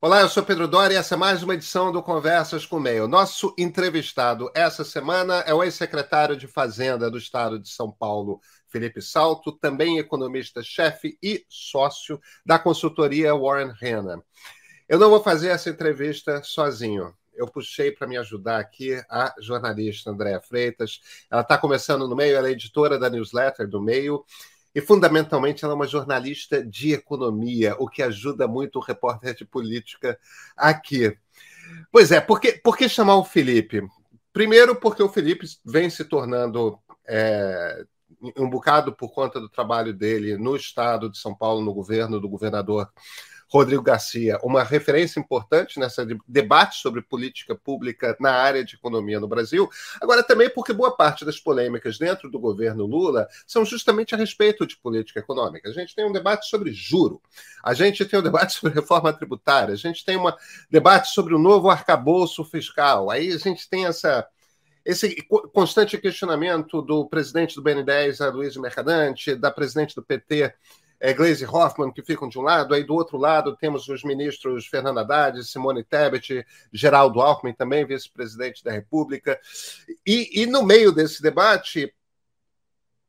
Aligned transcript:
Olá, 0.00 0.20
eu 0.20 0.28
sou 0.28 0.44
Pedro 0.44 0.68
Dória 0.68 0.94
e 0.94 0.96
essa 0.96 1.16
é 1.16 1.18
mais 1.18 1.42
uma 1.42 1.54
edição 1.54 1.90
do 1.90 2.00
Conversas 2.00 2.64
com 2.64 2.76
o 2.76 2.80
Meio. 2.80 3.08
Nosso 3.08 3.52
entrevistado 3.58 4.48
essa 4.54 4.84
semana 4.84 5.40
é 5.40 5.52
o 5.52 5.60
ex-secretário 5.60 6.36
de 6.36 6.46
Fazenda 6.46 7.10
do 7.10 7.18
Estado 7.18 7.58
de 7.58 7.68
São 7.68 7.90
Paulo, 7.90 8.40
Felipe 8.68 9.02
Salto, 9.02 9.50
também 9.50 9.98
economista-chefe 9.98 11.18
e 11.20 11.44
sócio 11.48 12.20
da 12.46 12.60
consultoria 12.60 13.34
Warren 13.34 13.72
Hanna. 13.82 14.22
Eu 14.88 15.00
não 15.00 15.10
vou 15.10 15.20
fazer 15.20 15.48
essa 15.48 15.68
entrevista 15.68 16.44
sozinho. 16.44 17.12
Eu 17.34 17.48
puxei 17.48 17.90
para 17.90 18.06
me 18.06 18.16
ajudar 18.18 18.60
aqui 18.60 18.94
a 19.10 19.34
jornalista 19.40 20.12
Andréa 20.12 20.40
Freitas. 20.40 21.00
Ela 21.28 21.42
está 21.42 21.58
começando 21.58 22.06
no 22.06 22.14
meio, 22.14 22.36
ela 22.36 22.46
é 22.46 22.52
editora 22.52 23.00
da 23.00 23.10
newsletter 23.10 23.68
do 23.68 23.82
meio 23.82 24.24
e, 24.78 24.80
fundamentalmente, 24.80 25.64
ela 25.64 25.74
é 25.74 25.74
uma 25.74 25.88
jornalista 25.88 26.64
de 26.64 26.92
economia, 26.92 27.74
o 27.80 27.88
que 27.88 28.00
ajuda 28.00 28.46
muito 28.46 28.76
o 28.76 28.80
repórter 28.80 29.34
de 29.34 29.44
política 29.44 30.16
aqui. 30.56 31.18
Pois 31.90 32.12
é, 32.12 32.20
por 32.20 32.40
que, 32.40 32.52
por 32.52 32.76
que 32.76 32.88
chamar 32.88 33.16
o 33.16 33.24
Felipe? 33.24 33.82
Primeiro, 34.32 34.76
porque 34.76 35.02
o 35.02 35.08
Felipe 35.08 35.48
vem 35.64 35.90
se 35.90 36.04
tornando 36.04 36.78
é, 37.08 37.84
um 38.36 38.48
bocado 38.48 38.92
por 38.94 39.12
conta 39.12 39.40
do 39.40 39.48
trabalho 39.48 39.92
dele 39.92 40.36
no 40.36 40.54
estado 40.54 41.10
de 41.10 41.18
São 41.18 41.34
Paulo, 41.34 41.60
no 41.60 41.74
governo 41.74 42.20
do 42.20 42.28
governador 42.28 42.88
Rodrigo 43.50 43.82
Garcia, 43.82 44.38
uma 44.42 44.62
referência 44.62 45.18
importante 45.18 45.80
nessa 45.80 46.06
debate 46.26 46.76
sobre 46.76 47.00
política 47.00 47.54
pública 47.54 48.14
na 48.20 48.32
área 48.32 48.62
de 48.62 48.74
economia 48.74 49.18
no 49.18 49.26
Brasil. 49.26 49.68
Agora, 50.00 50.22
também 50.22 50.50
porque 50.50 50.72
boa 50.72 50.94
parte 50.94 51.24
das 51.24 51.40
polêmicas 51.40 51.98
dentro 51.98 52.30
do 52.30 52.38
governo 52.38 52.84
Lula 52.84 53.26
são 53.46 53.64
justamente 53.64 54.14
a 54.14 54.18
respeito 54.18 54.66
de 54.66 54.76
política 54.76 55.20
econômica. 55.20 55.68
A 55.68 55.72
gente 55.72 55.94
tem 55.94 56.04
um 56.04 56.12
debate 56.12 56.46
sobre 56.46 56.72
juro, 56.72 57.22
a 57.64 57.72
gente 57.72 58.04
tem 58.04 58.18
um 58.18 58.22
debate 58.22 58.52
sobre 58.60 58.74
reforma 58.74 59.12
tributária, 59.12 59.72
a 59.72 59.78
gente 59.78 60.04
tem 60.04 60.18
um 60.18 60.30
debate 60.70 61.08
sobre 61.08 61.34
o 61.34 61.38
novo 61.38 61.70
arcabouço 61.70 62.44
fiscal. 62.44 63.10
Aí 63.10 63.32
a 63.32 63.38
gente 63.38 63.68
tem 63.68 63.86
essa 63.86 64.26
esse 64.84 65.16
constante 65.52 65.98
questionamento 65.98 66.80
do 66.80 67.06
presidente 67.06 67.54
do 67.54 67.62
BN10, 67.62 68.24
a 68.24 68.30
Luiz 68.30 68.56
Mercadante, 68.56 69.34
da 69.34 69.50
presidente 69.50 69.94
do 69.94 70.02
PT, 70.02 70.54
é, 71.00 71.12
Glaze 71.12 71.44
Hoffman, 71.44 71.92
que 71.92 72.02
ficam 72.02 72.28
de 72.28 72.38
um 72.38 72.42
lado, 72.42 72.74
aí 72.74 72.82
do 72.82 72.94
outro 72.94 73.16
lado 73.16 73.56
temos 73.56 73.88
os 73.88 74.02
ministros 74.02 74.66
Fernando 74.66 74.98
Haddad, 74.98 75.42
Simone 75.44 75.84
Tebet, 75.84 76.44
Geraldo 76.72 77.20
Alckmin, 77.20 77.52
também 77.52 77.86
vice-presidente 77.86 78.64
da 78.64 78.72
República. 78.72 79.38
E, 80.04 80.42
e, 80.42 80.46
no 80.46 80.64
meio 80.64 80.90
desse 80.90 81.22
debate, 81.22 81.94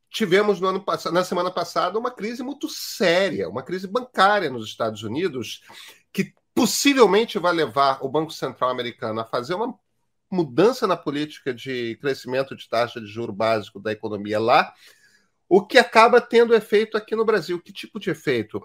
tivemos 0.09 0.59
no 0.59 0.67
ano 0.67 0.83
na 1.11 1.23
semana 1.23 1.49
passada 1.49 1.97
uma 1.97 2.11
crise 2.11 2.43
muito 2.43 2.69
séria, 2.69 3.49
uma 3.49 3.63
crise 3.63 3.87
bancária 3.87 4.49
nos 4.49 4.67
Estados 4.67 5.01
Unidos, 5.01 5.63
que 6.13 6.33
possivelmente 6.53 7.39
vai 7.39 7.53
levar 7.53 8.03
o 8.03 8.09
Banco 8.09 8.31
Central 8.31 8.69
americano 8.69 9.19
a 9.19 9.25
fazer 9.25 9.55
uma 9.55 9.73
mudança 10.31 10.85
na 10.85 10.95
política 10.95 11.51
de 11.51 11.97
crescimento 11.99 12.55
de 12.55 12.69
taxa 12.69 13.01
de 13.01 13.07
juro 13.07 13.33
básico 13.33 13.79
da 13.79 13.91
economia 13.91 14.39
lá 14.39 14.71
o 15.49 15.65
que 15.65 15.79
acaba 15.79 16.21
tendo 16.21 16.53
efeito 16.53 16.95
aqui 16.95 17.15
no 17.15 17.25
Brasil. 17.25 17.59
Que 17.59 17.73
tipo 17.73 17.99
de 17.99 18.11
efeito? 18.11 18.61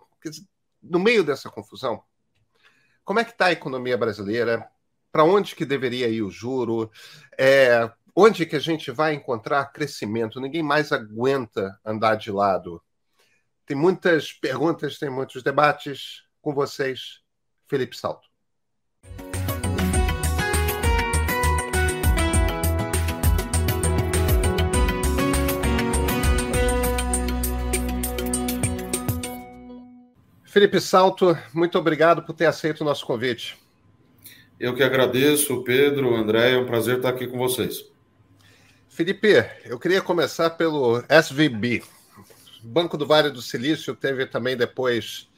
No 0.83 0.99
meio 0.99 1.25
dessa 1.25 1.51
confusão, 1.51 2.05
como 3.05 3.19
é 3.19 3.25
que 3.25 3.31
está 3.33 3.47
a 3.47 3.53
economia 3.53 3.97
brasileira? 3.97 4.69
Para 5.11 5.25
onde 5.25 5.57
que 5.57 5.65
deveria 5.65 6.09
ir 6.09 6.23
o 6.23 6.31
juro? 6.31 6.91
É, 7.39 7.91
onde 8.15 8.45
que 8.45 8.57
a 8.57 8.61
gente 8.61 8.91
vai 8.91 9.15
encontrar 9.15 9.73
crescimento? 9.73 10.41
Ninguém 10.41 10.63
mais 10.63 10.93
aguenta 10.93 11.81
andar 11.85 12.17
de 12.17 12.31
lado. 12.31 12.83
Tem 13.65 13.77
muitas 13.77 14.33
perguntas, 14.33 14.99
tem 14.99 15.09
muitos 15.09 15.43
debates 15.43 16.23
com 16.43 16.53
vocês. 16.53 17.23
Felipe 17.67 17.97
Salto. 17.97 18.34
Felipe 30.55 30.81
Salto, 30.81 31.37
muito 31.53 31.77
obrigado 31.77 32.23
por 32.23 32.33
ter 32.33 32.47
aceito 32.47 32.83
o 32.83 32.85
nosso 32.85 33.05
convite. 33.05 33.59
Eu 34.61 34.73
que 34.73 34.85
agradeço, 34.85 35.65
Pedro, 35.65 36.15
André, 36.15 36.53
é 36.53 36.57
um 36.57 36.65
prazer 36.65 36.99
estar 36.99 37.09
aqui 37.09 37.27
com 37.27 37.37
vocês. 37.37 37.85
Felipe, 38.89 39.45
eu 39.65 39.81
queria 39.81 40.01
começar 40.01 40.51
pelo 40.51 41.03
SVB. 41.09 41.83
Banco 42.63 42.97
do 42.97 43.05
Vale 43.05 43.31
do 43.31 43.43
Silício 43.43 43.97
teve 43.97 44.27
também 44.27 44.57
depois, 44.57 45.29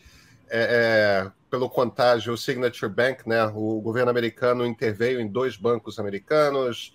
é, 0.50 1.24
é, 1.24 1.32
pelo 1.50 1.70
contágio, 1.70 2.34
o 2.34 2.36
Signature 2.36 2.92
Bank, 2.92 3.26
né? 3.26 3.42
O 3.54 3.80
governo 3.80 4.10
americano 4.10 4.66
interveio 4.66 5.18
em 5.18 5.26
dois 5.26 5.56
bancos 5.56 5.98
americanos. 5.98 6.94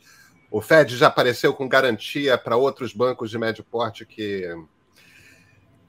O 0.52 0.62
Fed 0.62 0.96
já 0.96 1.08
apareceu 1.08 1.56
com 1.56 1.68
garantia 1.68 2.38
para 2.38 2.56
outros 2.56 2.94
bancos 2.94 3.32
de 3.32 3.40
médio 3.40 3.64
porte 3.64 4.06
que 4.06 4.48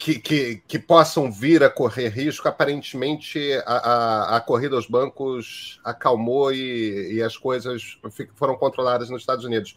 que, 0.03 0.19
que, 0.19 0.63
que, 0.67 0.79
possam 0.81 1.31
vir 1.31 1.63
a 1.63 1.71
correr 1.71 2.09
risco. 2.09 2.49
Aparentemente, 2.49 3.53
a, 3.65 3.77
a, 3.77 4.37
a 4.37 4.41
corrida 4.41 4.75
aos 4.75 4.87
bancos 4.87 5.81
acalmou 5.85 6.53
e, 6.53 7.15
e, 7.15 7.23
as 7.23 7.37
coisas 7.37 8.01
foram 8.35 8.57
controladas 8.57 9.11
nos 9.11 9.23
Estados 9.23 9.45
Unidos. 9.45 9.77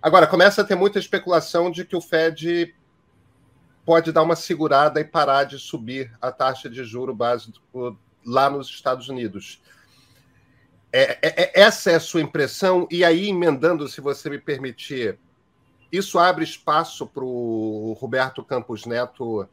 Agora, 0.00 0.28
começa 0.28 0.62
a 0.62 0.64
ter 0.64 0.76
muita 0.76 1.00
especulação 1.00 1.68
de 1.68 1.84
que 1.84 1.96
o 1.96 2.00
Fed 2.00 2.72
pode 3.84 4.12
dar 4.12 4.22
uma 4.22 4.36
segurada 4.36 5.00
e 5.00 5.04
parar 5.04 5.42
de 5.42 5.58
subir 5.58 6.12
a 6.22 6.30
taxa 6.30 6.70
de 6.70 6.84
juro 6.84 7.12
básico 7.12 7.98
lá 8.24 8.48
nos 8.48 8.68
Estados 8.68 9.08
Unidos. 9.08 9.60
É, 10.92 11.18
é, 11.22 11.42
é 11.42 11.60
essa 11.60 11.90
é 11.90 11.96
a 11.96 12.00
sua 12.00 12.20
impressão? 12.20 12.86
E 12.88 13.04
aí, 13.04 13.28
emendando, 13.28 13.88
se 13.88 14.00
você 14.00 14.30
me 14.30 14.38
permitir, 14.38 15.18
isso 15.92 16.18
abre 16.18 16.44
espaço 16.44 17.06
para 17.06 17.24
o 17.24 17.96
Roberto 17.98 18.44
Campos 18.44 18.86
Neto, 18.86 19.48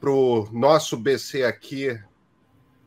para 0.00 0.10
o 0.10 0.48
nosso 0.52 0.96
BC 0.96 1.44
aqui, 1.44 1.98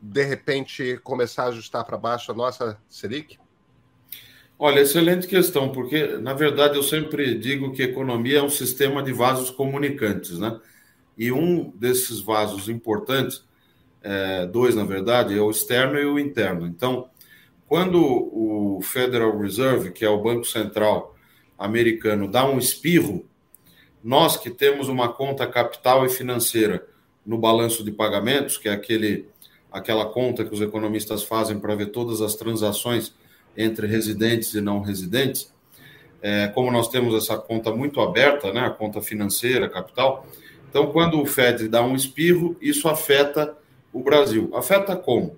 de 0.00 0.24
repente 0.24 0.98
começar 1.04 1.44
a 1.44 1.48
ajustar 1.48 1.84
para 1.84 1.96
baixo 1.96 2.32
a 2.32 2.34
nossa 2.34 2.78
Selic? 2.88 3.38
Olha, 4.58 4.80
excelente 4.80 5.26
questão, 5.26 5.70
porque 5.70 6.18
na 6.18 6.34
verdade 6.34 6.76
eu 6.76 6.82
sempre 6.82 7.36
digo 7.36 7.72
que 7.72 7.82
economia 7.82 8.38
é 8.38 8.42
um 8.42 8.50
sistema 8.50 9.02
de 9.02 9.12
vasos 9.12 9.50
comunicantes, 9.50 10.38
né? 10.38 10.60
E 11.16 11.32
um 11.32 11.70
desses 11.70 12.20
vasos 12.20 12.68
importantes, 12.68 13.44
é, 14.02 14.46
dois 14.46 14.74
na 14.74 14.84
verdade, 14.84 15.36
é 15.36 15.40
o 15.40 15.50
externo 15.50 15.98
e 15.98 16.06
o 16.06 16.18
interno. 16.18 16.66
Então, 16.66 17.08
quando 17.66 17.98
o 18.02 18.80
Federal 18.82 19.36
Reserve, 19.38 19.92
que 19.92 20.04
é 20.04 20.08
o 20.08 20.22
Banco 20.22 20.44
Central, 20.44 21.11
americano 21.64 22.28
dá 22.28 22.44
um 22.48 22.58
espirro, 22.58 23.24
nós 24.02 24.36
que 24.36 24.50
temos 24.50 24.88
uma 24.88 25.12
conta 25.12 25.46
capital 25.46 26.04
e 26.04 26.08
financeira 26.08 26.86
no 27.24 27.38
balanço 27.38 27.84
de 27.84 27.92
pagamentos, 27.92 28.58
que 28.58 28.68
é 28.68 28.72
aquele, 28.72 29.26
aquela 29.70 30.06
conta 30.06 30.44
que 30.44 30.52
os 30.52 30.60
economistas 30.60 31.22
fazem 31.22 31.58
para 31.58 31.74
ver 31.74 31.86
todas 31.86 32.20
as 32.20 32.34
transações 32.34 33.14
entre 33.56 33.86
residentes 33.86 34.54
e 34.54 34.60
não 34.60 34.80
residentes, 34.80 35.52
é, 36.20 36.48
como 36.48 36.70
nós 36.70 36.88
temos 36.88 37.14
essa 37.14 37.36
conta 37.36 37.70
muito 37.70 38.00
aberta, 38.00 38.52
né, 38.52 38.60
a 38.60 38.70
conta 38.70 39.00
financeira, 39.00 39.68
capital, 39.68 40.26
então 40.68 40.86
quando 40.90 41.20
o 41.20 41.26
Fed 41.26 41.68
dá 41.68 41.82
um 41.82 41.94
espirro, 41.94 42.56
isso 42.60 42.88
afeta 42.88 43.56
o 43.92 44.02
Brasil. 44.02 44.50
Afeta 44.54 44.96
como? 44.96 45.36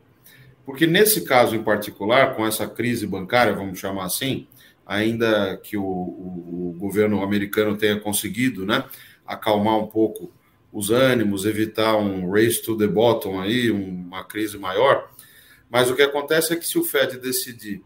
Porque 0.64 0.86
nesse 0.86 1.22
caso 1.22 1.56
em 1.56 1.62
particular, 1.62 2.34
com 2.34 2.46
essa 2.46 2.66
crise 2.66 3.06
bancária, 3.06 3.52
vamos 3.52 3.78
chamar 3.78 4.04
assim, 4.04 4.46
ainda 4.87 5.56
que 5.56 5.77
o, 5.77 5.83
o, 5.83 6.77
governo 6.78 7.22
americano 7.22 7.77
tenha 7.77 7.99
conseguido 7.99 8.67
né, 8.67 8.84
acalmar 9.27 9.78
um 9.78 9.87
pouco 9.87 10.31
os 10.72 10.91
ânimos, 10.91 11.47
evitar 11.47 11.97
um 11.97 12.31
race 12.31 12.61
to 12.62 12.77
the 12.77 12.87
bottom 12.87 13.41
aí, 13.41 13.71
uma 13.71 14.25
crise 14.25 14.59
maior. 14.59 15.11
Mas 15.71 15.91
o 15.91 15.97
que 15.97 16.03
acontece 16.03 16.53
é 16.53 16.57
que 16.57 16.66
se 16.66 16.78
o 16.78 16.84
Fed 16.84 17.19
decidir 17.19 17.83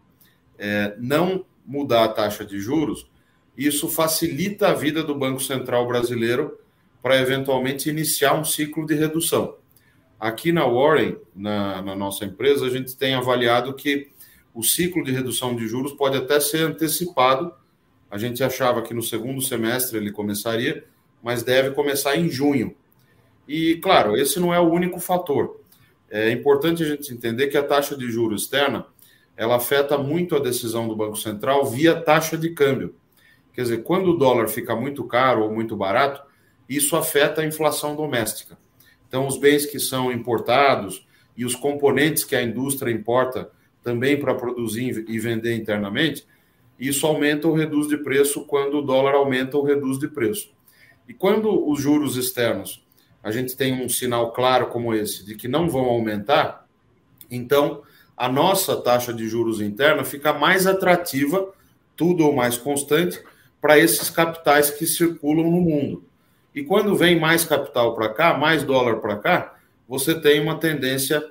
é, 0.57 0.95
não 0.97 1.45
mudar 1.65 2.03
a 2.03 2.09
taxa 2.09 2.43
de 2.43 2.59
juros, 2.59 3.07
isso 3.55 3.87
facilita 3.87 4.69
a 4.69 4.73
vida 4.73 5.03
do 5.03 5.15
Banco 5.15 5.41
Central 5.41 5.87
brasileiro 5.87 6.57
para 7.01 7.19
eventualmente 7.19 7.89
iniciar 7.89 8.33
um 8.33 8.43
ciclo 8.43 8.85
de 8.85 8.95
redução. 8.95 9.55
Aqui 10.19 10.51
na 10.51 10.65
Warren, 10.65 11.17
na, 11.33 11.81
na 11.81 11.95
nossa 11.95 12.25
empresa, 12.25 12.65
a 12.65 12.69
gente 12.69 12.97
tem 12.97 13.13
avaliado 13.13 13.73
que 13.73 14.09
o 14.53 14.63
ciclo 14.63 15.03
de 15.03 15.11
redução 15.11 15.55
de 15.55 15.67
juros 15.67 15.93
pode 15.93 16.17
até 16.17 16.39
ser 16.39 16.63
antecipado. 16.63 17.53
A 18.09 18.17
gente 18.17 18.43
achava 18.43 18.81
que 18.81 18.93
no 18.93 19.01
segundo 19.01 19.41
semestre 19.41 19.97
ele 19.97 20.11
começaria, 20.11 20.83
mas 21.21 21.43
deve 21.43 21.71
começar 21.71 22.15
em 22.15 22.29
junho. 22.29 22.75
E, 23.47 23.75
claro, 23.77 24.15
esse 24.15 24.39
não 24.39 24.53
é 24.53 24.59
o 24.59 24.69
único 24.69 24.99
fator. 24.99 25.59
É 26.09 26.31
importante 26.31 26.83
a 26.83 26.87
gente 26.87 27.13
entender 27.13 27.47
que 27.47 27.57
a 27.57 27.63
taxa 27.63 27.95
de 27.95 28.09
juros 28.11 28.43
externa 28.43 28.85
ela 29.37 29.55
afeta 29.55 29.97
muito 29.97 30.35
a 30.35 30.39
decisão 30.39 30.87
do 30.87 30.95
Banco 30.95 31.15
Central 31.15 31.65
via 31.65 31.95
taxa 31.95 32.37
de 32.37 32.49
câmbio. 32.49 32.93
Quer 33.53 33.61
dizer, 33.61 33.83
quando 33.83 34.11
o 34.11 34.17
dólar 34.17 34.49
fica 34.49 34.75
muito 34.75 35.03
caro 35.05 35.43
ou 35.43 35.51
muito 35.51 35.77
barato, 35.77 36.21
isso 36.67 36.95
afeta 36.95 37.41
a 37.41 37.45
inflação 37.45 37.95
doméstica. 37.95 38.57
Então, 39.07 39.25
os 39.25 39.37
bens 39.37 39.65
que 39.65 39.79
são 39.79 40.11
importados 40.11 41.07
e 41.35 41.45
os 41.45 41.55
componentes 41.55 42.23
que 42.23 42.35
a 42.35 42.43
indústria 42.43 42.91
importa 42.91 43.49
também 43.89 44.19
para 44.19 44.35
produzir 44.35 45.03
e 45.07 45.17
vender 45.17 45.55
internamente, 45.55 46.23
isso 46.79 47.07
aumenta 47.07 47.47
ou 47.47 47.55
reduz 47.55 47.87
de 47.87 47.97
preço 47.97 48.45
quando 48.45 48.77
o 48.77 48.81
dólar 48.83 49.15
aumenta 49.15 49.57
ou 49.57 49.63
reduz 49.63 49.97
de 49.97 50.07
preço. 50.07 50.51
E 51.07 51.13
quando 51.13 51.67
os 51.67 51.81
juros 51.81 52.15
externos, 52.15 52.85
a 53.23 53.31
gente 53.31 53.57
tem 53.57 53.83
um 53.83 53.89
sinal 53.89 54.31
claro 54.31 54.67
como 54.67 54.93
esse, 54.93 55.25
de 55.25 55.33
que 55.33 55.47
não 55.47 55.67
vão 55.67 55.85
aumentar, 55.85 56.67
então 57.31 57.81
a 58.15 58.29
nossa 58.29 58.77
taxa 58.77 59.11
de 59.11 59.27
juros 59.27 59.59
interna 59.59 60.03
fica 60.03 60.33
mais 60.33 60.67
atrativa, 60.67 61.51
tudo 61.97 62.23
ou 62.23 62.35
mais 62.35 62.55
constante, 62.55 63.19
para 63.59 63.79
esses 63.79 64.07
capitais 64.11 64.69
que 64.69 64.85
circulam 64.85 65.49
no 65.49 65.61
mundo. 65.61 66.03
E 66.53 66.63
quando 66.63 66.95
vem 66.95 67.19
mais 67.19 67.43
capital 67.43 67.95
para 67.95 68.09
cá, 68.09 68.37
mais 68.37 68.63
dólar 68.63 68.97
para 68.97 69.17
cá, 69.17 69.55
você 69.87 70.13
tem 70.13 70.39
uma 70.39 70.59
tendência 70.59 71.25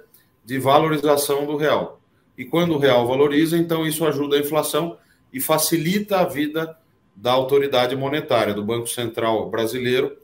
de 0.44 0.58
valorização 0.58 1.46
do 1.46 1.56
real. 1.56 1.97
E 2.38 2.44
quando 2.44 2.74
o 2.74 2.78
real 2.78 3.06
valoriza, 3.06 3.58
então 3.58 3.84
isso 3.84 4.06
ajuda 4.06 4.36
a 4.36 4.38
inflação 4.38 4.96
e 5.32 5.40
facilita 5.40 6.20
a 6.20 6.24
vida 6.24 6.78
da 7.14 7.32
autoridade 7.32 7.96
monetária, 7.96 8.54
do 8.54 8.64
Banco 8.64 8.86
Central 8.86 9.50
brasileiro, 9.50 10.16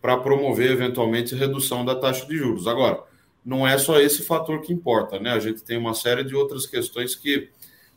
para 0.00 0.18
promover 0.18 0.70
eventualmente 0.70 1.34
redução 1.34 1.82
da 1.82 1.94
taxa 1.94 2.26
de 2.26 2.36
juros. 2.36 2.68
Agora, 2.68 3.02
não 3.44 3.66
é 3.66 3.78
só 3.78 3.98
esse 3.98 4.22
fator 4.22 4.60
que 4.60 4.72
importa, 4.72 5.18
né? 5.18 5.30
A 5.30 5.38
gente 5.38 5.62
tem 5.62 5.78
uma 5.78 5.94
série 5.94 6.22
de 6.22 6.34
outras 6.34 6.66
questões 6.66 7.16
que 7.16 7.48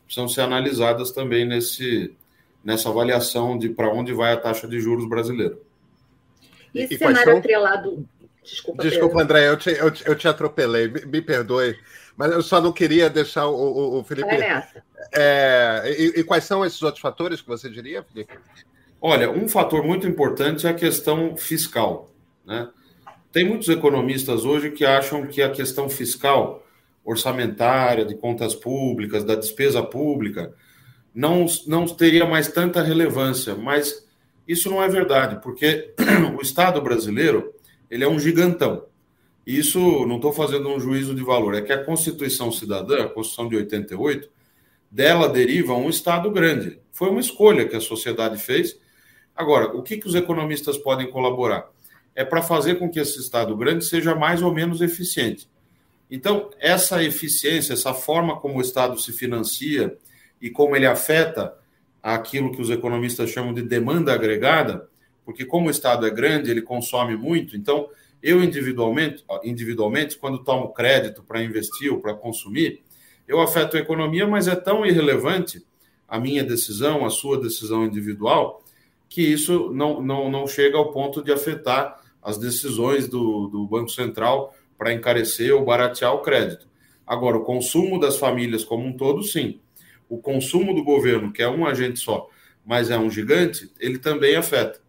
precisam 0.04 0.28
ser 0.28 0.40
analisadas 0.40 1.12
também 1.12 1.44
nesse, 1.44 2.14
nessa 2.64 2.88
avaliação 2.88 3.58
de 3.58 3.68
para 3.68 3.92
onde 3.92 4.12
vai 4.12 4.32
a 4.32 4.36
taxa 4.36 4.66
de 4.66 4.80
juros 4.80 5.08
brasileira. 5.08 5.58
E, 6.74 6.84
e 6.84 6.96
cenário 6.96 7.24
são... 7.24 7.38
atrelado. 7.38 8.08
Desculpa, 8.42 8.82
Desculpa 8.82 9.22
André, 9.22 9.48
eu 9.48 9.56
te, 9.56 9.70
eu, 9.70 9.90
te, 9.90 10.06
eu 10.06 10.14
te 10.14 10.28
atropelei, 10.28 10.86
me, 10.86 11.04
me, 11.04 11.20
perdoe, 11.20 11.76
mas 12.16 12.32
eu 12.32 12.42
só 12.42 12.60
não 12.60 12.72
queria 12.72 13.10
deixar 13.10 13.46
o, 13.46 13.54
o, 13.54 13.98
o 14.00 14.04
Felipe. 14.04 14.28
É, 15.14 15.94
e, 15.98 16.20
e, 16.20 16.24
quais 16.24 16.44
são 16.44 16.64
esses 16.64 16.82
outros 16.82 17.00
fatores 17.00 17.40
que 17.40 17.48
você 17.48 17.68
diria, 17.68 18.02
Felipe? 18.02 18.32
Olha, 19.00 19.30
um 19.30 19.48
fator 19.48 19.84
muito 19.84 20.06
importante 20.06 20.66
é 20.66 20.70
a 20.70 20.74
questão 20.74 21.36
fiscal. 21.36 22.10
Né? 22.44 22.68
Tem 23.30 23.44
muitos 23.44 23.68
economistas 23.68 24.44
hoje 24.44 24.70
que 24.70 24.84
acham 24.84 25.26
que 25.26 25.42
a 25.42 25.50
questão 25.50 25.88
fiscal, 25.88 26.66
orçamentária, 27.04 28.04
de 28.04 28.16
contas 28.16 28.54
públicas, 28.54 29.22
da 29.22 29.34
despesa 29.34 29.82
pública, 29.82 30.54
não, 31.14 31.46
não 31.66 31.86
teria 31.86 32.26
mais 32.26 32.48
tanta 32.48 32.82
relevância, 32.82 33.54
mas 33.54 34.06
isso 34.48 34.70
não 34.70 34.82
é 34.82 34.88
verdade, 34.88 35.40
porque 35.42 35.94
o 36.38 36.40
Estado 36.40 36.80
brasileiro 36.80 37.54
ele 37.90 38.04
é 38.04 38.08
um 38.08 38.18
gigantão. 38.18 38.84
Isso 39.46 39.78
não 40.06 40.16
estou 40.16 40.32
fazendo 40.32 40.68
um 40.68 40.80
juízo 40.80 41.14
de 41.14 41.22
valor, 41.22 41.54
é 41.54 41.62
que 41.62 41.72
a 41.72 41.84
Constituição 41.84 42.50
Cidadã, 42.50 43.04
a 43.04 43.08
Constituição 43.08 43.48
de 43.48 43.56
88, 43.56 44.28
dela 44.90 45.28
deriva 45.28 45.74
um 45.74 45.88
Estado 45.88 46.30
grande. 46.30 46.80
Foi 46.90 47.08
uma 47.10 47.20
escolha 47.20 47.68
que 47.68 47.76
a 47.76 47.80
sociedade 47.80 48.38
fez. 48.38 48.76
Agora, 49.34 49.76
o 49.76 49.82
que, 49.82 49.98
que 49.98 50.06
os 50.08 50.14
economistas 50.14 50.76
podem 50.76 51.10
colaborar? 51.10 51.70
É 52.14 52.24
para 52.24 52.42
fazer 52.42 52.76
com 52.76 52.90
que 52.90 52.98
esse 52.98 53.20
Estado 53.20 53.56
grande 53.56 53.84
seja 53.84 54.14
mais 54.14 54.42
ou 54.42 54.52
menos 54.52 54.80
eficiente. 54.80 55.48
Então, 56.10 56.50
essa 56.58 57.02
eficiência, 57.04 57.72
essa 57.72 57.94
forma 57.94 58.40
como 58.40 58.58
o 58.58 58.60
Estado 58.60 58.98
se 59.00 59.12
financia, 59.12 59.96
e 60.40 60.50
como 60.50 60.76
ele 60.76 60.86
afeta 60.86 61.54
aquilo 62.02 62.52
que 62.52 62.60
os 62.60 62.70
economistas 62.70 63.30
chamam 63.30 63.52
de 63.52 63.62
demanda 63.62 64.12
agregada, 64.12 64.88
porque 65.24 65.44
como 65.44 65.66
o 65.68 65.70
Estado 65.70 66.06
é 66.06 66.10
grande, 66.10 66.50
ele 66.50 66.62
consome 66.62 67.16
muito, 67.16 67.56
então 67.56 67.88
eu 68.26 68.42
individualmente, 68.42 69.24
individualmente 69.44 70.16
quando 70.16 70.42
tomo 70.42 70.72
crédito 70.72 71.22
para 71.22 71.42
investir 71.42 71.92
ou 71.92 72.00
para 72.00 72.14
consumir, 72.14 72.82
eu 73.26 73.40
afeto 73.40 73.76
a 73.76 73.80
economia, 73.80 74.26
mas 74.26 74.48
é 74.48 74.56
tão 74.56 74.84
irrelevante 74.84 75.64
a 76.08 76.18
minha 76.18 76.44
decisão, 76.44 77.04
a 77.04 77.10
sua 77.10 77.40
decisão 77.40 77.84
individual, 77.84 78.62
que 79.08 79.22
isso 79.22 79.70
não, 79.72 80.00
não, 80.00 80.30
não 80.30 80.46
chega 80.46 80.76
ao 80.76 80.92
ponto 80.92 81.22
de 81.22 81.32
afetar 81.32 82.00
as 82.22 82.38
decisões 82.38 83.08
do, 83.08 83.48
do 83.48 83.66
Banco 83.66 83.90
Central 83.90 84.54
para 84.76 84.92
encarecer 84.92 85.54
ou 85.54 85.64
baratear 85.64 86.14
o 86.14 86.22
crédito. 86.22 86.66
Agora, 87.06 87.36
o 87.36 87.44
consumo 87.44 87.98
das 88.00 88.16
famílias 88.16 88.64
como 88.64 88.84
um 88.84 88.96
todo, 88.96 89.22
sim 89.22 89.60
o 90.08 90.18
consumo 90.18 90.74
do 90.74 90.84
governo, 90.84 91.32
que 91.32 91.42
é 91.42 91.48
um 91.48 91.66
agente 91.66 91.98
só, 91.98 92.28
mas 92.64 92.90
é 92.90 92.98
um 92.98 93.10
gigante, 93.10 93.70
ele 93.78 93.98
também 93.98 94.36
afeta. 94.36 94.80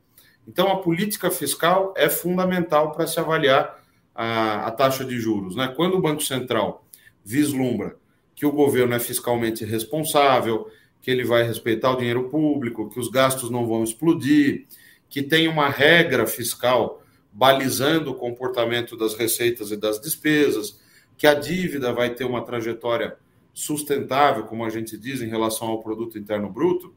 Então, 0.47 0.71
a 0.71 0.77
política 0.77 1.29
fiscal 1.29 1.93
é 1.97 2.07
fundamental 2.07 2.91
para 2.91 3.05
se 3.05 3.19
avaliar 3.19 3.83
a, 4.15 4.67
a, 4.67 4.71
taxa 4.71 5.03
de 5.03 5.19
juros. 5.19 5.55
Né? 5.55 5.67
Quando 5.75 5.95
o 5.95 6.01
Banco 6.01 6.23
Central 6.23 6.85
vislumbra 7.23 7.97
que 8.33 8.45
o 8.45 8.51
governo 8.51 8.93
é 8.93 8.99
fiscalmente 8.99 9.65
responsável, 9.65 10.69
que 11.01 11.11
ele 11.11 11.25
vai 11.25 11.43
respeitar 11.43 11.91
o 11.91 11.97
dinheiro 11.97 12.29
público, 12.29 12.89
que 12.89 12.99
os 12.99 13.09
gastos 13.09 13.49
não 13.49 13.67
vão 13.67 13.83
explodir, 13.83 14.65
que 15.09 15.21
tem 15.21 15.47
uma 15.47 15.69
regra 15.69 16.25
fiscal 16.25 17.03
balizando 17.31 18.11
o 18.11 18.15
comportamento 18.15 18.95
das 18.95 19.15
receitas 19.15 19.71
e 19.71 19.77
das 19.77 19.99
despesas, 19.99 20.79
que 21.17 21.27
a 21.27 21.33
dívida 21.33 21.91
vai 21.91 22.13
ter 22.13 22.25
uma 22.25 22.43
trajetória 22.43 23.17
sustentável, 23.53 24.43
como 24.43 24.63
a 24.63 24.69
gente 24.69 24.97
diz, 24.97 25.21
em 25.21 25.27
relação 25.27 25.67
ao 25.67 25.81
produto 25.81 26.17
interno 26.17 26.49
bruto. 26.49 26.93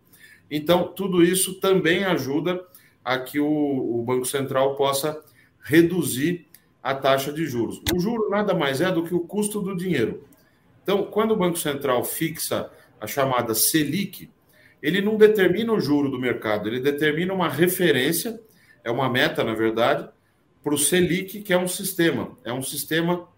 Então, 0.50 0.92
tudo 0.94 1.22
isso 1.24 1.60
também 1.60 2.04
ajuda 2.04 2.60
a 3.04 3.18
que 3.18 3.40
o, 3.40 3.46
o 3.46 4.02
Banco 4.02 4.24
Central 4.24 4.76
possa 4.76 5.22
reduzir 5.62 6.46
a 6.82 6.94
taxa 6.94 7.32
de 7.32 7.46
juros. 7.46 7.82
O 7.94 8.00
juro 8.00 8.30
nada 8.30 8.54
mais 8.54 8.80
é 8.80 8.90
do 8.90 9.04
que 9.04 9.14
o 9.14 9.20
custo 9.20 9.60
do 9.60 9.76
dinheiro. 9.76 10.24
Então, 10.82 11.04
quando 11.04 11.32
o 11.32 11.36
Banco 11.36 11.58
Central 11.58 12.04
fixa 12.04 12.70
a 13.00 13.06
chamada 13.06 13.54
Selic, 13.54 14.30
ele 14.82 15.00
não 15.00 15.16
determina 15.16 15.72
o 15.72 15.80
juro 15.80 16.10
do 16.10 16.18
mercado, 16.18 16.68
ele 16.68 16.80
determina 16.80 17.34
uma 17.34 17.48
referência, 17.48 18.40
é 18.82 18.90
uma 18.90 19.08
meta, 19.10 19.44
na 19.44 19.54
verdade, 19.54 20.08
para 20.62 20.74
o 20.74 20.78
Selic, 20.78 21.42
que 21.42 21.52
é 21.52 21.58
um 21.58 21.68
sistema, 21.68 22.36
é 22.44 22.52
um 22.52 22.62
sistema 22.62 23.28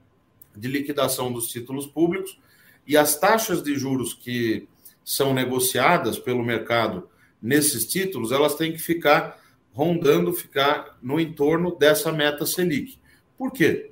de 0.57 0.69
liquidação 0.69 1.33
dos 1.33 1.49
títulos 1.49 1.87
públicos 1.87 2.39
e 2.87 2.97
as 2.97 3.19
taxas 3.19 3.63
de 3.63 3.75
juros 3.75 4.15
que 4.15 4.69
são 5.05 5.33
negociadas 5.35 6.19
pelo 6.19 6.45
mercado 6.45 7.09
nesses 7.41 7.87
títulos, 7.87 8.31
elas 8.31 8.55
têm 8.55 8.73
que 8.73 8.79
ficar 8.79 9.42
rondando, 9.73 10.33
ficar 10.33 10.99
no 11.03 11.19
entorno 11.19 11.77
dessa 11.77 12.13
meta 12.13 12.45
Selic. 12.47 12.99
Por 13.37 13.53
quê? 13.53 13.91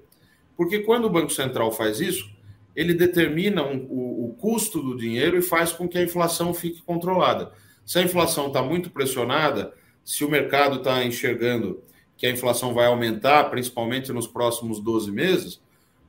Porque 0.56 0.80
quando 0.80 1.06
o 1.06 1.10
Banco 1.10 1.32
Central 1.32 1.72
faz 1.72 2.00
isso, 2.00 2.30
ele 2.76 2.94
determina 2.94 3.62
um, 3.62 3.86
o, 3.88 4.26
o 4.26 4.34
custo 4.34 4.82
do 4.82 4.96
dinheiro 4.96 5.38
e 5.38 5.42
faz 5.42 5.72
com 5.72 5.88
que 5.88 5.98
a 5.98 6.02
inflação 6.02 6.52
fique 6.52 6.82
controlada. 6.82 7.52
Se 7.84 7.98
a 7.98 8.02
inflação 8.02 8.48
está 8.48 8.62
muito 8.62 8.90
pressionada, 8.90 9.74
se 10.04 10.24
o 10.24 10.30
mercado 10.30 10.76
está 10.76 11.04
enxergando 11.04 11.82
que 12.16 12.26
a 12.26 12.30
inflação 12.30 12.74
vai 12.74 12.86
aumentar, 12.86 13.44
principalmente 13.44 14.12
nos 14.12 14.26
próximos 14.26 14.78
12 14.80 15.10
meses, 15.10 15.60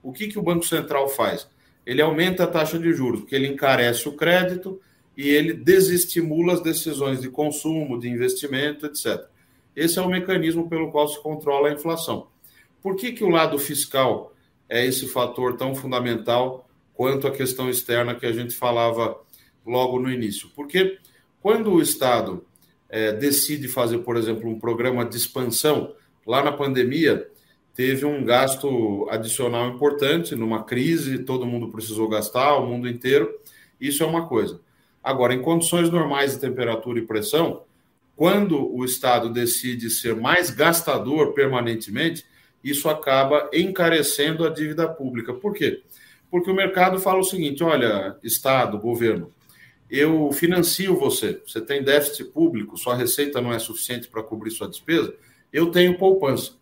o 0.04 0.12
que, 0.12 0.28
que 0.28 0.38
o 0.38 0.44
Banco 0.44 0.66
Central 0.66 1.08
faz? 1.08 1.48
ele 1.86 2.02
aumenta 2.02 2.44
a 2.44 2.48
taxa 2.48 2.78
de 2.78 2.94
juros, 2.94 3.22
porque 3.22 3.36
ele 3.36 3.48
encarece 3.48 4.08
o 4.08 4.14
crédito 4.14 4.80
e 5.18 5.30
ele 5.30 5.54
desestimula 5.54 6.54
as 6.54 6.62
decisões 6.62 7.22
de 7.22 7.30
consumo, 7.30 8.00
de 8.00 8.08
investimento, 8.08 8.86
etc. 8.86 9.26
Esse 9.76 10.00
é 10.00 10.02
o 10.02 10.10
mecanismo 10.10 10.70
pelo 10.70 10.92
qual 10.92 11.08
se 11.08 11.22
controla 11.22 11.70
a 11.70 11.74
inflação. 11.74 12.28
Por 12.82 12.96
que, 12.96 13.12
que 13.12 13.24
o 13.24 13.30
lado 13.30 13.58
fiscal 13.58 14.34
é 14.68 14.86
esse 14.86 15.08
fator 15.08 15.56
tão 15.56 15.76
fundamental 15.76 16.68
quanto 16.94 17.28
a 17.28 17.32
questão 17.32 17.70
externa 17.70 18.16
que 18.16 18.26
a 18.26 18.32
gente 18.32 18.56
falava 18.56 19.18
logo 19.66 20.00
no 20.00 20.12
início? 20.12 20.50
Porque 20.56 20.98
quando 21.42 21.72
o 21.72 21.82
Estado 21.82 22.46
é, 22.90 23.12
decide 23.14 23.68
fazer, 23.68 24.00
por 24.00 24.18
exemplo, 24.18 24.50
um 24.50 24.60
programa 24.60 25.06
de 25.06 25.16
expansão, 25.16 25.94
lá 26.26 26.44
na 26.44 26.52
pandemia, 26.52 27.28
teve 27.74 28.06
um 28.06 28.24
gasto 28.24 29.08
adicional 29.10 29.70
importante 29.70 30.36
numa 30.36 30.64
crise, 30.64 31.20
todo 31.20 31.46
mundo 31.46 31.70
precisou 31.70 32.08
gastar, 32.10 32.56
o 32.58 32.68
mundo 32.68 32.88
inteiro. 32.90 33.34
Isso 33.80 34.04
é 34.04 34.06
uma 34.06 34.28
coisa. 34.28 34.60
Agora, 35.04 35.34
em 35.34 35.42
condições 35.42 35.90
normais 35.90 36.34
de 36.34 36.42
temperatura 36.42 37.00
e 37.00 37.06
pressão, 37.06 37.64
quando 38.16 38.74
o 38.74 38.86
Estado 38.86 39.30
decide 39.30 39.90
ser 39.90 40.16
mais 40.16 40.50
gastador 40.50 41.34
permanentemente, 41.34 42.26
isso 42.64 42.90
acaba 42.90 43.50
encarecendo 43.54 44.46
a 44.46 44.50
dívida 44.50 44.88
pública. 44.88 45.34
Por 45.34 45.54
quê? 45.54 45.82
Porque 46.30 46.50
o 46.50 46.56
mercado 46.56 47.00
fala 47.00 47.20
o 47.20 47.24
seguinte: 47.24 47.64
olha, 47.64 48.16
Estado, 48.24 48.78
governo, 48.78 49.32
eu 49.90 50.32
financio 50.32 50.98
você, 50.98 51.42
você 51.46 51.60
tem 51.60 51.84
déficit 51.84 52.26
público, 52.26 52.78
sua 52.78 52.96
receita 52.96 53.42
não 53.42 53.52
é 53.52 53.60
suficiente 53.60 54.08
para 54.08 54.24
cobrir 54.24 54.52
sua 54.52 54.70
despesa, 54.70 55.14
eu 55.52 55.70
tenho 55.70 55.98
poupança. 55.98 56.54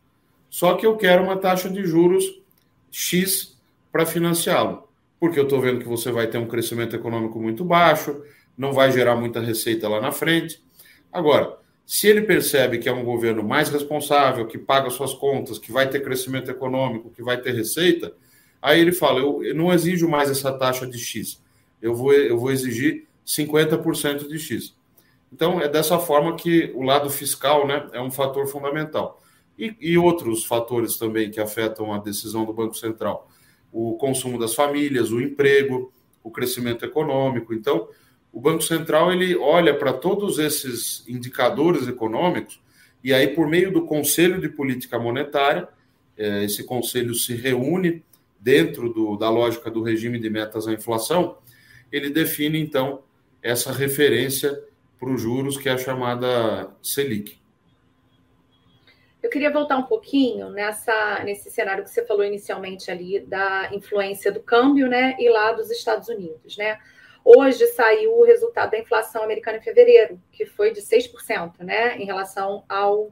Só 0.49 0.73
que 0.73 0.85
eu 0.85 0.97
quero 0.97 1.23
uma 1.23 1.37
taxa 1.37 1.69
de 1.69 1.85
juros 1.85 2.41
X 2.89 3.55
para 3.91 4.05
financiá-lo, 4.05 4.89
porque 5.19 5.39
eu 5.39 5.43
estou 5.43 5.61
vendo 5.61 5.79
que 5.79 5.87
você 5.87 6.11
vai 6.11 6.25
ter 6.25 6.39
um 6.39 6.47
crescimento 6.47 6.95
econômico 6.95 7.39
muito 7.39 7.63
baixo, 7.63 8.19
não 8.57 8.73
vai 8.73 8.91
gerar 8.91 9.15
muita 9.15 9.39
receita 9.39 9.87
lá 9.87 10.01
na 10.01 10.11
frente. 10.11 10.63
Agora, 11.11 11.57
se 11.85 12.07
ele 12.07 12.21
percebe 12.21 12.77
que 12.77 12.87
é 12.87 12.93
um 12.93 13.03
governo 13.03 13.43
mais 13.43 13.69
responsável, 13.69 14.45
que 14.45 14.57
paga 14.57 14.89
suas 14.89 15.13
contas, 15.13 15.57
que 15.57 15.71
vai 15.71 15.89
ter 15.89 16.03
crescimento 16.03 16.51
econômico, 16.51 17.09
que 17.09 17.23
vai 17.23 17.41
ter 17.41 17.53
receita, 17.53 18.13
Aí 18.61 18.79
ele 18.79 18.91
fala: 18.91 19.19
eu, 19.19 19.43
eu 19.43 19.55
não 19.55 19.71
exijo 19.71 20.07
mais 20.07 20.29
essa 20.29 20.51
taxa 20.51 20.85
de 20.85 20.97
X, 20.97 21.41
eu 21.81 21.93
vou, 21.93 22.13
eu 22.13 22.37
vou 22.37 22.51
exigir 22.51 23.07
50% 23.25 24.27
de 24.27 24.37
X. 24.37 24.75
Então, 25.31 25.61
é 25.61 25.67
dessa 25.67 25.99
forma 25.99 26.35
que 26.35 26.71
o 26.75 26.81
lado 26.81 27.09
fiscal 27.09 27.67
né, 27.67 27.87
é 27.93 28.01
um 28.01 28.09
fator 28.09 28.47
fundamental. 28.47 29.21
E, 29.57 29.75
e, 29.79 29.97
outros 29.97 30.45
fatores 30.45 30.97
também 30.97 31.29
que 31.29 31.39
afetam 31.39 31.93
a 31.93 31.99
decisão 31.99 32.45
do 32.45 32.53
Banco 32.53 32.75
Central: 32.75 33.29
o 33.71 33.95
consumo 33.95 34.37
das 34.37 34.53
famílias, 34.53 35.11
o 35.11 35.21
emprego, 35.21 35.93
o 36.23 36.31
crescimento 36.31 36.83
econômico. 36.83 37.53
Então, 37.53 37.87
o 38.31 38.39
Banco 38.39 38.61
Central 38.61 39.11
ele 39.11 39.35
olha 39.35 39.73
para 39.73 39.93
todos 39.93 40.39
esses 40.39 41.07
indicadores 41.07 41.87
econômicos 41.87 42.59
e 43.03 43.13
aí, 43.13 43.29
por 43.29 43.47
meio 43.47 43.71
do 43.71 43.85
Conselho 43.85 44.41
de 44.41 44.49
Política 44.49 44.99
Monetária, 44.99 45.69
é, 46.17 46.43
esse 46.43 46.65
conselho 46.65 47.13
se 47.15 47.33
reúne 47.33 48.03
dentro 48.39 48.91
do, 48.91 49.15
da 49.15 49.29
lógica 49.29 49.71
do 49.71 49.81
regime 49.81 50.19
de 50.19 50.29
metas 50.29 50.67
à 50.67 50.73
inflação, 50.73 51.37
ele 51.91 52.09
define 52.09 52.59
então 52.59 53.01
essa 53.41 53.71
referência 53.71 54.61
para 54.99 55.09
os 55.09 55.21
juros, 55.21 55.57
que 55.57 55.69
é 55.69 55.71
a 55.71 55.77
chamada 55.77 56.69
Selic. 56.83 57.39
Eu 59.23 59.29
queria 59.29 59.51
voltar 59.51 59.77
um 59.77 59.83
pouquinho 59.83 60.49
nessa, 60.49 61.21
nesse 61.23 61.49
cenário 61.49 61.83
que 61.83 61.89
você 61.89 62.05
falou 62.05 62.23
inicialmente 62.23 62.89
ali 62.91 63.19
da 63.21 63.69
influência 63.73 64.31
do 64.31 64.41
câmbio, 64.41 64.87
né, 64.87 65.15
e 65.19 65.29
lá 65.29 65.53
dos 65.53 65.69
Estados 65.71 66.09
Unidos, 66.09 66.57
né? 66.57 66.79
Hoje 67.23 67.67
saiu 67.67 68.17
o 68.17 68.23
resultado 68.23 68.71
da 68.71 68.79
inflação 68.79 69.23
americana 69.23 69.57
em 69.57 69.61
fevereiro, 69.61 70.19
que 70.31 70.45
foi 70.45 70.71
de 70.71 70.81
6%, 70.81 71.59
né, 71.59 71.97
em 71.97 72.05
relação 72.05 72.63
ao 72.67 73.11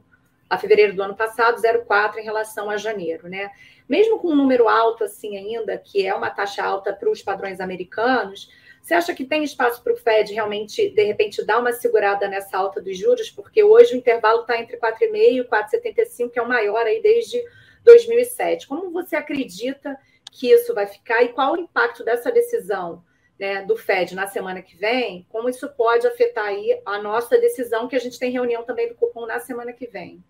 a 0.50 0.56
fevereiro 0.56 0.94
do 0.96 1.02
ano 1.02 1.14
passado, 1.14 1.60
0,4 1.60 2.16
em 2.16 2.24
relação 2.24 2.70
a 2.70 2.78
janeiro, 2.78 3.28
né? 3.28 3.50
Mesmo 3.86 4.18
com 4.18 4.28
um 4.28 4.34
número 4.34 4.66
alto 4.66 5.04
assim 5.04 5.36
ainda, 5.36 5.76
que 5.76 6.06
é 6.06 6.14
uma 6.14 6.30
taxa 6.30 6.64
alta 6.64 6.90
para 6.90 7.10
os 7.10 7.20
padrões 7.20 7.60
americanos, 7.60 8.48
você 8.88 8.94
acha 8.94 9.14
que 9.14 9.26
tem 9.26 9.44
espaço 9.44 9.82
para 9.82 9.92
o 9.92 9.96
Fed 9.96 10.32
realmente, 10.32 10.88
de 10.88 11.04
repente, 11.04 11.44
dar 11.44 11.58
uma 11.58 11.72
segurada 11.72 12.26
nessa 12.26 12.56
alta 12.56 12.80
dos 12.80 12.96
juros? 12.96 13.28
Porque 13.28 13.62
hoje 13.62 13.94
o 13.94 13.98
intervalo 13.98 14.40
está 14.40 14.58
entre 14.58 14.78
4,5 14.78 15.10
e 15.12 15.44
4,75, 15.44 16.30
que 16.30 16.38
é 16.38 16.42
o 16.42 16.48
maior 16.48 16.86
aí 16.86 17.02
desde 17.02 17.38
2007. 17.84 18.66
Como 18.66 18.90
você 18.90 19.14
acredita 19.14 19.94
que 20.32 20.50
isso 20.50 20.72
vai 20.72 20.86
ficar 20.86 21.22
e 21.22 21.28
qual 21.28 21.52
o 21.52 21.58
impacto 21.58 22.02
dessa 22.02 22.32
decisão 22.32 23.04
né, 23.38 23.64
do 23.64 23.76
Fed 23.76 24.14
na 24.14 24.26
semana 24.26 24.60
que 24.60 24.76
vem? 24.76 25.26
Como 25.28 25.48
isso 25.48 25.68
pode 25.68 26.06
afetar 26.06 26.46
aí 26.46 26.80
a 26.84 27.00
nossa 27.00 27.38
decisão, 27.38 27.88
que 27.88 27.96
a 27.96 28.00
gente 28.00 28.18
tem 28.18 28.32
reunião 28.32 28.64
também 28.64 28.88
do 28.88 28.94
cupom 28.94 29.26
na 29.26 29.38
semana 29.38 29.72
que 29.72 29.86
vem? 29.86 30.22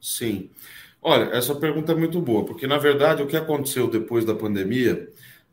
Sim. 0.00 0.50
Olha, 1.00 1.24
essa 1.36 1.54
pergunta 1.54 1.92
é 1.92 1.94
muito 1.94 2.20
boa, 2.20 2.44
porque 2.44 2.66
na 2.66 2.78
verdade 2.78 3.22
o 3.22 3.26
que 3.26 3.36
aconteceu 3.36 3.88
depois 3.88 4.24
da 4.24 4.34
pandemia, 4.34 5.08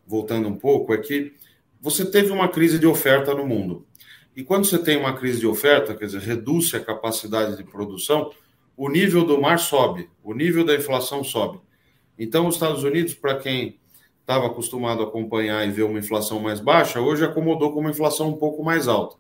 voltando 0.06 0.48
um 0.48 0.56
pouco, 0.56 0.94
é 0.94 0.98
que 0.98 1.34
você 1.82 2.06
teve 2.06 2.32
uma 2.32 2.50
crise 2.50 2.78
de 2.78 2.86
oferta 2.86 3.34
no 3.34 3.48
mundo. 3.48 3.86
E 4.36 4.44
quando 4.44 4.66
você 4.66 4.78
tem 4.78 4.98
uma 4.98 5.18
crise 5.18 5.40
de 5.40 5.48
oferta, 5.48 5.96
quer 5.96 6.06
dizer, 6.06 6.22
reduz 6.22 6.74
a 6.74 6.80
capacidade 6.80 7.58
de 7.58 7.64
produção, 7.64 8.32
o 8.76 8.90
nível 8.90 9.26
do 9.26 9.42
mar 9.42 9.60
sobe, 9.60 10.10
o 10.24 10.34
nível 10.34 10.64
da 10.64 10.76
inflação 10.76 11.24
sobe. 11.24 11.60
Então, 12.18 12.48
os 12.48 12.56
Estados 12.56 12.84
Unidos, 12.84 13.14
para 13.14 13.38
quem 13.38 13.80
estava 14.30 14.46
acostumado 14.46 15.02
a 15.02 15.08
acompanhar 15.08 15.68
e 15.68 15.72
ver 15.72 15.82
uma 15.82 15.98
inflação 15.98 16.40
mais 16.40 16.60
baixa, 16.60 17.02
hoje 17.02 17.26
acomodou 17.26 17.74
com 17.74 17.80
uma 17.80 17.90
inflação 17.90 18.30
um 18.30 18.38
pouco 18.38 18.64
mais 18.64 18.88
alta. 18.88 19.18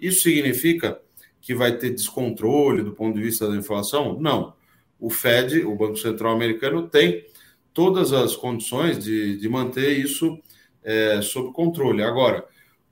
Isso 0.00 0.22
significa 0.22 0.98
que 1.42 1.54
vai 1.54 1.76
ter 1.76 1.90
descontrole 1.90 2.82
do 2.82 2.92
ponto 2.92 3.14
de 3.14 3.22
vista 3.22 3.46
da 3.46 3.54
inflação? 3.54 4.18
Não. 4.18 4.54
O 4.98 5.10
Fed, 5.10 5.60
o 5.60 5.76
Banco 5.76 5.96
Central 5.98 6.32
Americano, 6.32 6.88
tem 6.88 7.26
todas 7.74 8.14
as 8.14 8.34
condições 8.34 8.98
de, 8.98 9.36
de 9.36 9.46
manter 9.46 9.92
isso 9.98 10.38
é, 10.82 11.20
sob 11.20 11.52
controle. 11.52 12.02
Agora, 12.02 12.42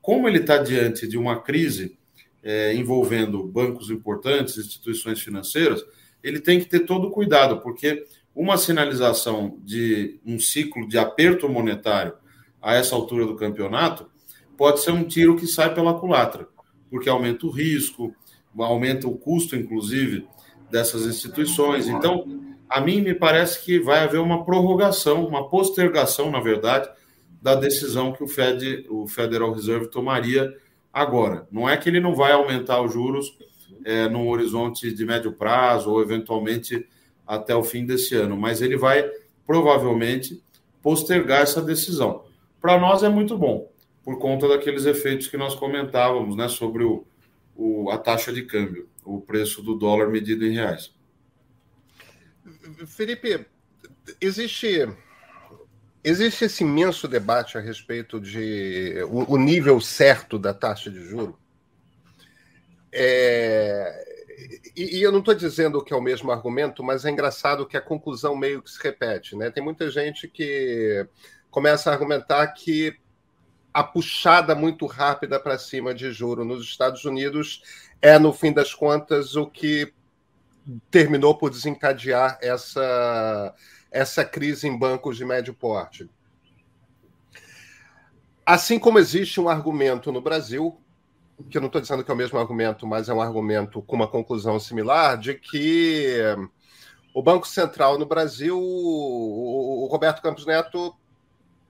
como 0.02 0.28
ele 0.28 0.40
está 0.40 0.58
diante 0.58 1.08
de 1.08 1.16
uma 1.16 1.40
crise 1.40 1.96
é, 2.42 2.74
envolvendo 2.74 3.42
bancos 3.42 3.88
importantes, 3.88 4.58
instituições 4.58 5.18
financeiras, 5.18 5.82
ele 6.22 6.40
tem 6.40 6.60
que 6.60 6.66
ter 6.66 6.80
todo 6.80 7.08
o 7.08 7.10
cuidado, 7.10 7.62
porque 7.62 8.04
uma 8.34 8.56
sinalização 8.56 9.58
de 9.62 10.18
um 10.26 10.38
ciclo 10.38 10.88
de 10.88 10.98
aperto 10.98 11.48
monetário 11.48 12.14
a 12.60 12.74
essa 12.74 12.94
altura 12.96 13.26
do 13.26 13.36
campeonato 13.36 14.06
pode 14.56 14.80
ser 14.80 14.90
um 14.90 15.04
tiro 15.04 15.36
que 15.36 15.46
sai 15.46 15.74
pela 15.74 15.98
culatra, 15.98 16.48
porque 16.90 17.08
aumenta 17.08 17.46
o 17.46 17.50
risco, 17.50 18.14
aumenta 18.56 19.06
o 19.06 19.16
custo, 19.16 19.54
inclusive, 19.54 20.26
dessas 20.70 21.06
instituições. 21.06 21.86
Então, 21.86 22.24
a 22.68 22.80
mim 22.80 23.00
me 23.00 23.14
parece 23.14 23.64
que 23.64 23.78
vai 23.78 24.00
haver 24.00 24.20
uma 24.20 24.44
prorrogação, 24.44 25.26
uma 25.26 25.48
postergação, 25.48 26.30
na 26.30 26.40
verdade, 26.40 26.88
da 27.40 27.54
decisão 27.54 28.12
que 28.12 28.24
o 28.24 28.26
Fed, 28.28 28.86
o 28.88 29.06
Federal 29.06 29.52
Reserve 29.52 29.88
tomaria 29.88 30.52
agora. 30.92 31.46
Não 31.52 31.68
é 31.68 31.76
que 31.76 31.88
ele 31.88 32.00
não 32.00 32.14
vai 32.14 32.32
aumentar 32.32 32.80
os 32.80 32.92
juros 32.92 33.36
é, 33.84 34.08
num 34.08 34.28
horizonte 34.28 34.92
de 34.92 35.04
médio 35.04 35.32
prazo 35.32 35.90
ou 35.90 36.00
eventualmente 36.00 36.86
até 37.26 37.54
o 37.54 37.64
fim 37.64 37.84
desse 37.84 38.14
ano, 38.14 38.36
mas 38.36 38.60
ele 38.60 38.76
vai 38.76 39.08
provavelmente 39.46 40.42
postergar 40.82 41.42
essa 41.42 41.62
decisão. 41.62 42.24
Para 42.60 42.78
nós 42.78 43.02
é 43.02 43.08
muito 43.08 43.36
bom, 43.36 43.70
por 44.02 44.18
conta 44.18 44.48
daqueles 44.48 44.84
efeitos 44.84 45.28
que 45.28 45.36
nós 45.36 45.54
comentávamos, 45.54 46.36
né, 46.36 46.48
sobre 46.48 46.84
o, 46.84 47.04
o, 47.56 47.90
a 47.90 47.98
taxa 47.98 48.32
de 48.32 48.42
câmbio, 48.42 48.88
o 49.04 49.20
preço 49.20 49.62
do 49.62 49.74
dólar 49.74 50.08
medido 50.08 50.44
em 50.44 50.52
reais. 50.52 50.92
Felipe, 52.86 53.46
existe 54.20 54.88
Existe 56.06 56.44
esse 56.44 56.62
imenso 56.62 57.08
debate 57.08 57.56
a 57.56 57.62
respeito 57.62 58.20
de 58.20 58.94
o, 59.08 59.32
o 59.32 59.38
nível 59.38 59.80
certo 59.80 60.38
da 60.38 60.52
taxa 60.52 60.90
de 60.90 61.00
juro. 61.00 61.38
É, 62.92 64.13
e, 64.76 64.98
e, 64.98 65.02
eu 65.02 65.12
não 65.12 65.20
estou 65.20 65.34
dizendo 65.34 65.82
que 65.82 65.92
é 65.92 65.96
o 65.96 66.00
mesmo 66.00 66.32
argumento, 66.32 66.82
mas 66.82 67.04
é 67.04 67.10
engraçado 67.10 67.66
que 67.66 67.76
a 67.76 67.80
conclusão 67.80 68.36
meio 68.36 68.62
que 68.62 68.70
se 68.70 68.82
repete. 68.82 69.36
Né? 69.36 69.50
Tem 69.50 69.62
muita 69.62 69.90
gente 69.90 70.26
que 70.26 71.06
começa 71.50 71.90
a 71.90 71.92
argumentar 71.92 72.46
que 72.48 72.96
a 73.72 73.82
puxada 73.82 74.54
muito 74.54 74.86
rápida 74.86 75.38
para 75.38 75.58
cima 75.58 75.94
de 75.94 76.10
juro 76.12 76.44
nos 76.44 76.64
Estados 76.64 77.04
Unidos 77.04 77.62
é, 78.00 78.18
no 78.18 78.32
fim 78.32 78.52
das 78.52 78.74
contas, 78.74 79.36
o 79.36 79.46
que 79.46 79.92
terminou 80.90 81.36
por 81.36 81.50
desencadear 81.50 82.38
essa 82.40 83.54
essa 83.90 84.24
crise 84.24 84.66
em 84.66 84.76
bancos 84.76 85.16
de 85.16 85.24
médio 85.24 85.54
porte. 85.54 86.10
Assim 88.44 88.76
como 88.76 88.98
existe 88.98 89.40
um 89.40 89.48
argumento 89.48 90.10
no 90.10 90.20
Brasil, 90.20 90.76
que 91.50 91.56
eu 91.56 91.60
não 91.60 91.66
estou 91.66 91.80
dizendo 91.80 92.04
que 92.04 92.10
é 92.10 92.14
o 92.14 92.16
mesmo 92.16 92.38
argumento, 92.38 92.86
mas 92.86 93.08
é 93.08 93.14
um 93.14 93.20
argumento 93.20 93.82
com 93.82 93.96
uma 93.96 94.08
conclusão 94.08 94.58
similar, 94.58 95.18
de 95.18 95.34
que 95.34 96.18
o 97.12 97.22
Banco 97.22 97.46
Central 97.46 97.98
no 97.98 98.06
Brasil, 98.06 98.58
o 98.58 99.86
Roberto 99.90 100.22
Campos 100.22 100.46
Neto, 100.46 100.94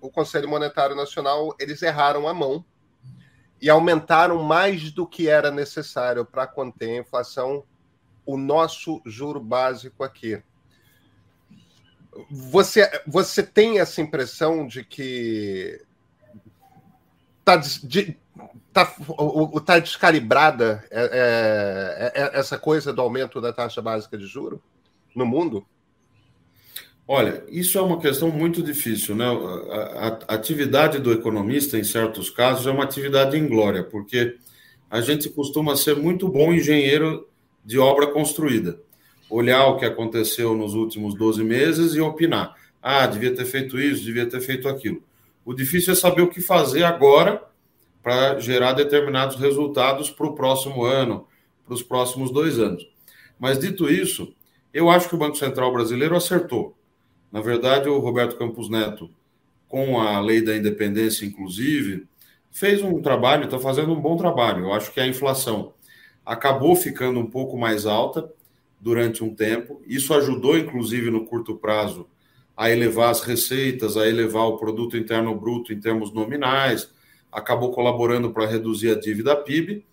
o 0.01 0.11
Conselho 0.11 0.49
Monetário 0.49 0.95
Nacional, 0.95 1.55
eles 1.59 1.83
erraram 1.83 2.29
a 2.29 2.35
mão 2.35 2.65
e 3.61 3.71
aumentaram 3.71 4.43
mais 4.43 4.91
do 4.91 5.07
que 5.07 5.29
era 5.29 5.51
necessário 5.51 6.25
para 6.25 6.47
conter 6.47 6.91
a 6.91 7.01
inflação 7.01 7.65
o 8.27 8.37
nosso 8.37 9.03
juro 9.05 9.41
básico 9.41 10.03
aqui. 10.03 10.43
Você, 12.31 12.89
você 13.07 13.43
tem 13.43 13.81
essa 13.81 14.01
impressão 14.01 14.67
de 14.67 14.85
que 14.85 15.83
está 17.41 17.57
de, 17.57 18.19
tá, 18.73 18.95
tá 19.65 19.79
descalibrada 19.79 20.85
é, 20.91 22.13
é, 22.15 22.23
é, 22.23 22.39
essa 22.39 22.59
coisa 22.59 22.93
do 22.93 23.01
aumento 23.01 23.41
da 23.41 23.53
taxa 23.53 23.81
básica 23.81 24.17
de 24.17 24.27
juro 24.27 24.63
no 25.15 25.25
mundo? 25.25 25.65
Olha, 27.07 27.45
isso 27.49 27.77
é 27.77 27.83
uma 27.83 28.01
questão 28.01 28.31
muito 28.31 28.63
difícil, 28.63 29.15
né? 29.15 29.27
A, 29.27 30.07
a, 30.07 30.35
atividade 30.35 30.99
do 30.99 31.13
economista, 31.13 31.79
em 31.79 31.85
certos 31.85 32.31
casos, 32.31 32.67
é 32.67 32.71
uma 32.71 32.85
atividade 32.85 33.37
inglória, 33.37 33.85
porque 33.85 34.37
a 34.91 35.01
gente 35.01 35.29
costuma 35.29 35.77
ser 35.77 35.97
muito 35.97 36.29
bom 36.29 36.53
engenheiro 36.53 37.29
de 37.65 37.79
obra 37.79 38.07
construída 38.07 38.79
olhar 39.29 39.67
o 39.67 39.77
que 39.77 39.85
aconteceu 39.85 40.55
nos 40.55 40.75
últimos 40.75 41.15
12 41.15 41.43
meses 41.43 41.95
e 41.95 42.01
opinar. 42.01 42.55
Ah, 42.83 43.07
devia 43.07 43.35
ter 43.35 43.45
feito 43.45 43.79
isso, 43.79 44.05
devia 44.05 44.27
ter 44.27 44.41
feito 44.41 44.69
aquilo. 44.69 45.03
O 45.45 45.55
difícil 45.55 45.93
é 45.93 45.97
saber 45.97 46.23
o 46.23 46.29
que 46.29 46.41
fazer 46.41 46.85
agora 46.85 47.43
para 48.05 48.39
gerar 48.39 48.75
determinados 48.75 49.37
resultados 49.37 50.11
para 50.11 50.27
o 50.27 50.35
próximo 50.35 50.85
ano, 50.85 51.27
para 51.65 51.73
os 51.73 51.83
próximos 51.83 52.31
dois 52.31 52.59
anos. 52.59 52.87
Mas 53.39 53.59
dito 53.59 53.91
isso, 53.91 54.35
eu 54.75 54.91
acho 54.91 55.09
que 55.09 55.15
o 55.15 55.19
Banco 55.19 55.39
Central 55.39 55.73
brasileiro 55.73 56.15
acertou. 56.15 56.77
Na 57.33 57.41
verdade, 57.41 57.89
o 57.89 57.99
Roberto 57.99 58.37
Campos 58.37 58.69
Neto, 58.69 59.09
com 59.67 59.99
a 59.99 60.21
lei 60.21 60.43
da 60.43 60.55
independência, 60.55 61.25
inclusive, 61.25 62.07
fez 62.51 62.83
um 62.83 63.01
trabalho, 63.01 63.47
está 63.47 63.59
fazendo 63.59 63.95
um 63.95 64.01
bom 64.01 64.19
trabalho. 64.19 64.67
Eu 64.67 64.75
acho 64.75 64.93
que 64.93 65.01
a 65.01 65.07
inflação 65.07 65.73
acabou 66.27 66.77
ficando 66.77 67.19
um 67.19 67.27
pouco 67.27 67.57
mais 67.57 67.87
alta 67.87 68.31
durante 68.79 69.25
um 69.25 69.35
tempo. 69.35 69.81
Isso 69.87 70.13
ajudou, 70.13 70.59
inclusive, 70.59 71.11
no 71.11 71.25
curto 71.25 71.57
prazo, 71.57 72.07
a 72.55 72.71
elevar 72.71 73.09
as 73.09 73.23
receitas, 73.23 73.97
a 73.97 74.07
elevar 74.07 74.45
o 74.45 74.59
produto 74.59 74.95
interno 74.95 75.35
bruto 75.35 75.73
em 75.73 75.81
termos 75.81 76.13
nominais, 76.13 76.93
acabou 77.35 77.73
colaborando 77.73 78.31
para 78.31 78.47
reduzir 78.47 78.91
a 78.91 78.95
dívida 78.95 79.37
PIB, 79.37 79.85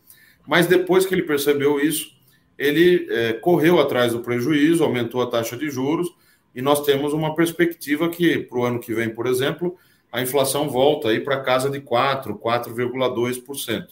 mas 0.48 0.68
depois 0.68 1.06
que 1.06 1.14
ele 1.14 1.24
percebeu 1.24 1.80
isso, 1.80 2.16
ele 2.58 3.08
é, 3.10 3.34
correu 3.34 3.80
atrás 3.80 4.14
do 4.14 4.20
prejuízo, 4.20 4.84
aumentou 4.84 5.22
a 5.22 5.28
taxa 5.28 5.58
de 5.58 5.70
juros, 5.70 6.14
e 6.54 6.62
nós 6.62 6.84
temos 6.84 7.14
uma 7.14 7.34
perspectiva 7.34 8.10
que, 8.10 8.38
para 8.38 8.60
o 8.60 8.64
ano 8.64 8.80
que 8.80 8.94
vem, 8.94 9.10
por 9.10 9.26
exemplo, 9.26 9.76
a 10.12 10.22
inflação 10.22 10.70
volta 10.70 11.10
aí 11.10 11.20
para 11.20 11.42
casa 11.42 11.70
de 11.70 11.80
4, 11.80 12.38
4,2%, 12.38 13.88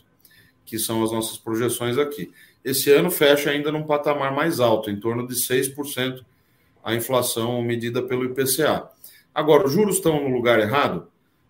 que 0.66 0.78
são 0.78 1.04
as 1.04 1.12
nossas 1.12 1.38
projeções 1.38 1.98
aqui. 1.98 2.32
Esse 2.64 2.92
ano 2.92 3.10
fecha 3.10 3.50
ainda 3.50 3.72
num 3.72 3.84
patamar 3.84 4.36
mais 4.36 4.60
alto, 4.60 4.92
em 4.92 5.00
torno 5.00 5.26
de 5.26 5.34
6% 5.34 6.24
a 6.84 6.94
inflação 6.94 7.62
medida 7.62 8.02
pelo 8.02 8.26
IPCA. 8.26 8.90
Agora, 9.34 9.66
os 9.66 9.72
juros 9.72 9.96
estão 9.96 10.22
no 10.22 10.36
lugar 10.36 10.60
errado? 10.60 11.08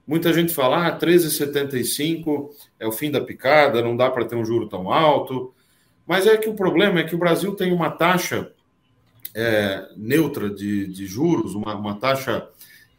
Muita 0.09 0.33
gente 0.33 0.55
fala, 0.55 0.87
ah, 0.87 0.97
13,75 0.97 2.49
é 2.79 2.87
o 2.87 2.91
fim 2.91 3.11
da 3.11 3.21
picada, 3.21 3.79
não 3.79 3.95
dá 3.95 4.09
para 4.09 4.25
ter 4.25 4.35
um 4.35 4.43
juro 4.43 4.67
tão 4.67 4.91
alto. 4.91 5.53
Mas 6.03 6.25
é 6.25 6.35
que 6.35 6.49
o 6.49 6.55
problema 6.55 6.99
é 6.99 7.03
que 7.03 7.13
o 7.13 7.19
Brasil 7.19 7.53
tem 7.53 7.71
uma 7.71 7.91
taxa 7.91 8.51
é, 9.35 9.87
neutra 9.95 10.49
de, 10.49 10.87
de 10.87 11.05
juros, 11.05 11.53
uma, 11.53 11.75
uma 11.75 11.99
taxa 11.99 12.49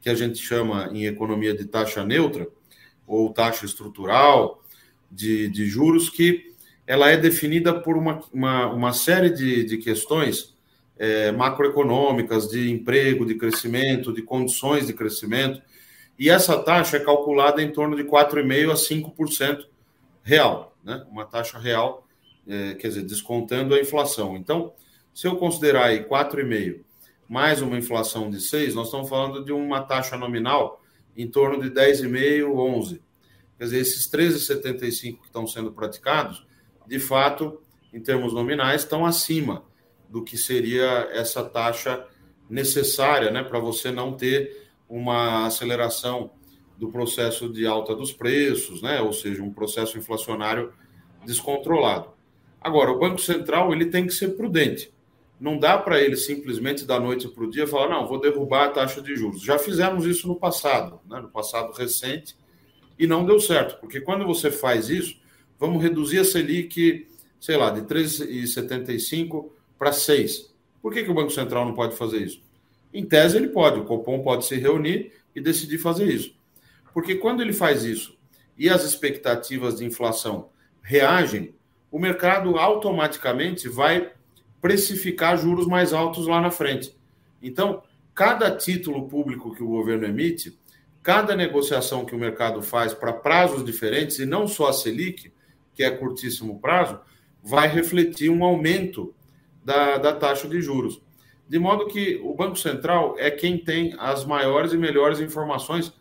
que 0.01 0.09
a 0.09 0.15
gente 0.15 0.39
chama 0.39 0.89
em 0.93 1.07
economia 1.07 1.53
de 1.53 1.65
taxa 1.65 2.05
neutra, 2.05 2.47
ou 3.09 3.33
taxa 3.33 3.67
estrutural 3.67 4.63
de, 5.11 5.49
de 5.49 5.67
juros, 5.67 6.09
que 6.09 6.55
ela 6.87 7.11
é 7.11 7.17
definida 7.17 7.75
por 7.75 7.97
uma, 7.97 8.21
uma, 8.33 8.73
uma 8.73 8.93
série 8.93 9.31
de, 9.31 9.65
de 9.65 9.79
questões 9.79 10.57
é, 10.97 11.33
macroeconômicas, 11.33 12.49
de 12.49 12.71
emprego, 12.71 13.27
de 13.27 13.35
crescimento, 13.35 14.13
de 14.13 14.23
condições 14.23 14.87
de 14.87 14.93
crescimento, 14.93 15.61
e 16.21 16.29
essa 16.29 16.63
taxa 16.63 16.99
é 16.99 17.01
calculada 17.01 17.63
em 17.63 17.73
torno 17.73 17.97
de 17.97 18.05
4,5% 18.05 18.71
a 18.71 18.75
5% 18.75 19.67
real, 20.23 20.77
né? 20.85 21.03
uma 21.11 21.25
taxa 21.25 21.59
real, 21.59 22.07
é, 22.47 22.75
quer 22.75 22.89
dizer, 22.89 23.05
descontando 23.05 23.75
a 23.75 23.81
inflação. 23.81 24.37
Então, 24.37 24.75
se 25.15 25.27
eu 25.27 25.37
considerar 25.37 25.87
aí 25.87 26.05
4,5% 26.05 26.85
mais 27.27 27.63
uma 27.63 27.79
inflação 27.79 28.29
de 28.29 28.37
6%, 28.37 28.75
nós 28.75 28.89
estamos 28.89 29.09
falando 29.09 29.43
de 29.43 29.51
uma 29.51 29.81
taxa 29.81 30.15
nominal 30.15 30.83
em 31.17 31.27
torno 31.27 31.63
de 31.63 31.71
10,5%, 31.71 32.45
11%. 32.45 33.01
Quer 33.57 33.65
dizer, 33.65 33.79
esses 33.79 34.11
13,75% 34.11 35.19
que 35.21 35.25
estão 35.25 35.47
sendo 35.47 35.73
praticados, 35.73 36.47
de 36.87 36.99
fato, 36.99 37.63
em 37.95 38.01
termos 38.01 38.35
nominais, 38.35 38.83
estão 38.83 39.07
acima 39.07 39.65
do 40.07 40.23
que 40.23 40.37
seria 40.37 41.09
essa 41.13 41.43
taxa 41.43 42.07
necessária 42.49 43.31
né, 43.31 43.43
para 43.43 43.59
você 43.59 43.91
não 43.91 44.13
ter 44.13 44.70
uma 44.91 45.47
aceleração 45.47 46.33
do 46.77 46.91
processo 46.91 47.49
de 47.49 47.65
alta 47.65 47.95
dos 47.95 48.13
preços, 48.13 48.83
né, 48.83 49.01
ou 49.01 49.13
seja, 49.13 49.43
um 49.43 49.53
processo 49.53 49.97
inflacionário 49.97 50.73
descontrolado. 51.25 52.09
Agora, 52.61 52.91
o 52.91 52.99
Banco 52.99 53.21
Central 53.21 53.73
ele 53.73 53.87
tem 53.87 54.07
que 54.07 54.13
ser 54.13 54.37
prudente. 54.37 54.93
Não 55.39 55.57
dá 55.57 55.79
para 55.79 56.01
ele 56.01 56.17
simplesmente 56.17 56.85
da 56.85 56.99
noite 56.99 57.29
para 57.29 57.45
o 57.45 57.51
dia 57.51 57.67
falar, 57.67 57.89
não, 57.89 58.07
vou 58.07 58.21
derrubar 58.21 58.65
a 58.65 58.71
taxa 58.71 59.01
de 59.01 59.15
juros. 59.15 59.43
Já 59.43 59.59
fizemos 59.59 60.05
isso 60.05 60.27
no 60.27 60.37
passado, 60.37 61.01
né, 61.09 61.21
no 61.21 61.29
passado 61.29 61.73
recente, 61.73 62.37
e 62.99 63.07
não 63.07 63.25
deu 63.25 63.39
certo, 63.39 63.79
porque 63.81 64.01
quando 64.01 64.27
você 64.27 64.51
faz 64.51 64.91
isso, 64.91 65.19
vamos 65.59 65.83
reduzir 65.83 66.19
a 66.19 66.25
Selic, 66.25 67.07
sei 67.41 67.57
lá, 67.57 67.71
de 67.71 67.83
3,75 67.83 69.51
para 69.79 69.93
6. 69.93 70.55
Por 70.83 70.93
que, 70.93 71.05
que 71.05 71.11
o 71.11 71.15
Banco 71.15 71.31
Central 71.31 71.65
não 71.65 71.75
pode 71.75 71.97
fazer 71.97 72.23
isso? 72.23 72.43
Em 72.93 73.05
tese, 73.05 73.37
ele 73.37 73.49
pode, 73.49 73.79
o 73.79 73.85
Copom 73.85 74.23
pode 74.23 74.47
se 74.47 74.57
reunir 74.57 75.13
e 75.35 75.41
decidir 75.41 75.79
fazer 75.79 76.07
isso. 76.13 76.35
Porque 76.93 77.15
quando 77.15 77.41
ele 77.41 77.53
faz 77.53 77.85
isso 77.85 78.19
e 78.59 78.69
as 78.69 78.85
expectativas 78.85 79.79
de 79.79 79.85
inflação 79.85 80.51
reagem, 80.83 81.55
o 81.91 81.99
mercado 81.99 82.59
automaticamente 82.59 83.69
vai 83.69 84.13
precificar 84.61 85.39
juros 85.39 85.67
mais 85.67 85.93
altos 85.93 86.27
lá 86.27 86.41
na 86.41 86.51
frente. 86.51 86.95
Então, 87.43 87.83
cada 88.15 88.55
título 88.55 89.09
público 89.09 89.55
que 89.55 89.63
o 89.63 89.69
governo 89.69 90.07
emite, 90.07 90.59
cada 91.03 91.35
negociação 91.35 92.05
que 92.05 92.15
o 92.15 92.19
mercado 92.19 92.63
faz 92.63 92.93
para 92.93 93.13
prazos 93.13 93.65
diferentes, 93.65 94.19
e 94.19 94.27
não 94.27 94.47
só 94.47 94.69
a 94.69 94.73
Selic, 94.73 95.33
que 95.75 95.83
é 95.83 95.91
curtíssimo 95.91 96.61
prazo, 96.61 97.01
vai 97.43 97.69
refletir 97.69 98.31
um 98.31 98.45
aumento 98.45 99.15
da, 99.65 99.97
da 99.97 100.13
taxa 100.13 100.47
de 100.47 100.61
juros. 100.61 101.01
De 101.51 101.59
modo 101.59 101.89
que 101.89 102.21
o 102.23 102.33
Banco 102.33 102.57
Central 102.57 103.17
é 103.19 103.29
quem 103.29 103.59
tem 103.59 103.93
as 103.99 104.25
maiores 104.25 104.73
e 104.73 104.77
melhores 104.77 105.19
informações 105.19 105.93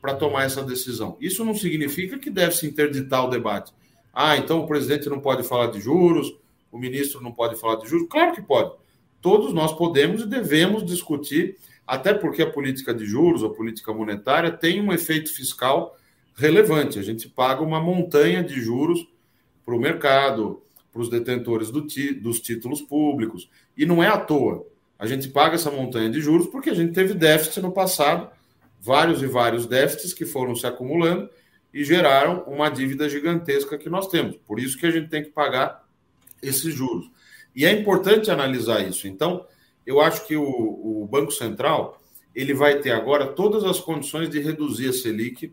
para 0.00 0.14
tomar 0.14 0.44
essa 0.44 0.62
decisão. 0.62 1.16
Isso 1.20 1.44
não 1.44 1.56
significa 1.56 2.16
que 2.20 2.30
deve 2.30 2.54
se 2.54 2.68
interditar 2.68 3.26
o 3.26 3.28
debate. 3.28 3.72
Ah, 4.14 4.36
então 4.36 4.60
o 4.60 4.66
presidente 4.68 5.08
não 5.08 5.18
pode 5.18 5.42
falar 5.42 5.72
de 5.72 5.80
juros, 5.80 6.32
o 6.70 6.78
ministro 6.78 7.20
não 7.20 7.32
pode 7.32 7.58
falar 7.58 7.80
de 7.80 7.88
juros. 7.88 8.06
Claro 8.08 8.32
que 8.32 8.40
pode. 8.40 8.76
Todos 9.20 9.52
nós 9.52 9.72
podemos 9.72 10.22
e 10.22 10.26
devemos 10.26 10.86
discutir, 10.86 11.56
até 11.84 12.14
porque 12.14 12.40
a 12.40 12.50
política 12.50 12.94
de 12.94 13.04
juros, 13.04 13.42
a 13.42 13.50
política 13.50 13.92
monetária, 13.92 14.52
tem 14.52 14.80
um 14.80 14.92
efeito 14.92 15.34
fiscal 15.34 15.98
relevante. 16.36 17.00
A 17.00 17.02
gente 17.02 17.28
paga 17.28 17.60
uma 17.60 17.80
montanha 17.80 18.40
de 18.40 18.60
juros 18.60 19.04
para 19.64 19.74
o 19.74 19.80
mercado, 19.80 20.62
para 20.92 21.02
os 21.02 21.08
detentores 21.08 21.72
do 21.72 21.80
dos 22.20 22.40
títulos 22.40 22.80
públicos. 22.80 23.50
E 23.76 23.84
não 23.84 24.00
é 24.00 24.06
à 24.06 24.16
toa. 24.16 24.70
A 25.02 25.06
gente 25.08 25.26
paga 25.26 25.56
essa 25.56 25.68
montanha 25.68 26.08
de 26.08 26.20
juros 26.20 26.46
porque 26.46 26.70
a 26.70 26.74
gente 26.74 26.92
teve 26.92 27.12
déficit 27.12 27.60
no 27.60 27.72
passado, 27.72 28.30
vários 28.80 29.20
e 29.20 29.26
vários 29.26 29.66
déficits 29.66 30.14
que 30.14 30.24
foram 30.24 30.54
se 30.54 30.64
acumulando 30.64 31.28
e 31.74 31.82
geraram 31.82 32.44
uma 32.46 32.68
dívida 32.68 33.08
gigantesca 33.08 33.76
que 33.76 33.90
nós 33.90 34.06
temos. 34.06 34.36
Por 34.46 34.60
isso 34.60 34.78
que 34.78 34.86
a 34.86 34.92
gente 34.92 35.08
tem 35.08 35.24
que 35.24 35.30
pagar 35.30 35.84
esses 36.40 36.72
juros. 36.72 37.10
E 37.52 37.66
é 37.66 37.72
importante 37.72 38.30
analisar 38.30 38.86
isso. 38.86 39.08
Então, 39.08 39.44
eu 39.84 40.00
acho 40.00 40.24
que 40.24 40.36
o, 40.36 40.44
o 40.44 41.04
Banco 41.10 41.32
Central 41.32 42.00
ele 42.32 42.54
vai 42.54 42.78
ter 42.78 42.92
agora 42.92 43.26
todas 43.26 43.64
as 43.64 43.80
condições 43.80 44.30
de 44.30 44.38
reduzir 44.38 44.88
a 44.88 44.92
Selic 44.92 45.52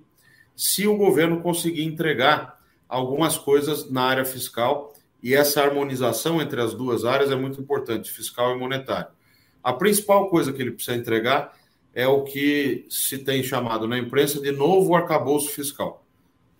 se 0.55 0.85
o 0.85 0.95
governo 0.95 1.41
conseguir 1.41 1.85
entregar 1.85 2.61
algumas 2.87 3.35
coisas 3.35 3.89
na 3.89 4.03
área 4.03 4.25
fiscal 4.25 4.93
e 5.23 5.33
essa 5.33 5.63
harmonização 5.63 6.39
entre 6.39 6.61
as 6.61 6.75
duas 6.75 7.03
áreas 7.03 7.31
é 7.31 7.35
muito 7.35 7.59
importante, 7.59 8.11
fiscal 8.11 8.55
e 8.55 8.59
monetário. 8.59 9.17
A 9.63 9.73
principal 9.73 10.29
coisa 10.29 10.53
que 10.53 10.61
ele 10.61 10.71
precisa 10.71 10.97
entregar 10.97 11.57
é 11.93 12.07
o 12.07 12.23
que 12.23 12.85
se 12.89 13.17
tem 13.17 13.43
chamado 13.43 13.87
na 13.87 13.97
imprensa 13.97 14.39
de 14.41 14.51
novo 14.51 14.95
arcabouço 14.95 15.49
fiscal. 15.49 16.05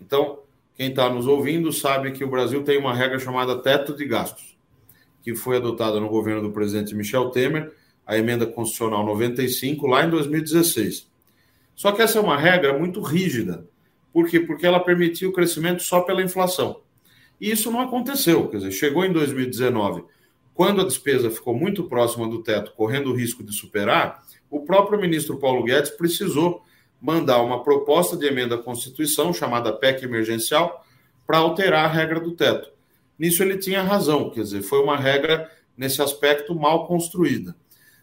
Então, 0.01 0.39
quem 0.75 0.89
está 0.89 1.09
nos 1.09 1.27
ouvindo 1.27 1.71
sabe 1.71 2.11
que 2.11 2.23
o 2.23 2.29
Brasil 2.29 2.63
tem 2.63 2.77
uma 2.77 2.93
regra 2.93 3.19
chamada 3.19 3.57
teto 3.61 3.95
de 3.95 4.05
gastos, 4.05 4.57
que 5.21 5.35
foi 5.35 5.57
adotada 5.57 5.99
no 5.99 6.09
governo 6.09 6.41
do 6.41 6.51
presidente 6.51 6.95
Michel 6.95 7.29
Temer, 7.29 7.73
a 8.05 8.17
emenda 8.17 8.45
constitucional 8.45 9.05
95, 9.05 9.85
lá 9.87 10.05
em 10.05 10.09
2016. 10.09 11.07
Só 11.75 11.91
que 11.91 12.01
essa 12.01 12.17
é 12.17 12.21
uma 12.21 12.37
regra 12.37 12.77
muito 12.77 13.01
rígida. 13.01 13.65
Por 14.11 14.27
quê? 14.27 14.39
Porque 14.39 14.65
ela 14.65 14.79
permitia 14.79 15.29
o 15.29 15.31
crescimento 15.31 15.83
só 15.83 16.01
pela 16.01 16.21
inflação. 16.21 16.81
E 17.39 17.51
isso 17.51 17.71
não 17.71 17.79
aconteceu. 17.79 18.47
Quer 18.49 18.57
dizer, 18.57 18.71
chegou 18.71 19.05
em 19.05 19.13
2019, 19.13 20.03
quando 20.59 20.81
a 20.81 20.83
despesa 20.83 21.31
ficou 21.31 21.55
muito 21.55 21.85
próxima 21.85 22.27
do 22.27 22.43
teto, 22.43 22.73
correndo 22.73 23.09
o 23.11 23.15
risco 23.15 23.41
de 23.41 23.53
superar, 23.53 24.21
o 24.49 24.59
próprio 24.65 24.99
ministro 24.99 25.39
Paulo 25.39 25.63
Guedes 25.63 25.91
precisou 25.91 26.61
mandar 26.99 27.41
uma 27.41 27.63
proposta 27.63 28.17
de 28.17 28.25
emenda 28.25 28.55
à 28.55 28.57
Constituição, 28.57 29.33
chamada 29.33 29.71
PEC 29.71 30.03
emergencial, 30.03 30.85
para 31.25 31.37
alterar 31.37 31.85
a 31.85 31.87
regra 31.87 32.19
do 32.19 32.35
teto. 32.35 32.69
Nisso 33.17 33.41
ele 33.41 33.57
tinha 33.57 33.81
razão, 33.81 34.31
quer 34.31 34.41
dizer, 34.41 34.61
foi 34.61 34.83
uma 34.83 34.97
regra 34.97 35.49
nesse 35.77 36.01
aspecto 36.01 36.53
mal 36.53 36.87
construída. 36.87 37.55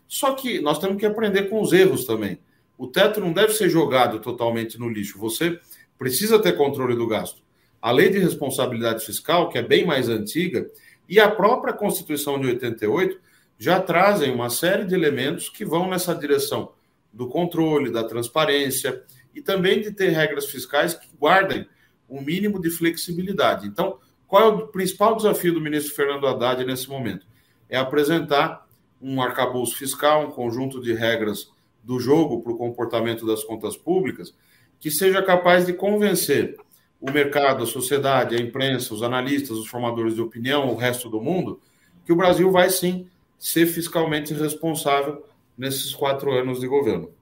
Só 0.08 0.32
que 0.32 0.58
nós 0.58 0.78
temos 0.78 0.96
que 0.96 1.04
aprender 1.04 1.50
com 1.50 1.60
os 1.60 1.74
erros 1.74 2.06
também. 2.06 2.38
O 2.78 2.86
teto 2.86 3.20
não 3.20 3.34
deve 3.34 3.52
ser 3.52 3.68
jogado 3.68 4.18
totalmente 4.18 4.78
no 4.78 4.88
lixo. 4.88 5.18
Você 5.18 5.60
precisa 5.98 6.38
ter 6.38 6.56
controle 6.56 6.96
do 6.96 7.06
gasto 7.06 7.44
a 7.86 7.92
Lei 7.92 8.10
de 8.10 8.18
Responsabilidade 8.18 9.04
Fiscal, 9.04 9.48
que 9.48 9.58
é 9.58 9.62
bem 9.62 9.86
mais 9.86 10.08
antiga, 10.08 10.68
e 11.08 11.20
a 11.20 11.30
própria 11.30 11.72
Constituição 11.72 12.40
de 12.40 12.46
88 12.48 13.20
já 13.58 13.80
trazem 13.80 14.32
uma 14.32 14.50
série 14.50 14.84
de 14.84 14.94
elementos 14.94 15.48
que 15.48 15.64
vão 15.64 15.88
nessa 15.88 16.14
direção 16.14 16.72
do 17.12 17.28
controle, 17.28 17.90
da 17.90 18.04
transparência 18.04 19.02
e 19.34 19.40
também 19.40 19.80
de 19.80 19.90
ter 19.90 20.10
regras 20.10 20.46
fiscais 20.46 20.94
que 20.94 21.08
guardem 21.18 21.66
um 22.08 22.20
mínimo 22.20 22.60
de 22.60 22.70
flexibilidade. 22.70 23.66
Então, 23.66 23.98
qual 24.26 24.42
é 24.42 24.46
o 24.46 24.68
principal 24.68 25.16
desafio 25.16 25.54
do 25.54 25.60
ministro 25.60 25.94
Fernando 25.94 26.26
Haddad 26.26 26.64
nesse 26.64 26.88
momento? 26.88 27.26
É 27.68 27.76
apresentar 27.78 28.66
um 29.00 29.20
arcabouço 29.22 29.76
fiscal, 29.76 30.26
um 30.26 30.30
conjunto 30.30 30.80
de 30.80 30.92
regras 30.92 31.50
do 31.82 32.00
jogo 32.00 32.42
para 32.42 32.52
o 32.52 32.56
comportamento 32.56 33.26
das 33.26 33.44
contas 33.44 33.76
públicas 33.76 34.34
que 34.80 34.90
seja 34.90 35.22
capaz 35.22 35.66
de 35.66 35.72
convencer 35.72 36.56
o 37.00 37.10
mercado, 37.10 37.62
a 37.62 37.66
sociedade, 37.66 38.36
a 38.36 38.40
imprensa, 38.40 38.94
os 38.94 39.02
analistas, 39.02 39.56
os 39.56 39.68
formadores 39.68 40.14
de 40.14 40.22
opinião, 40.22 40.70
o 40.70 40.76
resto 40.76 41.08
do 41.08 41.20
mundo, 41.20 41.60
que 42.04 42.12
o 42.12 42.16
Brasil 42.16 42.50
vai 42.50 42.70
sim 42.70 43.08
ser 43.38 43.66
fiscalmente 43.66 44.32
responsável 44.32 45.26
nesses 45.56 45.94
quatro 45.94 46.32
anos 46.32 46.60
de 46.60 46.66
governo. 46.66 47.14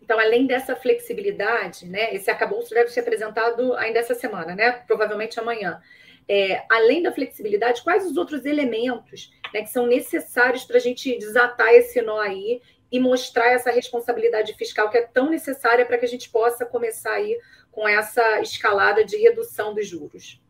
Então, 0.00 0.18
além 0.18 0.46
dessa 0.46 0.74
flexibilidade, 0.74 1.86
né, 1.86 2.14
esse 2.14 2.30
arcabouço 2.30 2.74
deve 2.74 2.90
ser 2.90 3.00
apresentado 3.00 3.72
ainda 3.74 4.00
essa 4.00 4.14
semana, 4.14 4.54
né, 4.54 4.72
provavelmente 4.86 5.38
amanhã. 5.38 5.80
É, 6.28 6.64
além 6.70 7.02
da 7.02 7.12
flexibilidade, 7.12 7.82
quais 7.82 8.06
os 8.06 8.16
outros 8.16 8.44
elementos 8.44 9.32
né, 9.52 9.62
que 9.62 9.70
são 9.70 9.86
necessários 9.86 10.64
para 10.64 10.76
a 10.76 10.80
gente 10.80 11.16
desatar 11.18 11.68
esse 11.72 12.00
nó 12.02 12.20
aí 12.20 12.60
e 12.90 13.00
mostrar 13.00 13.52
essa 13.52 13.70
responsabilidade 13.70 14.54
fiscal 14.54 14.90
que 14.90 14.98
é 14.98 15.02
tão 15.02 15.30
necessária 15.30 15.86
para 15.86 15.96
que 15.96 16.04
a 16.04 16.08
gente 16.08 16.28
possa 16.28 16.66
começar 16.66 17.14
aí 17.14 17.38
com 17.72 17.88
essa 17.88 18.40
escalada 18.40 19.04
de 19.04 19.16
redução 19.16 19.74
dos 19.74 19.88
juros? 19.88 20.40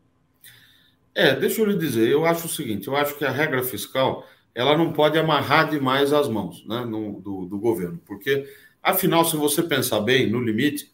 É, 1.15 1.35
deixa 1.35 1.61
eu 1.61 1.65
lhe 1.65 1.77
dizer, 1.77 2.09
eu 2.09 2.25
acho 2.25 2.45
o 2.45 2.49
seguinte, 2.49 2.87
eu 2.87 2.95
acho 2.95 3.15
que 3.15 3.25
a 3.25 3.31
regra 3.31 3.63
fiscal 3.63 4.27
ela 4.53 4.77
não 4.77 4.93
pode 4.93 5.17
amarrar 5.17 5.69
demais 5.69 6.13
as 6.13 6.27
mãos 6.27 6.63
né, 6.67 6.85
no, 6.85 7.19
do, 7.21 7.45
do 7.45 7.57
governo, 7.57 7.99
porque, 8.05 8.47
afinal, 8.81 9.25
se 9.25 9.35
você 9.35 9.63
pensar 9.63 10.01
bem, 10.01 10.29
no 10.29 10.39
limite, 10.39 10.91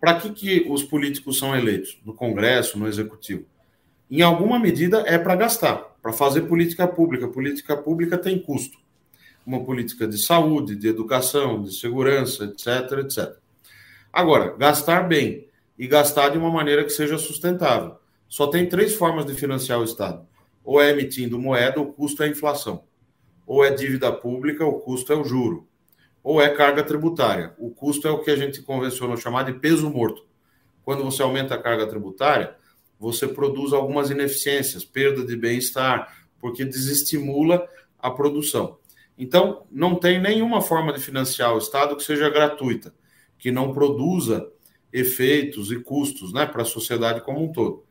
para 0.00 0.14
que, 0.14 0.30
que 0.30 0.66
os 0.68 0.82
políticos 0.82 1.38
são 1.38 1.56
eleitos? 1.56 2.00
No 2.04 2.12
Congresso, 2.12 2.78
no 2.78 2.88
Executivo? 2.88 3.46
Em 4.10 4.20
alguma 4.20 4.58
medida 4.58 5.04
é 5.06 5.16
para 5.16 5.36
gastar, 5.36 5.76
para 6.02 6.12
fazer 6.12 6.42
política 6.42 6.86
pública. 6.88 7.28
Política 7.28 7.76
pública 7.76 8.18
tem 8.18 8.38
custo. 8.38 8.78
Uma 9.46 9.64
política 9.64 10.06
de 10.06 10.20
saúde, 10.20 10.74
de 10.74 10.88
educação, 10.88 11.62
de 11.62 11.72
segurança, 11.74 12.44
etc, 12.44 12.98
etc. 12.98 13.36
Agora, 14.12 14.56
gastar 14.56 15.08
bem 15.08 15.46
e 15.78 15.86
gastar 15.86 16.30
de 16.30 16.38
uma 16.38 16.50
maneira 16.50 16.84
que 16.84 16.90
seja 16.90 17.18
sustentável. 17.18 17.96
Só 18.28 18.46
tem 18.46 18.68
três 18.68 18.94
formas 18.94 19.26
de 19.26 19.34
financiar 19.34 19.80
o 19.80 19.84
Estado: 19.84 20.26
ou 20.64 20.80
é 20.80 20.90
emitindo 20.90 21.38
moeda, 21.38 21.80
o 21.80 21.92
custo 21.92 22.22
é 22.22 22.26
a 22.26 22.28
inflação, 22.28 22.84
ou 23.46 23.64
é 23.64 23.70
dívida 23.70 24.12
pública, 24.12 24.64
o 24.64 24.80
custo 24.80 25.12
é 25.12 25.16
o 25.16 25.24
juro, 25.24 25.68
ou 26.22 26.40
é 26.40 26.48
carga 26.48 26.82
tributária. 26.82 27.54
O 27.58 27.70
custo 27.70 28.06
é 28.06 28.10
o 28.10 28.20
que 28.20 28.30
a 28.30 28.36
gente 28.36 28.62
convencionou 28.62 29.16
chamar 29.16 29.44
de 29.44 29.54
peso 29.54 29.90
morto. 29.90 30.24
Quando 30.84 31.04
você 31.04 31.22
aumenta 31.22 31.54
a 31.54 31.62
carga 31.62 31.86
tributária, 31.86 32.56
você 32.98 33.26
produz 33.26 33.72
algumas 33.72 34.10
ineficiências, 34.10 34.84
perda 34.84 35.24
de 35.24 35.36
bem-estar, 35.36 36.16
porque 36.38 36.64
desestimula 36.64 37.68
a 37.98 38.10
produção. 38.10 38.78
Então, 39.18 39.66
não 39.70 39.94
tem 39.94 40.20
nenhuma 40.20 40.60
forma 40.60 40.92
de 40.92 41.00
financiar 41.00 41.54
o 41.54 41.58
Estado 41.58 41.96
que 41.96 42.02
seja 42.02 42.30
gratuita, 42.30 42.94
que 43.38 43.50
não 43.50 43.72
produza 43.72 44.48
efeitos 44.92 45.72
e 45.72 45.80
custos 45.80 46.32
né, 46.32 46.44
para 46.44 46.62
a 46.62 46.66
sociedade 46.66 47.22
como 47.22 47.42
um 47.42 47.52
todo. 47.52 47.84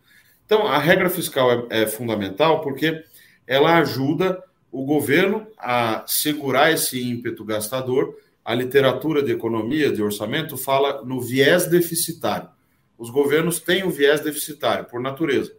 Então, 0.45 0.67
a 0.67 0.77
regra 0.77 1.09
fiscal 1.09 1.49
é, 1.51 1.83
é 1.83 1.87
fundamental 1.87 2.61
porque 2.61 3.03
ela 3.47 3.77
ajuda 3.77 4.41
o 4.71 4.85
governo 4.85 5.47
a 5.57 6.03
segurar 6.07 6.71
esse 6.71 7.01
ímpeto 7.01 7.43
gastador. 7.43 8.17
A 8.43 8.53
literatura 8.53 9.21
de 9.21 9.31
economia, 9.31 9.91
de 9.91 10.01
orçamento, 10.01 10.57
fala 10.57 11.03
no 11.03 11.21
viés 11.21 11.67
deficitário. 11.67 12.49
Os 12.97 13.09
governos 13.09 13.59
têm 13.59 13.83
o 13.83 13.89
viés 13.89 14.21
deficitário, 14.21 14.85
por 14.85 14.99
natureza. 14.99 15.55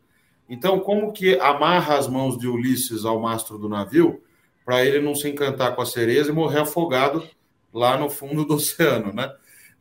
Então, 0.48 0.78
como 0.80 1.12
que 1.12 1.38
amarra 1.38 1.96
as 1.96 2.06
mãos 2.06 2.36
de 2.36 2.46
Ulisses 2.46 3.04
ao 3.04 3.20
mastro 3.20 3.56
do 3.58 3.68
navio 3.68 4.22
para 4.64 4.84
ele 4.84 5.00
não 5.00 5.14
se 5.14 5.28
encantar 5.28 5.74
com 5.74 5.82
a 5.82 5.86
cereza 5.86 6.30
e 6.30 6.34
morrer 6.34 6.60
afogado 6.60 7.26
lá 7.72 7.96
no 7.96 8.10
fundo 8.10 8.44
do 8.44 8.54
oceano, 8.56 9.12
né? 9.12 9.32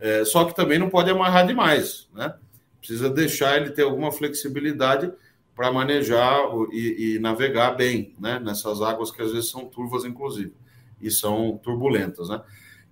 É, 0.01 0.25
só 0.25 0.43
que 0.43 0.55
também 0.55 0.79
não 0.79 0.89
pode 0.89 1.09
amarrar 1.09 1.47
demais, 1.47 2.09
né? 2.13 2.33
precisa 2.81 3.07
deixar 3.09 3.57
ele 3.57 3.69
ter 3.69 3.83
alguma 3.83 4.11
flexibilidade 4.11 5.13
para 5.55 5.71
manejar 5.71 6.39
e, 6.71 7.15
e, 7.15 7.19
navegar 7.19 7.71
bem, 7.71 8.15
né? 8.19 8.39
Nessas 8.39 8.81
águas 8.81 9.11
que 9.11 9.21
às 9.21 9.31
vezes 9.31 9.49
são 9.49 9.65
turvas, 9.67 10.03
inclusive, 10.03 10.53
e 10.99 11.11
são 11.11 11.59
turbulentas, 11.63 12.29
né? 12.29 12.41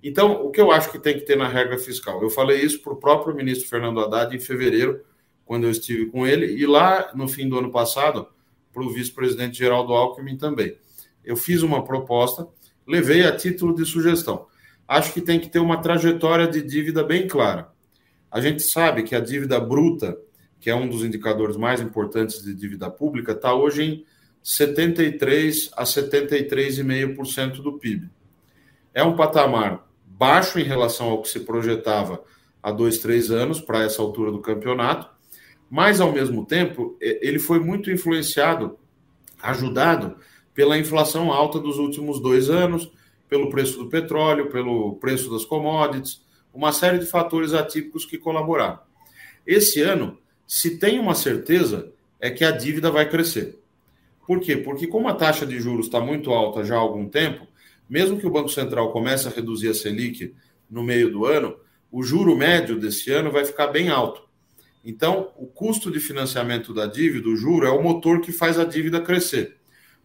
Então, 0.04 0.46
o 0.46 0.52
que 0.52 0.62
eu 0.62 0.72
acho 0.72 0.92
que 0.92 1.00
tem 1.00 1.16
que 1.16 1.26
ter 1.26 1.36
na 1.36 1.48
regra 1.48 1.78
fiscal? 1.78 2.22
Eu 2.22 2.30
falei 2.30 2.62
isso 2.62 2.82
para 2.82 2.94
o 2.94 2.98
próprio 2.98 3.36
ministro 3.36 3.68
Fernando 3.68 4.00
Haddad 4.00 4.34
em 4.34 4.40
fevereiro, 4.40 5.04
quando 5.46 5.64
eu 5.64 5.72
estive 5.72 6.06
com 6.06 6.28
ele, 6.28 6.46
e 6.46 6.66
lá 6.68 7.12
no 7.16 7.28
fim 7.28 7.50
do 7.50 7.58
ano 7.58 7.72
passado, 7.72 8.28
para 8.72 8.84
o 8.84 8.94
vice-presidente 8.94 9.58
Geraldo 9.58 9.94
Alckmin 9.94 10.38
também. 10.38 10.78
Eu 11.26 11.36
fiz 11.36 11.64
uma 11.64 11.84
proposta, 11.84 12.48
levei 12.88 13.26
a 13.26 13.36
título 13.36 13.74
de 13.74 13.84
sugestão. 13.84 14.46
Acho 14.90 15.14
que 15.14 15.22
tem 15.22 15.40
que 15.40 15.48
ter 15.48 15.60
uma 15.60 15.78
trajetória 15.78 16.48
de 16.48 16.64
dívida 16.64 17.04
bem 17.04 17.28
clara. 17.28 17.70
A 18.32 18.42
gente 18.42 18.64
sabe 18.64 19.04
que 19.04 19.16
a 19.16 19.20
dívida 19.20 19.60
bruta, 19.60 20.18
que 20.60 20.68
é 20.68 20.74
um 20.74 20.90
dos 20.90 21.04
indicadores 21.04 21.56
mais 21.56 21.80
importantes 21.80 22.42
de 22.42 22.56
dívida 22.56 22.90
pública, 22.90 23.34
está 23.34 23.54
hoje 23.54 23.84
em 23.84 24.06
73 24.42 25.70
a 25.78 25.84
73,5% 25.84 27.62
do 27.62 27.74
PIB. 27.74 28.10
É 28.92 29.04
um 29.04 29.16
patamar 29.16 29.88
baixo 30.08 30.58
em 30.58 30.64
relação 30.64 31.12
ao 31.12 31.22
que 31.22 31.30
se 31.30 31.42
projetava 31.42 32.24
há 32.64 32.72
dois, 32.72 32.98
três 32.98 33.30
anos 33.30 33.62
para 33.62 33.84
essa 33.84 34.02
altura 34.02 34.32
do 34.32 34.40
campeonato, 34.40 35.08
mas 35.70 36.02
ao 36.02 36.12
mesmo 36.12 36.48
tempo 36.48 36.98
ele 37.00 37.38
foi 37.38 37.60
muito 37.60 37.92
influenciado, 37.92 38.80
ajudado 39.40 40.18
pela 40.52 40.80
inflação 40.80 41.32
alta 41.32 41.60
dos 41.60 41.78
últimos 41.78 42.20
dois 42.20 42.50
anos, 42.50 42.92
pelo 43.30 43.50
preço 43.50 43.78
do 43.78 43.88
petróleo, 43.88 44.50
pelo 44.50 44.96
preço 44.96 45.30
das 45.30 45.46
commodities, 45.46 46.22
uma 46.54 46.74
série 46.74 46.98
de 46.98 47.06
fatores 47.06 47.54
atípicos 47.54 48.06
que 48.06 48.18
colaboraram. 48.18 48.80
Esse 49.46 49.82
ano, 49.82 50.18
se 50.48 50.78
tem 50.78 51.00
uma 51.00 51.14
certeza, 51.14 51.92
é 52.20 52.30
que 52.30 52.44
a 52.44 52.52
dívida 52.52 52.92
vai 52.92 53.08
crescer. 53.08 53.60
Por 54.26 54.40
quê? 54.40 54.58
Porque 54.58 54.88
como 54.88 55.08
a 55.08 55.14
taxa 55.14 55.46
de 55.46 55.60
juros 55.60 55.86
está 55.86 56.00
muito 56.00 56.32
alta 56.32 56.64
já 56.64 56.76
há 56.76 56.80
algum 56.80 57.08
tempo, 57.08 57.48
mesmo 57.90 58.20
que 58.20 58.28
o 58.28 58.32
Banco 58.32 58.50
Central 58.50 58.92
comece 58.92 59.28
a 59.28 59.32
reduzir 59.32 59.70
a 59.70 59.74
Selic 59.74 60.36
no 60.70 60.84
meio 60.84 61.12
do 61.12 61.26
ano, 61.26 61.56
o 61.92 62.04
juro 62.04 62.36
médio 62.36 62.80
desse 62.80 63.12
ano 63.12 63.32
vai 63.32 63.46
ficar 63.46 63.68
bem 63.68 63.90
alto. 63.90 64.28
Então, 64.84 65.32
o 65.36 65.46
custo 65.46 65.92
de 65.92 66.00
financiamento 66.00 66.74
da 66.74 66.86
dívida, 66.86 67.28
o 67.28 67.36
juro, 67.36 67.66
é 67.66 67.72
o 67.72 67.82
motor 67.82 68.22
que 68.22 68.32
faz 68.32 68.60
a 68.60 68.66
dívida 68.66 69.02
crescer. 69.02 69.58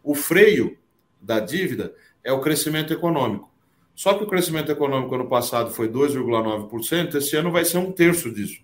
O 0.02 0.14
freio 0.14 0.76
da 1.20 1.40
dívida 1.40 1.94
é 2.24 2.32
o 2.32 2.40
crescimento 2.40 2.92
econômico. 2.92 3.52
Só 3.94 4.14
que 4.14 4.24
o 4.24 4.26
crescimento 4.26 4.72
econômico 4.72 5.14
ano 5.14 5.28
passado 5.28 5.70
foi 5.70 5.88
2,9%, 5.88 7.14
esse 7.14 7.36
ano 7.36 7.52
vai 7.52 7.64
ser 7.64 7.78
um 7.78 7.92
terço 7.92 8.30
disso, 8.32 8.60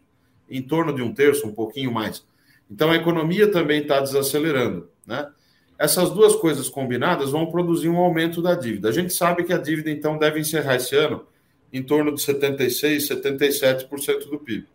em 0.49 0.61
torno 0.61 0.93
de 0.93 1.03
um 1.03 1.13
terço, 1.13 1.47
um 1.47 1.53
pouquinho 1.53 1.93
mais. 1.93 2.25
Então 2.69 2.91
a 2.91 2.97
economia 2.97 3.51
também 3.51 3.83
está 3.83 4.01
desacelerando. 4.01 4.89
Né? 5.07 5.29
Essas 5.79 6.11
duas 6.11 6.35
coisas 6.37 6.69
combinadas 6.69 7.31
vão 7.31 7.47
produzir 7.47 7.89
um 7.89 7.97
aumento 7.97 8.43
da 8.43 8.55
dívida. 8.55 8.89
A 8.89 8.93
gente 8.93 9.13
sabe 9.13 9.45
que 9.45 9.53
a 9.53 9.59
dívida, 9.59 9.91
então, 9.91 10.19
deve 10.19 10.41
encerrar 10.41 10.77
esse 10.77 10.95
ano 10.97 11.25
em 11.73 11.83
torno 11.83 12.15
de 12.15 12.21
76%, 12.21 13.09
77% 13.09 14.29
do 14.29 14.39
PIB. 14.39 14.67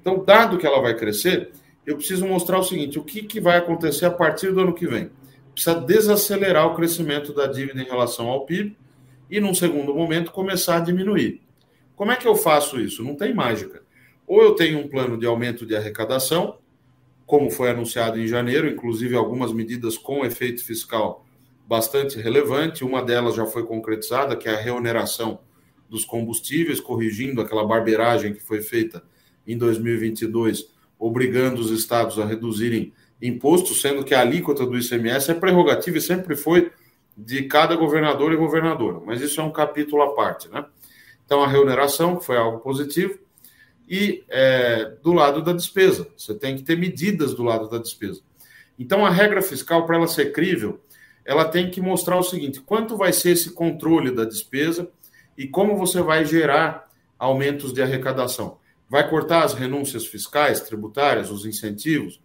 Então, 0.00 0.24
dado 0.24 0.58
que 0.58 0.66
ela 0.66 0.80
vai 0.80 0.96
crescer, 0.96 1.52
eu 1.86 1.96
preciso 1.96 2.26
mostrar 2.26 2.58
o 2.58 2.62
seguinte: 2.64 2.98
o 2.98 3.04
que, 3.04 3.22
que 3.22 3.40
vai 3.40 3.56
acontecer 3.56 4.06
a 4.06 4.10
partir 4.10 4.52
do 4.52 4.60
ano 4.60 4.74
que 4.74 4.86
vem? 4.86 5.10
Precisa 5.54 5.80
desacelerar 5.80 6.66
o 6.66 6.74
crescimento 6.74 7.32
da 7.32 7.46
dívida 7.46 7.80
em 7.80 7.84
relação 7.84 8.28
ao 8.28 8.46
PIB 8.46 8.76
e, 9.30 9.40
num 9.40 9.54
segundo 9.54 9.94
momento, 9.94 10.32
começar 10.32 10.76
a 10.76 10.80
diminuir. 10.80 11.42
Como 11.94 12.10
é 12.10 12.16
que 12.16 12.26
eu 12.26 12.34
faço 12.34 12.80
isso? 12.80 13.04
Não 13.04 13.14
tem 13.14 13.34
mágica. 13.34 13.82
Ou 14.26 14.42
eu 14.42 14.54
tenho 14.54 14.78
um 14.78 14.88
plano 14.88 15.18
de 15.18 15.26
aumento 15.26 15.66
de 15.66 15.76
arrecadação, 15.76 16.58
como 17.26 17.50
foi 17.50 17.70
anunciado 17.70 18.18
em 18.18 18.26
janeiro, 18.26 18.68
inclusive 18.68 19.14
algumas 19.14 19.52
medidas 19.52 19.96
com 19.96 20.24
efeito 20.24 20.64
fiscal 20.64 21.24
bastante 21.66 22.18
relevante. 22.18 22.84
Uma 22.84 23.02
delas 23.02 23.34
já 23.34 23.46
foi 23.46 23.64
concretizada, 23.64 24.36
que 24.36 24.48
é 24.48 24.54
a 24.54 24.60
reoneração 24.60 25.40
dos 25.88 26.04
combustíveis, 26.04 26.80
corrigindo 26.80 27.40
aquela 27.40 27.66
barbeiragem 27.66 28.32
que 28.32 28.40
foi 28.40 28.62
feita 28.62 29.02
em 29.46 29.58
2022, 29.58 30.68
obrigando 30.98 31.60
os 31.60 31.70
estados 31.70 32.18
a 32.18 32.24
reduzirem 32.24 32.92
impostos, 33.22 33.80
sendo 33.80 34.04
que 34.04 34.14
a 34.14 34.20
alíquota 34.20 34.66
do 34.66 34.76
ICMS 34.76 35.30
é 35.30 35.34
prerrogativa 35.34 35.96
e 35.96 36.00
sempre 36.00 36.36
foi 36.36 36.70
de 37.16 37.44
cada 37.44 37.76
governador 37.76 38.32
e 38.32 38.36
governadora, 38.36 39.00
mas 39.04 39.20
isso 39.20 39.40
é 39.40 39.44
um 39.44 39.52
capítulo 39.52 40.02
à 40.02 40.14
parte, 40.14 40.48
né? 40.48 40.64
Então, 41.24 41.42
a 41.42 41.46
remuneração, 41.46 42.20
foi 42.20 42.36
algo 42.36 42.58
positivo, 42.58 43.18
e 43.88 44.24
é, 44.28 44.92
do 45.02 45.12
lado 45.12 45.42
da 45.42 45.52
despesa, 45.52 46.08
você 46.16 46.34
tem 46.34 46.56
que 46.56 46.62
ter 46.62 46.76
medidas 46.76 47.34
do 47.34 47.42
lado 47.42 47.68
da 47.68 47.78
despesa. 47.78 48.20
Então, 48.78 49.04
a 49.04 49.10
regra 49.10 49.40
fiscal, 49.40 49.86
para 49.86 49.96
ela 49.96 50.08
ser 50.08 50.32
crível, 50.32 50.80
ela 51.24 51.44
tem 51.44 51.70
que 51.70 51.80
mostrar 51.80 52.18
o 52.18 52.22
seguinte: 52.22 52.60
quanto 52.60 52.96
vai 52.96 53.12
ser 53.12 53.30
esse 53.30 53.52
controle 53.52 54.10
da 54.10 54.24
despesa 54.24 54.90
e 55.36 55.46
como 55.46 55.76
você 55.76 56.00
vai 56.00 56.24
gerar 56.24 56.90
aumentos 57.18 57.72
de 57.72 57.80
arrecadação. 57.80 58.58
Vai 58.88 59.08
cortar 59.08 59.44
as 59.44 59.54
renúncias 59.54 60.04
fiscais, 60.04 60.60
tributárias, 60.60 61.30
os 61.30 61.46
incentivos? 61.46 62.20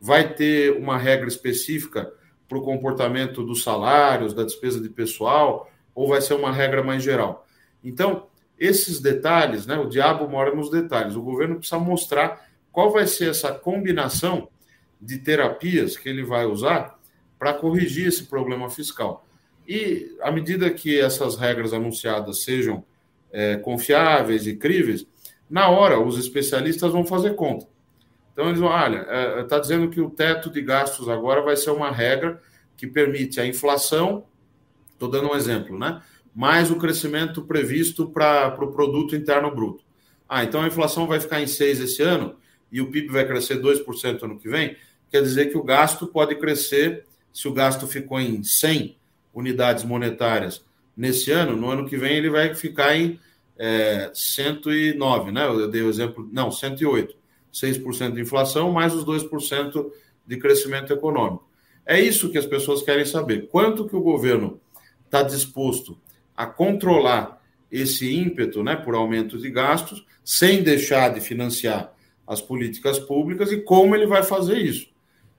Vai 0.00 0.32
ter 0.32 0.76
uma 0.76 0.96
regra 0.96 1.28
específica 1.28 2.12
para 2.48 2.58
o 2.58 2.62
comportamento 2.62 3.44
dos 3.44 3.62
salários, 3.62 4.34
da 4.34 4.42
despesa 4.42 4.80
de 4.80 4.88
pessoal, 4.88 5.70
ou 5.94 6.08
vai 6.08 6.20
ser 6.20 6.34
uma 6.34 6.52
regra 6.52 6.82
mais 6.82 7.02
geral? 7.02 7.46
Então, 7.84 8.26
esses 8.58 9.00
detalhes, 9.00 9.66
né, 9.66 9.76
o 9.76 9.88
diabo 9.88 10.28
mora 10.28 10.54
nos 10.54 10.70
detalhes. 10.70 11.16
O 11.16 11.22
governo 11.22 11.56
precisa 11.56 11.78
mostrar 11.78 12.46
qual 12.72 12.90
vai 12.90 13.06
ser 13.06 13.30
essa 13.30 13.52
combinação 13.52 14.48
de 15.00 15.18
terapias 15.18 15.96
que 15.96 16.08
ele 16.08 16.22
vai 16.22 16.44
usar 16.44 16.98
para 17.38 17.54
corrigir 17.54 18.08
esse 18.08 18.24
problema 18.24 18.68
fiscal. 18.68 19.26
E 19.66 20.14
à 20.20 20.30
medida 20.30 20.70
que 20.70 21.00
essas 21.00 21.36
regras 21.36 21.72
anunciadas 21.72 22.42
sejam 22.42 22.84
é, 23.32 23.56
confiáveis 23.56 24.46
e 24.46 24.56
críveis, 24.56 25.06
na 25.48 25.68
hora 25.68 25.98
os 25.98 26.18
especialistas 26.18 26.92
vão 26.92 27.04
fazer 27.04 27.34
conta. 27.34 27.66
Então 28.40 28.48
eles 28.48 28.60
vão, 28.60 28.70
olha, 28.70 29.06
está 29.42 29.56
é, 29.56 29.60
dizendo 29.60 29.90
que 29.90 30.00
o 30.00 30.08
teto 30.08 30.48
de 30.48 30.62
gastos 30.62 31.10
agora 31.10 31.42
vai 31.42 31.58
ser 31.58 31.72
uma 31.72 31.90
regra 31.90 32.40
que 32.74 32.86
permite 32.86 33.38
a 33.38 33.44
inflação, 33.44 34.24
estou 34.94 35.10
dando 35.10 35.30
um 35.30 35.36
exemplo, 35.36 35.78
né? 35.78 36.00
Mais 36.34 36.70
o 36.70 36.76
crescimento 36.76 37.42
previsto 37.42 38.08
para 38.08 38.48
o 38.48 38.56
pro 38.56 38.72
produto 38.72 39.14
interno 39.14 39.54
bruto. 39.54 39.84
Ah, 40.26 40.42
então 40.42 40.62
a 40.62 40.66
inflação 40.66 41.06
vai 41.06 41.20
ficar 41.20 41.42
em 41.42 41.46
6 41.46 41.80
esse 41.80 42.02
ano 42.02 42.34
e 42.72 42.80
o 42.80 42.90
PIB 42.90 43.08
vai 43.08 43.26
crescer 43.26 43.60
2% 43.60 44.22
ano 44.22 44.38
que 44.38 44.48
vem, 44.48 44.74
quer 45.10 45.20
dizer 45.20 45.50
que 45.50 45.58
o 45.58 45.62
gasto 45.62 46.06
pode 46.06 46.34
crescer, 46.36 47.04
se 47.30 47.46
o 47.46 47.52
gasto 47.52 47.86
ficou 47.86 48.18
em 48.18 48.42
100 48.42 48.96
unidades 49.34 49.84
monetárias 49.84 50.64
nesse 50.96 51.30
ano, 51.30 51.56
no 51.56 51.68
ano 51.68 51.84
que 51.84 51.98
vem 51.98 52.16
ele 52.16 52.30
vai 52.30 52.54
ficar 52.54 52.96
em 52.96 53.20
é, 53.58 54.10
109, 54.14 55.30
né? 55.30 55.44
Eu 55.44 55.68
dei 55.68 55.82
o 55.82 55.90
exemplo, 55.90 56.26
não, 56.32 56.50
108. 56.50 57.19
6% 57.52 58.12
de 58.12 58.20
inflação, 58.20 58.72
mais 58.72 58.94
os 58.94 59.04
2% 59.04 59.90
de 60.26 60.36
crescimento 60.36 60.92
econômico. 60.92 61.48
É 61.84 62.00
isso 62.00 62.30
que 62.30 62.38
as 62.38 62.46
pessoas 62.46 62.82
querem 62.82 63.04
saber. 63.04 63.48
Quanto 63.48 63.88
que 63.88 63.96
o 63.96 64.02
governo 64.02 64.60
está 65.04 65.22
disposto 65.22 65.98
a 66.36 66.46
controlar 66.46 67.40
esse 67.70 68.14
ímpeto 68.14 68.62
né, 68.62 68.76
por 68.76 68.94
aumento 68.94 69.38
de 69.38 69.50
gastos, 69.50 70.04
sem 70.24 70.62
deixar 70.62 71.12
de 71.12 71.20
financiar 71.20 71.92
as 72.26 72.40
políticas 72.40 72.98
públicas 72.98 73.50
e 73.50 73.60
como 73.60 73.94
ele 73.94 74.06
vai 74.06 74.22
fazer 74.22 74.58
isso. 74.58 74.88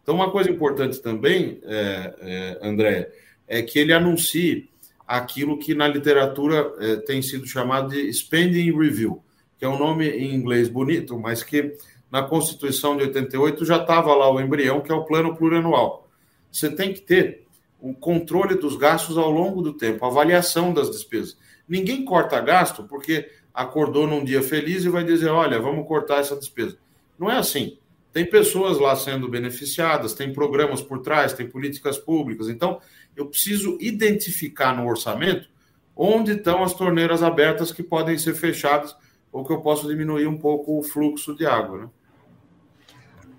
Então, 0.04 0.16
uma 0.16 0.32
coisa 0.32 0.50
importante 0.50 1.02
também, 1.02 1.60
é, 1.64 2.16
é, 2.20 2.68
André, 2.68 3.10
é 3.48 3.62
que 3.62 3.80
ele 3.80 3.94
anuncie 3.94 4.70
aquilo 5.08 5.58
que 5.58 5.74
na 5.74 5.88
literatura 5.88 6.74
é, 6.80 6.96
tem 6.98 7.22
sido 7.22 7.46
chamado 7.46 7.90
de 7.90 8.12
spending 8.12 8.78
review, 8.78 9.24
que 9.58 9.66
é 9.66 9.70
um 9.70 9.78
nome 9.78 10.10
em 10.10 10.34
inglês 10.34 10.68
bonito, 10.68 11.18
mas 11.20 11.44
que 11.44 11.76
na 12.12 12.22
Constituição 12.22 12.98
de 12.98 13.04
88 13.04 13.64
já 13.64 13.78
estava 13.78 14.14
lá 14.14 14.30
o 14.30 14.40
embrião, 14.40 14.82
que 14.82 14.92
é 14.92 14.96
o 14.96 15.06
plano 15.06 15.36
plurianual. 15.36 16.10
Você 16.52 16.70
tem 16.70 16.94
que 16.94 17.02
ter 17.02 17.46
o 17.80 17.94
controle 17.94 18.56
dos 18.56 18.76
gastos 18.76 19.18
ao 19.18 19.32
longo 19.32 19.62
do 19.62 19.74
tempo, 19.74 20.06
avaliação 20.06 20.74
das 20.74 20.92
despesas. 20.92 21.38
Ninguém 21.68 22.04
corta 22.04 22.40
gasto 22.42 22.84
porque 22.84 23.30
acordou 23.54 24.06
num 24.06 24.24
dia 24.24 24.44
feliz 24.44 24.84
e 24.84 24.90
vai 24.90 25.04
dizer: 25.04 25.30
olha, 25.30 25.60
vamos 25.60 25.88
cortar 25.88 26.20
essa 26.20 26.36
despesa. 26.36 26.78
Não 27.18 27.32
é 27.32 27.38
assim. 27.38 27.78
Tem 28.12 28.26
pessoas 28.26 28.78
lá 28.78 28.94
sendo 28.96 29.30
beneficiadas, 29.30 30.14
tem 30.14 30.34
programas 30.34 30.82
por 30.82 31.00
trás, 31.00 31.32
tem 31.32 31.48
políticas 31.48 31.98
públicas. 31.98 32.50
Então, 32.50 32.82
eu 33.16 33.28
preciso 33.28 33.78
identificar 33.80 34.76
no 34.76 34.86
orçamento 34.86 35.50
onde 35.96 36.34
estão 36.34 36.62
as 36.62 36.74
torneiras 36.74 37.24
abertas 37.24 37.72
que 37.72 37.84
podem 37.84 38.18
ser 38.18 38.34
fechadas 38.34 38.96
ou 39.32 39.46
que 39.46 39.54
eu 39.54 39.62
posso 39.62 39.88
diminuir 39.88 40.28
um 40.28 40.38
pouco 40.38 40.78
o 40.78 40.84
fluxo 40.84 41.36
de 41.36 41.46
água. 41.46 41.84
Né? 41.84 41.90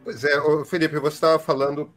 Pois 0.05 0.25
é, 0.25 0.31
Felipe, 0.65 0.99
você 0.99 1.15
estava 1.15 1.39
falando 1.39 1.89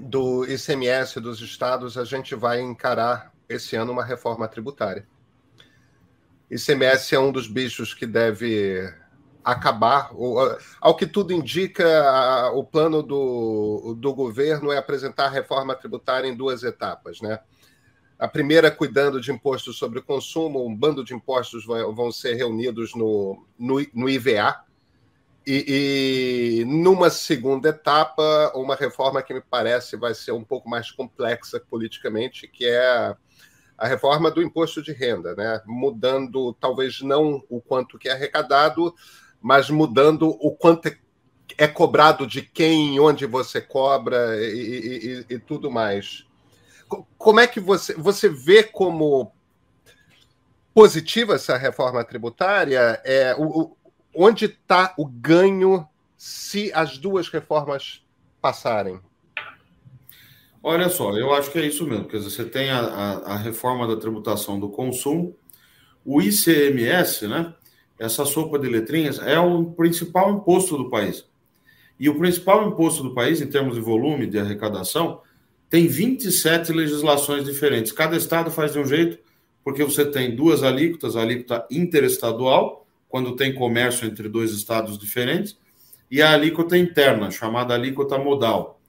do 0.00 0.46
ICMS 0.46 1.20
dos 1.20 1.42
estados, 1.42 1.98
a 1.98 2.04
gente 2.04 2.34
vai 2.34 2.60
encarar 2.60 3.32
esse 3.46 3.76
ano 3.76 3.92
uma 3.92 4.04
reforma 4.04 4.48
tributária. 4.48 5.06
ICMS 6.50 7.14
é 7.14 7.18
um 7.18 7.30
dos 7.30 7.46
bichos 7.46 7.92
que 7.92 8.06
deve 8.06 8.90
acabar. 9.44 10.10
Ao 10.80 10.96
que 10.96 11.06
tudo 11.06 11.34
indica, 11.34 12.50
o 12.54 12.64
plano 12.64 13.02
do, 13.02 13.94
do 13.98 14.14
governo 14.14 14.72
é 14.72 14.78
apresentar 14.78 15.26
a 15.26 15.30
reforma 15.30 15.74
tributária 15.74 16.26
em 16.26 16.36
duas 16.36 16.62
etapas, 16.62 17.20
né? 17.20 17.40
A 18.18 18.28
primeira, 18.28 18.70
cuidando 18.70 19.20
de 19.20 19.32
impostos 19.32 19.76
sobre 19.76 19.98
o 19.98 20.02
consumo, 20.02 20.64
um 20.64 20.74
bando 20.74 21.04
de 21.04 21.12
impostos 21.12 21.66
vão 21.66 22.10
ser 22.10 22.34
reunidos 22.34 22.94
no, 22.94 23.44
no, 23.58 23.84
no 23.92 24.08
IVA, 24.08 24.64
e, 25.46 26.60
e, 26.60 26.64
numa 26.64 27.10
segunda 27.10 27.68
etapa, 27.68 28.52
uma 28.54 28.74
reforma 28.74 29.22
que 29.22 29.34
me 29.34 29.40
parece 29.40 29.96
vai 29.96 30.14
ser 30.14 30.32
um 30.32 30.44
pouco 30.44 30.68
mais 30.68 30.90
complexa 30.90 31.60
politicamente, 31.60 32.46
que 32.46 32.64
é 32.66 33.16
a 33.76 33.88
reforma 33.88 34.30
do 34.30 34.42
imposto 34.42 34.82
de 34.82 34.92
renda, 34.92 35.34
né? 35.34 35.60
mudando 35.66 36.52
talvez 36.54 37.00
não 37.00 37.42
o 37.48 37.60
quanto 37.60 37.98
que 37.98 38.08
é 38.08 38.12
arrecadado, 38.12 38.94
mas 39.40 39.68
mudando 39.70 40.28
o 40.28 40.52
quanto 40.52 40.88
é, 41.58 41.66
cobrado 41.66 42.26
de 42.26 42.42
quem, 42.42 43.00
onde 43.00 43.26
você 43.26 43.60
cobra 43.60 44.36
e, 44.40 45.24
e, 45.28 45.34
e 45.34 45.38
tudo 45.38 45.70
mais. 45.70 46.24
Como 47.18 47.40
é 47.40 47.46
que 47.46 47.58
você, 47.58 47.94
você 47.94 48.28
vê 48.28 48.62
como 48.62 49.32
positiva 50.74 51.34
essa 51.34 51.56
reforma 51.56 52.04
tributária? 52.04 53.00
É, 53.04 53.34
o, 53.36 53.76
onde 54.14 54.46
está 54.46 54.94
o 54.96 55.06
ganho 55.06 55.86
se 56.16 56.72
as 56.72 56.98
duas 56.98 57.28
reformas 57.28 58.02
passarem? 58.40 59.00
Olha 60.62 60.88
só, 60.88 61.16
eu 61.16 61.34
acho 61.34 61.50
que 61.50 61.58
é 61.58 61.66
isso 61.66 61.86
mesmo. 61.86 62.04
Quer 62.04 62.18
dizer, 62.18 62.30
você 62.30 62.44
tem 62.44 62.70
a, 62.70 62.78
a, 62.80 63.12
a 63.32 63.36
reforma 63.36 63.86
da 63.86 63.96
tributação 63.96 64.60
do 64.60 64.68
consumo, 64.68 65.36
o 66.04 66.22
ICMS, 66.22 67.26
né? 67.26 67.52
Essa 67.98 68.24
sopa 68.24 68.58
de 68.58 68.68
letrinhas 68.68 69.18
é 69.18 69.38
o 69.38 69.64
principal 69.64 70.30
imposto 70.32 70.76
do 70.76 70.88
país. 70.88 71.24
E 71.98 72.08
o 72.08 72.18
principal 72.18 72.68
imposto 72.68 73.02
do 73.02 73.14
país, 73.14 73.40
em 73.40 73.46
termos 73.46 73.74
de 73.74 73.80
volume 73.80 74.26
de 74.26 74.38
arrecadação, 74.38 75.20
tem 75.68 75.86
27 75.86 76.72
legislações 76.72 77.44
diferentes. 77.44 77.92
Cada 77.92 78.16
estado 78.16 78.50
faz 78.50 78.72
de 78.72 78.78
um 78.78 78.84
jeito, 78.84 79.18
porque 79.64 79.84
você 79.84 80.04
tem 80.04 80.34
duas 80.34 80.62
alíquotas, 80.62 81.16
a 81.16 81.22
alíquota 81.22 81.66
interestadual 81.70 82.81
quando 83.12 83.36
tem 83.36 83.54
comércio 83.54 84.06
entre 84.06 84.26
dois 84.26 84.52
estados 84.52 84.98
diferentes, 84.98 85.58
e 86.10 86.22
a 86.22 86.32
alíquota 86.32 86.78
interna, 86.78 87.30
chamada 87.30 87.74
alíquota 87.74 88.16
modal. 88.16 88.80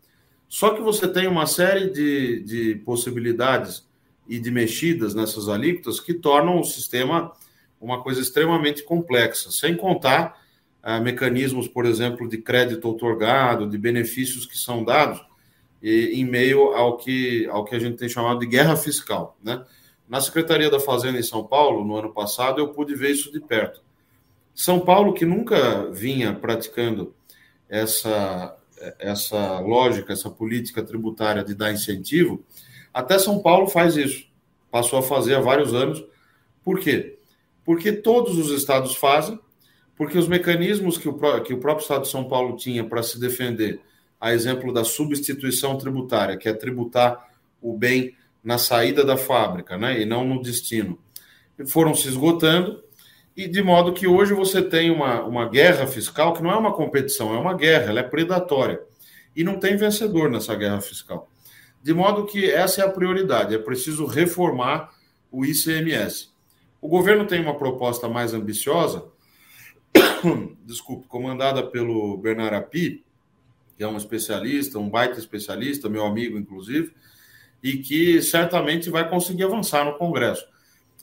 Só 0.47 0.69
que 0.69 0.81
você 0.81 1.09
tem 1.09 1.27
uma 1.27 1.45
série 1.45 1.89
de, 1.89 2.39
de 2.39 2.75
possibilidades 2.85 3.85
e 4.25 4.39
de 4.39 4.49
mexidas 4.49 5.13
nessas 5.13 5.49
alíquotas 5.49 5.99
que 5.99 6.13
tornam 6.13 6.57
o 6.57 6.63
sistema 6.63 7.33
uma 7.81 8.01
coisa 8.01 8.21
extremamente 8.21 8.81
complexa, 8.81 9.51
sem 9.51 9.75
contar 9.75 10.41
ah, 10.81 11.01
mecanismos, 11.01 11.67
por 11.67 11.85
exemplo, 11.85 12.29
de 12.29 12.37
crédito 12.37 12.87
otorgado, 12.87 13.69
de 13.69 13.77
benefícios 13.77 14.45
que 14.45 14.57
são 14.57 14.85
dados 14.85 15.21
e, 15.81 16.13
em 16.13 16.23
meio 16.23 16.73
ao 16.73 16.95
que, 16.95 17.45
ao 17.47 17.65
que 17.65 17.75
a 17.75 17.79
gente 17.79 17.97
tem 17.97 18.07
chamado 18.07 18.39
de 18.39 18.45
guerra 18.45 18.77
fiscal. 18.77 19.37
Né? 19.43 19.61
Na 20.07 20.21
Secretaria 20.21 20.69
da 20.69 20.79
Fazenda 20.79 21.19
em 21.19 21.23
São 21.23 21.43
Paulo, 21.43 21.83
no 21.83 21.97
ano 21.97 22.13
passado, 22.13 22.61
eu 22.61 22.69
pude 22.69 22.95
ver 22.95 23.11
isso 23.11 23.29
de 23.29 23.41
perto. 23.41 23.83
São 24.55 24.79
Paulo, 24.79 25.13
que 25.13 25.25
nunca 25.25 25.89
vinha 25.91 26.33
praticando 26.33 27.13
essa, 27.67 28.55
essa 28.99 29.59
lógica, 29.59 30.13
essa 30.13 30.29
política 30.29 30.83
tributária 30.83 31.43
de 31.43 31.55
dar 31.55 31.71
incentivo, 31.71 32.43
até 32.93 33.17
São 33.17 33.39
Paulo 33.39 33.67
faz 33.67 33.95
isso. 33.95 34.25
Passou 34.69 34.99
a 34.99 35.03
fazer 35.03 35.35
há 35.35 35.39
vários 35.39 35.73
anos. 35.73 36.03
Por 36.63 36.79
quê? 36.79 37.17
Porque 37.65 37.91
todos 37.91 38.37
os 38.37 38.51
estados 38.51 38.95
fazem, 38.95 39.39
porque 39.95 40.17
os 40.17 40.27
mecanismos 40.27 40.97
que 40.97 41.09
o, 41.09 41.41
que 41.41 41.53
o 41.53 41.59
próprio 41.59 41.83
estado 41.83 42.03
de 42.03 42.09
São 42.09 42.27
Paulo 42.27 42.55
tinha 42.55 42.83
para 42.83 43.01
se 43.01 43.19
defender, 43.19 43.79
a 44.19 44.33
exemplo 44.33 44.71
da 44.71 44.83
substituição 44.83 45.77
tributária, 45.77 46.37
que 46.37 46.47
é 46.47 46.53
tributar 46.53 47.29
o 47.61 47.77
bem 47.77 48.15
na 48.43 48.57
saída 48.57 49.03
da 49.03 49.17
fábrica, 49.17 49.77
né, 49.77 50.01
e 50.01 50.05
não 50.05 50.25
no 50.25 50.41
destino, 50.41 50.99
foram 51.67 51.93
se 51.93 52.07
esgotando 52.07 52.83
e 53.35 53.47
de 53.47 53.63
modo 53.63 53.93
que 53.93 54.07
hoje 54.07 54.33
você 54.33 54.61
tem 54.61 54.91
uma, 54.91 55.23
uma 55.23 55.49
guerra 55.49 55.87
fiscal 55.87 56.33
que 56.33 56.43
não 56.43 56.51
é 56.51 56.55
uma 56.55 56.73
competição, 56.73 57.33
é 57.33 57.37
uma 57.37 57.53
guerra, 57.53 57.89
ela 57.89 57.99
é 57.99 58.03
predatória. 58.03 58.79
E 59.35 59.43
não 59.43 59.59
tem 59.59 59.75
vencedor 59.75 60.29
nessa 60.29 60.53
guerra 60.55 60.79
fiscal. 60.81 61.27
De 61.81 61.93
modo 61.93 62.25
que 62.25 62.49
essa 62.49 62.81
é 62.81 62.85
a 62.85 62.91
prioridade, 62.91 63.55
é 63.55 63.57
preciso 63.57 64.05
reformar 64.05 64.91
o 65.31 65.43
ICMS. 65.43 66.29
O 66.79 66.87
governo 66.87 67.25
tem 67.25 67.41
uma 67.41 67.57
proposta 67.57 68.07
mais 68.07 68.33
ambiciosa, 68.33 69.05
desculpe, 70.63 71.07
comandada 71.07 71.63
pelo 71.65 72.17
Bernard 72.17 72.55
Api, 72.55 73.03
que 73.75 73.83
é 73.83 73.87
um 73.87 73.97
especialista, 73.97 74.77
um 74.77 74.89
baita 74.89 75.17
especialista, 75.17 75.89
meu 75.89 76.05
amigo, 76.05 76.37
inclusive, 76.37 76.93
e 77.63 77.77
que 77.77 78.21
certamente 78.21 78.89
vai 78.89 79.09
conseguir 79.09 79.43
avançar 79.43 79.83
no 79.85 79.97
Congresso. 79.97 80.45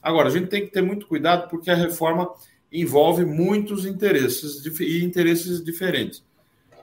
Agora, 0.01 0.29
a 0.29 0.31
gente 0.31 0.47
tem 0.47 0.65
que 0.65 0.71
ter 0.71 0.81
muito 0.81 1.07
cuidado 1.07 1.49
porque 1.49 1.69
a 1.69 1.75
reforma 1.75 2.33
envolve 2.71 3.25
muitos 3.25 3.85
interesses 3.85 4.65
e 4.79 5.03
interesses 5.03 5.63
diferentes. 5.63 6.23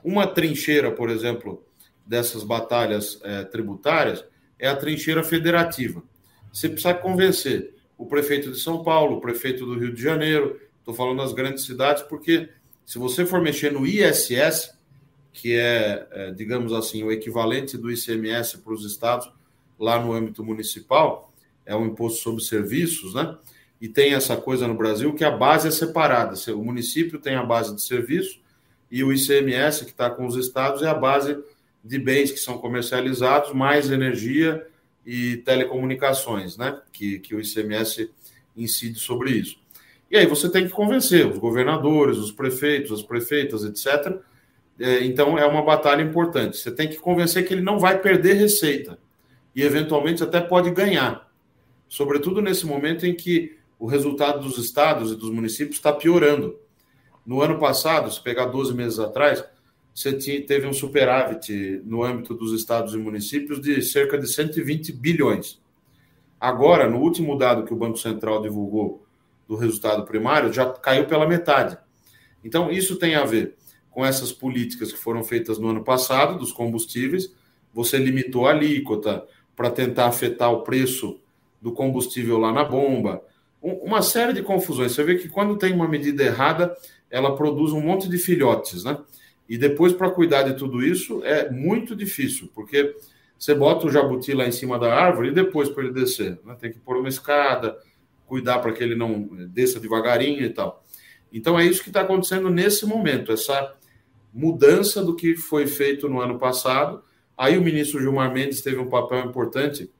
Uma 0.04 0.26
trincheira, 0.26 0.92
por 0.92 1.10
exemplo, 1.10 1.64
dessas 2.06 2.42
batalhas 2.42 3.18
é, 3.22 3.44
tributárias 3.44 4.24
é 4.58 4.68
a 4.68 4.76
trincheira 4.76 5.22
federativa. 5.22 6.02
Você 6.52 6.68
precisa 6.68 6.94
convencer 6.94 7.74
o 7.96 8.06
prefeito 8.06 8.50
de 8.52 8.58
São 8.58 8.82
Paulo, 8.82 9.16
o 9.16 9.20
prefeito 9.20 9.66
do 9.66 9.78
Rio 9.78 9.92
de 9.92 10.02
Janeiro, 10.02 10.60
estou 10.78 10.94
falando 10.94 11.18
das 11.18 11.32
grandes 11.32 11.64
cidades, 11.64 12.02
porque 12.02 12.48
se 12.86 12.98
você 12.98 13.26
for 13.26 13.40
mexer 13.40 13.72
no 13.72 13.86
ISS, 13.86 14.74
que 15.32 15.54
é, 15.54 16.06
é 16.10 16.30
digamos 16.32 16.72
assim, 16.72 17.02
o 17.02 17.12
equivalente 17.12 17.76
do 17.76 17.90
ICMS 17.90 18.58
para 18.58 18.72
os 18.72 18.84
estados 18.84 19.30
lá 19.78 20.02
no 20.02 20.12
âmbito 20.12 20.42
municipal, 20.42 21.27
é 21.68 21.76
um 21.76 21.86
imposto 21.86 22.20
sobre 22.20 22.42
serviços, 22.42 23.14
né? 23.14 23.36
e 23.80 23.88
tem 23.88 24.14
essa 24.14 24.36
coisa 24.36 24.66
no 24.66 24.74
Brasil 24.74 25.14
que 25.14 25.24
a 25.24 25.30
base 25.30 25.68
é 25.68 25.70
separada. 25.70 26.34
O 26.52 26.64
município 26.64 27.18
tem 27.18 27.36
a 27.36 27.44
base 27.44 27.74
de 27.74 27.82
serviço 27.82 28.40
e 28.90 29.04
o 29.04 29.12
ICMS, 29.12 29.84
que 29.84 29.92
está 29.92 30.10
com 30.10 30.26
os 30.26 30.36
estados, 30.36 30.82
é 30.82 30.88
a 30.88 30.94
base 30.94 31.38
de 31.84 31.98
bens 31.98 32.32
que 32.32 32.38
são 32.38 32.58
comercializados, 32.58 33.52
mais 33.52 33.90
energia 33.90 34.66
e 35.06 35.36
telecomunicações, 35.38 36.56
né? 36.56 36.80
Que, 36.92 37.18
que 37.20 37.34
o 37.34 37.40
ICMS 37.40 38.10
incide 38.56 38.98
sobre 38.98 39.30
isso. 39.30 39.56
E 40.10 40.16
aí 40.16 40.26
você 40.26 40.50
tem 40.50 40.64
que 40.66 40.72
convencer 40.72 41.26
os 41.26 41.38
governadores, 41.38 42.18
os 42.18 42.32
prefeitos, 42.32 42.90
as 42.90 43.02
prefeitas, 43.02 43.62
etc. 43.62 44.18
É, 44.80 45.04
então 45.04 45.38
é 45.38 45.46
uma 45.46 45.62
batalha 45.62 46.02
importante. 46.02 46.56
Você 46.56 46.72
tem 46.72 46.88
que 46.88 46.96
convencer 46.96 47.46
que 47.46 47.54
ele 47.54 47.60
não 47.60 47.78
vai 47.78 48.00
perder 48.00 48.34
receita 48.34 48.98
e 49.54 49.62
eventualmente 49.62 50.22
até 50.22 50.40
pode 50.40 50.70
ganhar, 50.70 51.27
sobretudo 51.88 52.40
nesse 52.40 52.66
momento 52.66 53.06
em 53.06 53.14
que 53.14 53.56
o 53.78 53.86
resultado 53.86 54.40
dos 54.40 54.58
estados 54.58 55.12
e 55.12 55.16
dos 55.16 55.30
municípios 55.30 55.76
está 55.76 55.92
piorando. 55.92 56.58
No 57.24 57.40
ano 57.40 57.58
passado, 57.58 58.10
se 58.10 58.22
pegar 58.22 58.46
12 58.46 58.74
meses 58.74 58.98
atrás, 58.98 59.44
você 59.94 60.12
teve 60.42 60.66
um 60.66 60.72
superávit 60.72 61.82
no 61.84 62.02
âmbito 62.02 62.34
dos 62.34 62.52
estados 62.52 62.94
e 62.94 62.96
municípios 62.96 63.60
de 63.60 63.82
cerca 63.82 64.18
de 64.18 64.26
120 64.26 64.92
bilhões. 64.92 65.60
Agora, 66.40 66.88
no 66.88 66.98
último 66.98 67.36
dado 67.36 67.64
que 67.64 67.72
o 67.72 67.76
Banco 67.76 67.98
Central 67.98 68.40
divulgou 68.40 69.04
do 69.48 69.56
resultado 69.56 70.04
primário, 70.04 70.52
já 70.52 70.70
caiu 70.70 71.06
pela 71.06 71.26
metade. 71.26 71.76
Então, 72.44 72.70
isso 72.70 72.96
tem 72.96 73.14
a 73.16 73.24
ver 73.24 73.56
com 73.90 74.06
essas 74.06 74.30
políticas 74.30 74.92
que 74.92 74.98
foram 74.98 75.24
feitas 75.24 75.58
no 75.58 75.68
ano 75.68 75.82
passado, 75.82 76.38
dos 76.38 76.52
combustíveis. 76.52 77.34
Você 77.74 77.98
limitou 77.98 78.46
a 78.46 78.50
alíquota 78.50 79.26
para 79.56 79.70
tentar 79.70 80.06
afetar 80.06 80.52
o 80.52 80.62
preço 80.62 81.20
do 81.60 81.72
combustível 81.72 82.38
lá 82.38 82.52
na 82.52 82.64
bomba 82.64 83.22
uma 83.60 84.02
série 84.02 84.32
de 84.32 84.42
confusões. 84.42 84.92
Você 84.92 85.02
vê 85.02 85.16
que 85.16 85.28
quando 85.28 85.56
tem 85.56 85.72
uma 85.72 85.88
medida 85.88 86.22
errada, 86.22 86.76
ela 87.10 87.34
produz 87.34 87.72
um 87.72 87.80
monte 87.80 88.08
de 88.08 88.18
filhotes, 88.18 88.84
né? 88.84 88.98
E 89.48 89.56
depois, 89.56 89.92
para 89.92 90.10
cuidar 90.10 90.42
de 90.42 90.54
tudo 90.54 90.84
isso, 90.84 91.22
é 91.24 91.50
muito 91.50 91.96
difícil, 91.96 92.50
porque 92.54 92.94
você 93.38 93.54
bota 93.54 93.86
o 93.86 93.90
jabuti 93.90 94.34
lá 94.34 94.46
em 94.46 94.52
cima 94.52 94.78
da 94.78 94.94
árvore 94.94 95.28
e 95.28 95.32
depois 95.32 95.70
para 95.70 95.84
ele 95.84 95.92
descer. 95.92 96.38
Né? 96.44 96.54
Tem 96.60 96.70
que 96.70 96.78
pôr 96.78 96.98
uma 96.98 97.08
escada, 97.08 97.78
cuidar 98.26 98.58
para 98.58 98.72
que 98.72 98.82
ele 98.82 98.94
não 98.94 99.22
desça 99.48 99.80
devagarinho 99.80 100.42
e 100.42 100.50
tal. 100.50 100.84
Então 101.32 101.58
é 101.58 101.64
isso 101.64 101.82
que 101.82 101.88
está 101.88 102.02
acontecendo 102.02 102.50
nesse 102.50 102.84
momento, 102.84 103.32
essa 103.32 103.74
mudança 104.34 105.02
do 105.02 105.16
que 105.16 105.34
foi 105.34 105.66
feito 105.66 106.08
no 106.10 106.20
ano 106.20 106.38
passado. 106.38 107.02
Aí 107.36 107.56
o 107.56 107.62
ministro 107.62 108.00
Gilmar 108.00 108.32
Mendes 108.32 108.60
teve 108.60 108.78
um 108.78 108.88
papel 108.88 109.24
importante 109.24 109.90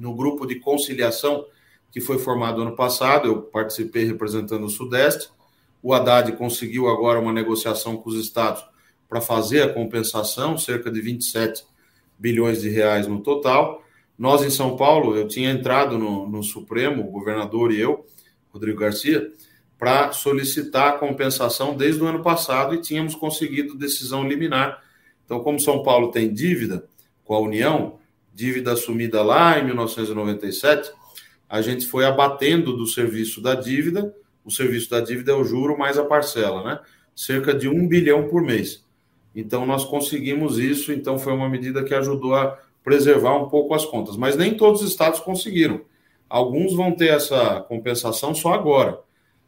no 0.00 0.14
grupo 0.14 0.46
de 0.46 0.56
conciliação 0.56 1.44
que 1.92 2.00
foi 2.00 2.18
formado 2.18 2.62
ano 2.62 2.74
passado, 2.74 3.28
eu 3.28 3.42
participei 3.42 4.04
representando 4.04 4.64
o 4.64 4.70
Sudeste. 4.70 5.28
O 5.82 5.92
Haddad 5.92 6.32
conseguiu 6.32 6.88
agora 6.88 7.20
uma 7.20 7.32
negociação 7.32 7.96
com 7.96 8.08
os 8.08 8.16
estados 8.16 8.64
para 9.08 9.20
fazer 9.20 9.62
a 9.62 9.72
compensação, 9.72 10.56
cerca 10.56 10.90
de 10.90 11.00
27 11.00 11.64
bilhões 12.18 12.62
de 12.62 12.70
reais 12.70 13.06
no 13.06 13.20
total. 13.20 13.82
Nós, 14.16 14.42
em 14.42 14.50
São 14.50 14.76
Paulo, 14.76 15.16
eu 15.16 15.28
tinha 15.28 15.50
entrado 15.50 15.98
no, 15.98 16.28
no 16.28 16.42
Supremo, 16.42 17.02
o 17.02 17.10
governador 17.10 17.72
e 17.72 17.80
eu, 17.80 18.06
Rodrigo 18.52 18.80
Garcia, 18.80 19.30
para 19.78 20.12
solicitar 20.12 20.94
a 20.94 20.98
compensação 20.98 21.76
desde 21.76 22.02
o 22.02 22.06
ano 22.06 22.22
passado 22.22 22.74
e 22.74 22.80
tínhamos 22.80 23.14
conseguido 23.14 23.76
decisão 23.76 24.26
liminar. 24.26 24.82
Então, 25.24 25.40
como 25.40 25.60
São 25.60 25.82
Paulo 25.82 26.10
tem 26.10 26.32
dívida 26.32 26.88
com 27.24 27.34
a 27.34 27.40
União, 27.40 27.99
dívida 28.32 28.72
assumida 28.72 29.22
lá 29.22 29.58
em 29.58 29.64
1997, 29.64 30.92
a 31.48 31.60
gente 31.60 31.86
foi 31.86 32.04
abatendo 32.04 32.76
do 32.76 32.86
serviço 32.86 33.40
da 33.40 33.54
dívida. 33.54 34.14
O 34.44 34.50
serviço 34.50 34.88
da 34.90 35.00
dívida 35.00 35.32
é 35.32 35.34
o 35.34 35.44
juro 35.44 35.76
mais 35.76 35.98
a 35.98 36.04
parcela, 36.04 36.62
né? 36.62 36.80
Cerca 37.14 37.52
de 37.52 37.68
um 37.68 37.88
bilhão 37.88 38.28
por 38.28 38.40
mês. 38.40 38.84
Então, 39.34 39.66
nós 39.66 39.84
conseguimos 39.84 40.58
isso. 40.58 40.92
Então, 40.92 41.18
foi 41.18 41.32
uma 41.32 41.48
medida 41.48 41.82
que 41.82 41.92
ajudou 41.92 42.34
a 42.34 42.58
preservar 42.84 43.36
um 43.36 43.48
pouco 43.48 43.74
as 43.74 43.84
contas. 43.84 44.16
Mas 44.16 44.36
nem 44.36 44.56
todos 44.56 44.82
os 44.82 44.90
estados 44.90 45.20
conseguiram. 45.20 45.82
Alguns 46.28 46.72
vão 46.74 46.92
ter 46.92 47.08
essa 47.08 47.60
compensação 47.62 48.34
só 48.34 48.54
agora. 48.54 49.00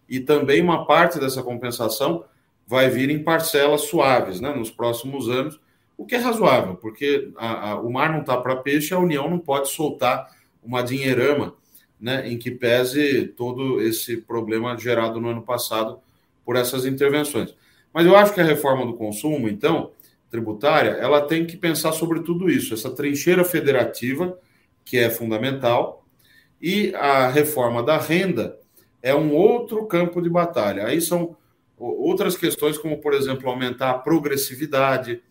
E 0.09 0.19
também 0.19 0.61
uma 0.61 0.85
parte 0.85 1.19
dessa 1.21 1.43
compensação 1.43 2.25
vai 2.67 2.91
vir 2.91 3.11
em 3.11 3.23
parcelas 3.23 3.83
suaves, 3.83 4.41
né? 4.41 4.53
Nos 4.55 4.71
próximos 4.71 5.29
anos, 5.29 5.61
o 6.03 6.07
que 6.07 6.17
é 6.17 6.19
razoável, 6.19 6.75
porque 6.75 7.31
a, 7.37 7.71
a, 7.71 7.81
o 7.81 7.91
mar 7.93 8.11
não 8.13 8.21
está 8.21 8.37
para 8.37 8.57
peixe, 8.57 8.93
a 8.93 8.99
União 8.99 9.31
não 9.31 9.39
pode 9.39 9.71
soltar 9.71 10.29
uma 10.61 10.83
dinheirama 10.83 11.55
né, 12.01 12.29
em 12.29 12.37
que 12.37 12.51
pese 12.51 13.29
todo 13.29 13.81
esse 13.81 14.17
problema 14.17 14.77
gerado 14.77 15.21
no 15.21 15.29
ano 15.29 15.43
passado 15.43 16.01
por 16.45 16.57
essas 16.57 16.85
intervenções. 16.85 17.55
Mas 17.95 18.05
eu 18.05 18.17
acho 18.17 18.35
que 18.35 18.41
a 18.41 18.45
reforma 18.45 18.85
do 18.85 18.95
consumo, 18.95 19.49
então, 19.49 19.93
tributária, 20.29 20.91
ela 20.91 21.21
tem 21.21 21.47
que 21.47 21.57
pensar 21.57 21.93
sobre 21.93 22.21
tudo 22.21 22.51
isso, 22.51 22.75
essa 22.75 22.91
trincheira 22.91 23.45
federativa, 23.45 24.37
que 24.85 24.99
é 24.99 25.09
fundamental, 25.09 26.05
e 26.61 26.93
a 26.97 27.29
reforma 27.29 27.81
da 27.81 27.97
renda 27.97 28.59
é 29.01 29.15
um 29.15 29.33
outro 29.33 29.87
campo 29.87 30.21
de 30.21 30.29
batalha. 30.29 30.87
Aí 30.87 31.01
são 31.01 31.37
outras 31.77 32.37
questões, 32.37 32.77
como, 32.77 32.99
por 32.99 33.15
exemplo, 33.15 33.49
aumentar 33.49 33.91
a 33.91 33.99
progressividade, 33.99 35.23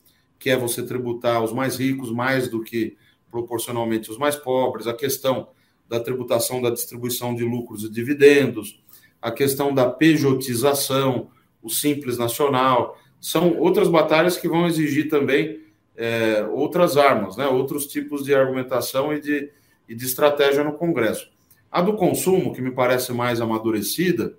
que 0.42 0.50
é 0.50 0.58
você 0.58 0.82
tributar 0.82 1.44
os 1.44 1.54
mais 1.54 1.78
ricos 1.78 2.12
mais 2.12 2.50
do 2.50 2.64
que 2.64 2.98
proporcionalmente 3.30 4.10
os 4.10 4.18
mais 4.18 4.36
pobres, 4.36 4.88
a 4.88 4.94
questão 4.94 5.50
da 5.88 6.00
tributação 6.00 6.60
da 6.60 6.72
distribuição 6.72 7.36
de 7.36 7.44
lucros 7.44 7.84
e 7.84 7.90
dividendos, 7.90 8.84
a 9.22 9.32
questão 9.32 9.72
da 9.72 9.88
pejotização, 9.88 11.30
o 11.62 11.70
simples 11.70 12.18
nacional, 12.18 12.98
são 13.20 13.56
outras 13.60 13.88
batalhas 13.88 14.36
que 14.36 14.48
vão 14.48 14.66
exigir 14.66 15.10
também 15.10 15.62
é, 15.96 16.44
outras 16.52 16.98
armas, 16.98 17.38
né, 17.38 17.46
outros 17.48 17.86
tipos 17.86 18.24
de 18.24 18.34
argumentação 18.34 19.14
e 19.14 19.22
de, 19.22 19.52
e 19.88 19.94
de 19.94 20.06
estratégia 20.06 20.64
no 20.64 20.74
Congresso. 20.74 21.30
A 21.72 21.84
do 21.84 21.94
consumo, 21.94 22.52
que 22.52 22.64
me 22.64 22.72
parece 22.72 23.14
mais 23.14 23.40
amadurecida, 23.40 24.36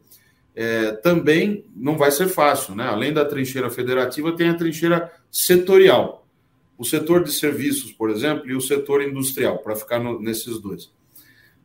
é, 0.54 0.92
também 0.92 1.64
não 1.74 1.96
vai 1.96 2.10
ser 2.10 2.28
fácil. 2.28 2.74
Né? 2.74 2.84
Além 2.84 3.12
da 3.12 3.24
trincheira 3.24 3.70
federativa, 3.70 4.36
tem 4.36 4.48
a 4.48 4.54
trincheira 4.54 5.12
setorial. 5.30 6.26
O 6.76 6.84
setor 6.84 7.22
de 7.24 7.32
serviços, 7.32 7.92
por 7.92 8.10
exemplo, 8.10 8.50
e 8.50 8.54
o 8.54 8.60
setor 8.60 9.02
industrial, 9.02 9.58
para 9.58 9.76
ficar 9.76 9.98
no, 9.98 10.20
nesses 10.20 10.58
dois. 10.58 10.92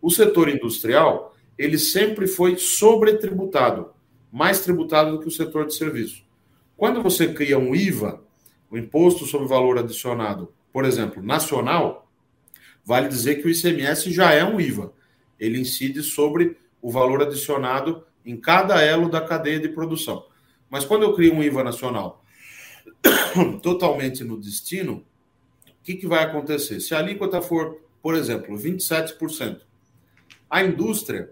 O 0.02 0.12
setor 0.12 0.50
industrial, 0.50 1.36
ele 1.58 1.78
sempre 1.78 2.28
foi 2.28 2.58
sobretributado, 2.58 3.92
mais 4.32 4.62
tributado 4.62 5.12
do 5.12 5.20
que 5.20 5.28
o 5.28 5.32
setor 5.32 5.66
de 5.66 5.76
serviço. 5.76 6.24
Quando 6.76 7.02
você 7.02 7.34
cria 7.34 7.58
um 7.58 7.74
IVA, 7.74 8.22
o 8.70 8.78
Imposto 8.78 9.26
sobre 9.26 9.48
Valor 9.48 9.80
Adicionado, 9.80 10.54
por 10.72 10.86
exemplo, 10.86 11.24
nacional, 11.24 12.08
vale 12.86 13.08
dizer 13.08 13.42
que 13.42 13.48
o 13.48 13.50
ICMS 13.50 14.12
já 14.12 14.32
é 14.32 14.44
um 14.44 14.62
IVA. 14.62 14.94
Ele 15.40 15.60
incide 15.60 16.04
sobre 16.04 16.58
o 16.82 16.92
valor 16.92 17.22
adicionado 17.22 18.04
em 18.28 18.36
cada 18.38 18.82
elo 18.82 19.10
da 19.10 19.22
cadeia 19.22 19.60
de 19.60 19.70
produção. 19.70 20.26
Mas 20.70 20.84
quando 20.84 21.04
eu 21.04 21.14
crio 21.14 21.34
um 21.34 21.42
IVA 21.42 21.64
nacional 21.64 22.24
totalmente 23.64 24.24
no 24.24 24.38
destino, 24.38 25.06
o 25.66 25.84
que, 25.84 25.96
que 25.96 26.06
vai 26.06 26.24
acontecer? 26.24 26.82
Se 26.82 26.94
a 26.94 27.00
alíquota 27.00 27.42
for, 27.42 27.80
por 28.02 28.16
exemplo, 28.16 28.56
27%, 28.58 29.62
a 30.50 30.64
indústria, 30.64 31.32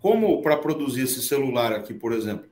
como 0.00 0.42
para 0.42 0.56
produzir 0.56 1.02
esse 1.02 1.22
celular 1.22 1.72
aqui, 1.72 1.94
por 1.94 2.12
exemplo, 2.12 2.46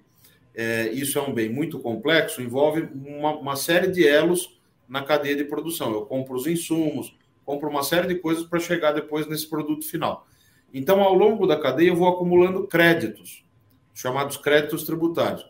é, 0.54 0.88
isso 0.92 1.18
é 1.18 1.22
um 1.22 1.34
bem 1.34 1.48
muito 1.48 1.80
complexo, 1.80 2.40
envolve 2.40 2.88
uma, 2.94 3.36
uma, 3.36 3.56
série 3.56 3.88
de 3.88 4.06
elos 4.06 4.58
na 4.88 5.02
cadeia 5.02 5.36
de 5.36 5.44
produção. 5.44 5.92
Eu 5.92 6.02
compro 6.02 6.36
os 6.36 6.46
insumos, 6.46 7.16
compro 7.44 7.68
uma 7.68 7.82
série 7.82 8.08
de 8.08 8.16
coisas 8.16 8.44
para 8.44 8.60
chegar 8.60 8.92
depois 8.92 9.26
nesse 9.26 9.48
produto 9.48 9.84
final. 9.84 10.26
Então, 10.72 11.00
ao 11.00 11.14
longo 11.14 11.46
da 11.46 11.58
cadeia, 11.58 11.88
eu 11.88 11.96
vou 11.96 12.08
acumulando 12.08 12.66
créditos, 12.66 13.44
chamados 13.94 14.36
créditos 14.36 14.84
tributários. 14.84 15.44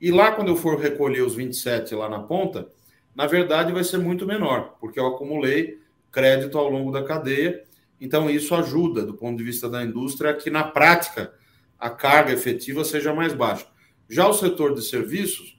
E 0.00 0.10
lá, 0.10 0.32
quando 0.32 0.48
eu 0.48 0.56
for 0.56 0.78
recolher 0.78 1.22
os 1.22 1.34
27 1.34 1.94
lá 1.94 2.08
na 2.08 2.20
ponta, 2.20 2.68
na 3.14 3.26
verdade 3.26 3.72
vai 3.72 3.84
ser 3.84 3.98
muito 3.98 4.26
menor, 4.26 4.76
porque 4.80 4.98
eu 4.98 5.06
acumulei 5.06 5.80
crédito 6.10 6.58
ao 6.58 6.68
longo 6.68 6.90
da 6.90 7.02
cadeia 7.02 7.62
então, 8.02 8.28
isso 8.28 8.52
ajuda, 8.56 9.06
do 9.06 9.14
ponto 9.14 9.38
de 9.38 9.44
vista 9.44 9.68
da 9.68 9.80
indústria, 9.80 10.34
que 10.34 10.50
na 10.50 10.64
prática 10.64 11.32
a 11.78 11.88
carga 11.88 12.32
efetiva 12.32 12.84
seja 12.84 13.14
mais 13.14 13.32
baixa. 13.32 13.64
Já 14.10 14.26
o 14.26 14.34
setor 14.34 14.74
de 14.74 14.82
serviços 14.82 15.56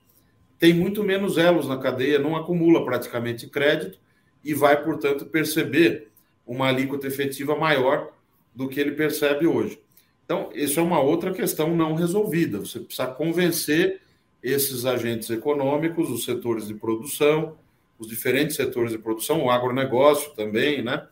tem 0.58 0.74
muito 0.74 1.02
menos 1.02 1.38
elos 1.38 1.66
na 1.66 1.78
cadeia, 1.78 2.18
não 2.18 2.36
acumula 2.36 2.84
praticamente 2.84 3.48
crédito 3.48 3.98
e 4.44 4.52
vai, 4.52 4.84
portanto, 4.84 5.24
perceber 5.24 6.10
uma 6.46 6.68
alíquota 6.68 7.06
efetiva 7.06 7.56
maior 7.56 8.12
do 8.54 8.68
que 8.68 8.78
ele 8.78 8.92
percebe 8.92 9.46
hoje. 9.46 9.80
Então, 10.24 10.50
isso 10.54 10.80
é 10.80 10.82
uma 10.82 11.00
outra 11.00 11.32
questão 11.32 11.76
não 11.76 11.94
resolvida. 11.94 12.58
Você 12.58 12.80
precisa 12.80 13.06
convencer 13.06 14.00
esses 14.42 14.84
agentes 14.84 15.30
econômicos, 15.30 16.10
os 16.10 16.24
setores 16.24 16.66
de 16.66 16.74
produção, 16.74 17.56
os 17.98 18.08
diferentes 18.08 18.56
setores 18.56 18.92
de 18.92 18.98
produção, 18.98 19.44
o 19.44 19.50
agronegócio 19.50 20.34
também, 20.34 20.82
né? 20.82 21.06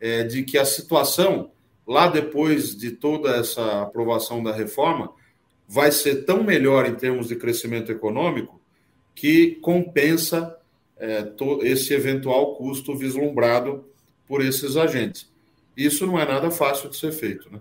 é, 0.00 0.24
de 0.24 0.42
que 0.42 0.58
a 0.58 0.64
situação 0.64 1.52
lá 1.86 2.08
depois 2.08 2.76
de 2.76 2.92
toda 2.92 3.36
essa 3.36 3.82
aprovação 3.82 4.42
da 4.42 4.52
reforma, 4.52 5.12
vai 5.68 5.90
ser 5.90 6.24
tão 6.24 6.42
melhor 6.42 6.86
em 6.86 6.94
termos 6.94 7.28
de 7.28 7.36
crescimento 7.36 7.90
econômico 7.90 8.60
que 9.14 9.56
compensa 9.56 10.56
é, 10.96 11.32
esse 11.62 11.92
eventual 11.92 12.56
custo 12.56 12.96
vislumbrado 12.96 13.84
por 14.26 14.44
esses 14.44 14.76
agentes. 14.76 15.30
Isso 15.76 16.06
não 16.06 16.18
é 16.18 16.26
nada 16.26 16.50
fácil 16.50 16.88
de 16.88 16.96
ser 16.96 17.12
feito, 17.12 17.50
né? 17.50 17.60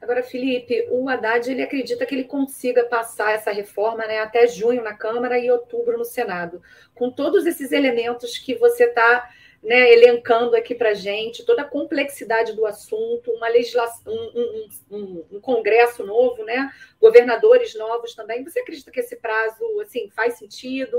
Agora, 0.00 0.22
Felipe, 0.22 0.86
o 0.90 1.08
Haddad 1.08 1.50
ele 1.50 1.62
acredita 1.62 2.06
que 2.06 2.14
ele 2.14 2.24
consiga 2.24 2.84
passar 2.84 3.32
essa 3.32 3.50
reforma 3.50 4.06
né, 4.06 4.20
até 4.20 4.46
junho 4.46 4.82
na 4.82 4.94
Câmara 4.94 5.38
e 5.38 5.50
outubro 5.50 5.98
no 5.98 6.04
Senado. 6.04 6.62
Com 6.94 7.10
todos 7.10 7.46
esses 7.46 7.72
elementos 7.72 8.38
que 8.38 8.54
você 8.54 8.84
está 8.84 9.28
né, 9.62 9.92
elencando 9.92 10.54
aqui 10.54 10.74
para 10.74 10.94
gente, 10.94 11.44
toda 11.44 11.62
a 11.62 11.68
complexidade 11.68 12.52
do 12.54 12.64
assunto, 12.64 13.30
uma 13.32 13.48
legislação, 13.48 14.12
um, 14.12 14.68
um, 14.90 14.96
um, 14.96 15.24
um, 15.32 15.40
Congresso 15.40 16.06
novo, 16.06 16.44
né, 16.44 16.70
governadores 17.00 17.74
novos 17.74 18.14
também. 18.14 18.44
Você 18.44 18.60
acredita 18.60 18.90
que 18.90 19.00
esse 19.00 19.16
prazo 19.16 19.80
assim 19.80 20.08
faz 20.10 20.38
sentido? 20.38 20.96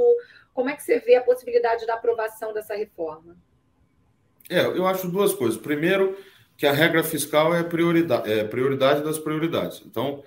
Como 0.54 0.70
é 0.70 0.76
que 0.76 0.84
você 0.84 1.00
vê 1.00 1.16
a 1.16 1.24
possibilidade 1.24 1.86
da 1.86 1.94
aprovação 1.94 2.54
dessa 2.54 2.76
reforma? 2.76 3.38
É, 4.50 4.66
eu 4.66 4.86
acho 4.86 5.08
duas 5.08 5.34
coisas. 5.34 5.60
Primeiro, 5.60 6.18
que 6.60 6.68
a 6.68 6.74
regra 6.74 7.02
fiscal 7.06 7.56
é 7.56 7.64
prioridade, 7.64 8.30
é 8.30 8.44
prioridade 8.44 9.02
das 9.02 9.18
prioridades. 9.18 9.82
Então, 9.86 10.22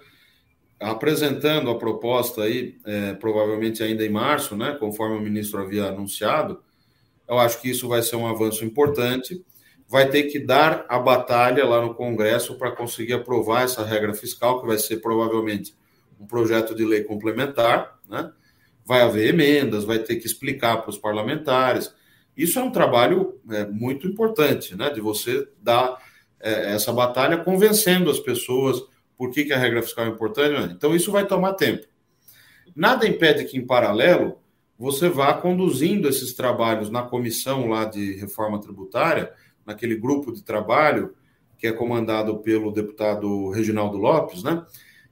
apresentando 0.81 1.69
a 1.69 1.79
proposta 1.79 2.45
aí, 2.45 2.81
é, 2.87 3.13
provavelmente 3.13 3.83
ainda 3.83 4.03
em 4.03 4.09
março, 4.09 4.57
né, 4.57 4.75
conforme 4.81 5.19
o 5.19 5.21
ministro 5.21 5.61
havia 5.61 5.85
anunciado, 5.85 6.63
eu 7.29 7.39
acho 7.39 7.61
que 7.61 7.69
isso 7.69 7.87
vai 7.87 8.01
ser 8.01 8.17
um 8.17 8.27
avanço 8.27 8.65
importante. 8.65 9.45
Vai 9.87 10.09
ter 10.09 10.23
que 10.23 10.39
dar 10.39 10.87
a 10.89 10.99
batalha 10.99 11.67
lá 11.67 11.83
no 11.83 11.95
Congresso 11.95 12.57
para 12.57 12.73
conseguir 12.73 13.13
aprovar 13.13 13.65
essa 13.65 13.85
regra 13.85 14.15
fiscal, 14.15 14.59
que 14.59 14.67
vai 14.67 14.79
ser 14.79 15.03
provavelmente 15.03 15.77
um 16.19 16.27
projeto 16.27 16.75
de 16.75 16.83
lei 16.83 17.05
complementar, 17.05 17.99
né? 18.09 18.33
Vai 18.87 19.03
haver 19.03 19.35
emendas, 19.35 19.85
vai 19.85 19.99
ter 19.99 20.17
que 20.17 20.27
explicar 20.27 20.79
para 20.79 20.89
os 20.89 20.97
parlamentares. 20.97 21.95
Isso 22.35 22.59
é 22.59 22.63
um 22.63 22.73
trabalho 22.73 23.39
é, 23.51 23.67
muito 23.67 24.07
importante, 24.07 24.75
né? 24.75 24.89
De 24.89 25.01
você 25.01 25.47
dar 25.61 25.99
é, 26.43 26.75
essa 26.75 26.93
batalha 26.93 27.39
convencendo 27.39 28.11
as 28.11 28.19
pessoas 28.19 28.83
por 29.17 29.31
que, 29.31 29.45
que 29.45 29.53
a 29.53 29.59
regra 29.59 29.83
fiscal 29.83 30.07
é 30.07 30.09
importante. 30.09 30.53
Né? 30.53 30.73
Então, 30.77 30.95
isso 30.95 31.13
vai 31.13 31.27
tomar 31.27 31.55
tempo. 31.55 31.87
Nada 32.75 33.07
impede 33.07 33.45
que, 33.45 33.57
em 33.57 33.65
paralelo, 33.65 34.39
você 34.79 35.09
vá 35.09 35.33
conduzindo 35.35 36.09
esses 36.09 36.33
trabalhos 36.33 36.91
na 36.91 37.03
comissão 37.03 37.69
lá 37.69 37.85
de 37.85 38.15
reforma 38.15 38.61
tributária, 38.61 39.33
naquele 39.65 39.95
grupo 39.95 40.33
de 40.33 40.43
trabalho 40.43 41.15
que 41.57 41.69
é 41.69 41.73
comandado 41.73 42.39
pelo 42.39 42.73
deputado 42.73 43.51
Reginaldo 43.51 43.97
Lopes, 43.97 44.43
né? 44.43 44.67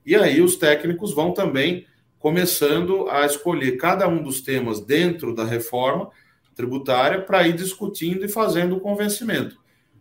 E 0.04 0.16
aí 0.16 0.40
os 0.40 0.56
técnicos 0.56 1.14
vão 1.14 1.32
também 1.32 1.86
começando 2.18 3.08
a 3.08 3.24
escolher 3.24 3.76
cada 3.76 4.08
um 4.08 4.20
dos 4.20 4.40
temas 4.40 4.80
dentro 4.80 5.32
da 5.32 5.44
reforma 5.44 6.10
tributária 6.56 7.22
para 7.22 7.46
ir 7.46 7.52
discutindo 7.52 8.24
e 8.24 8.28
fazendo 8.28 8.76
o 8.76 8.80
convencimento. 8.80 9.59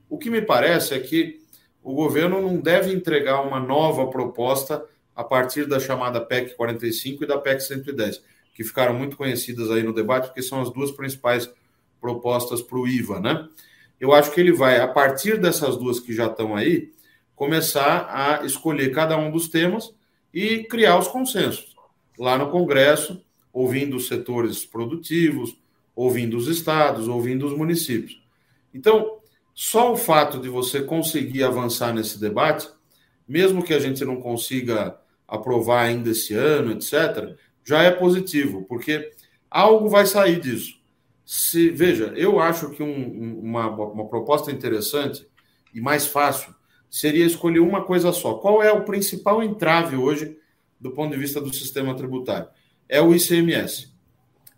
O 0.10 0.18
que 0.18 0.30
me 0.30 0.42
parece 0.42 0.94
é 0.94 1.00
que 1.00 1.40
o 1.84 1.94
governo 1.94 2.42
não 2.42 2.58
deve 2.58 2.92
entregar 2.92 3.42
uma 3.42 3.60
nova 3.60 4.08
proposta 4.08 4.84
a 5.16 5.24
partir 5.24 5.66
da 5.66 5.80
chamada 5.80 6.20
PEC 6.20 6.56
45 6.56 7.24
e 7.24 7.28
da 7.28 7.38
PEC 7.38 7.62
110, 7.62 8.24
que 8.54 8.64
ficaram 8.64 8.94
muito 8.94 9.16
conhecidas 9.16 9.70
aí 9.70 9.84
no 9.84 9.94
debate, 9.94 10.28
porque 10.28 10.42
são 10.42 10.62
as 10.62 10.72
duas 10.72 10.92
principais 10.92 11.50
propostas 12.02 12.62
para 12.62 12.78
o 12.78 12.88
IVA, 12.88 13.20
né? 13.20 13.48
Eu 14.00 14.14
acho 14.14 14.32
que 14.32 14.40
ele 14.40 14.54
vai, 14.54 14.80
a 14.80 14.88
partir 14.88 15.38
dessas 15.38 15.76
duas 15.78 16.00
que 16.00 16.14
já 16.14 16.28
estão 16.28 16.56
aí, 16.56 16.92
começar 17.36 18.10
a 18.10 18.46
escolher 18.46 18.94
cada 18.94 19.18
um 19.18 19.30
dos 19.30 19.50
temas 19.50 19.94
e 20.34 20.64
criar 20.64 20.98
os 20.98 21.08
consensos. 21.08 21.76
Lá 22.18 22.38
no 22.38 22.50
Congresso, 22.50 23.22
ouvindo 23.52 23.98
os 23.98 24.08
setores 24.08 24.66
produtivos, 24.66 25.58
ouvindo 25.96 26.38
os 26.38 26.48
estados, 26.48 27.08
ouvindo 27.08 27.46
os 27.46 27.58
municípios. 27.58 28.22
Então, 28.74 29.19
só 29.62 29.92
o 29.92 29.98
fato 29.98 30.40
de 30.40 30.48
você 30.48 30.82
conseguir 30.82 31.44
avançar 31.44 31.94
nesse 31.94 32.18
debate, 32.18 32.66
mesmo 33.28 33.62
que 33.62 33.74
a 33.74 33.80
gente 33.80 34.06
não 34.06 34.16
consiga 34.16 34.98
aprovar 35.28 35.82
ainda 35.82 36.12
esse 36.12 36.34
ano, 36.34 36.72
etc., 36.72 37.36
já 37.62 37.84
é 37.84 37.92
positivo, 37.92 38.64
porque 38.70 39.12
algo 39.52 39.90
vai 39.90 40.06
sair 40.06 40.40
disso. 40.40 40.80
Se, 41.26 41.72
veja, 41.72 42.14
eu 42.16 42.40
acho 42.40 42.70
que 42.70 42.82
um, 42.82 43.42
uma, 43.42 43.68
uma 43.68 44.08
proposta 44.08 44.50
interessante 44.50 45.28
e 45.76 45.82
mais 45.82 46.08
fácil 46.08 46.56
seria 46.90 47.26
escolher 47.26 47.60
uma 47.60 47.84
coisa 47.84 48.14
só. 48.14 48.36
Qual 48.36 48.64
é 48.64 48.72
o 48.72 48.86
principal 48.86 49.44
entrave 49.44 49.98
hoje 49.98 50.38
do 50.80 50.92
ponto 50.92 51.12
de 51.12 51.20
vista 51.20 51.42
do 51.42 51.54
sistema 51.54 51.94
tributário? 51.94 52.48
É 52.88 53.02
o 53.02 53.14
ICMS. 53.14 53.94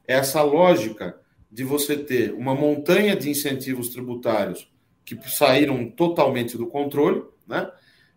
Essa 0.07 0.43
lógica 0.43 1.19
de 1.51 1.63
você 1.63 1.97
ter 1.97 2.33
uma 2.33 2.53
montanha 2.53 3.15
de 3.15 3.31
incentivos 3.31 3.89
tributários 3.89 4.70
que 5.03 5.17
saíram 5.29 5.89
totalmente 5.89 6.57
do 6.57 6.67
controle, 6.67 7.23
né? 7.47 7.69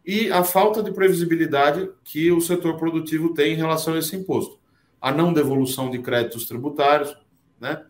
E 0.05 0.31
a 0.31 0.45
falta 0.45 0.83
de 0.83 0.93
previsibilidade 0.93 1.91
que 2.05 2.31
o 2.31 2.41
setor 2.41 2.77
produtivo 2.77 3.33
tem 3.33 3.55
em 3.55 3.57
relação 3.57 3.95
a 3.95 3.99
esse 3.99 4.15
imposto. 4.15 4.59
A 5.01 5.11
não 5.11 5.33
devolução 5.33 5.91
de 5.91 5.99
créditos 5.99 6.45
tributários, 6.45 7.17
né? 7.59 7.85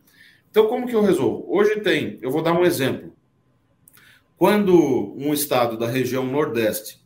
Então, 0.48 0.68
como 0.68 0.86
que 0.86 0.94
eu 0.94 1.02
resolvo? 1.02 1.44
Hoje 1.48 1.80
tem, 1.80 2.18
eu 2.22 2.30
vou 2.30 2.40
dar 2.40 2.52
um 2.52 2.64
exemplo. 2.64 3.12
Quando 4.36 5.14
um 5.16 5.34
estado 5.34 5.76
da 5.76 5.88
região 5.88 6.24
Nordeste 6.24 7.04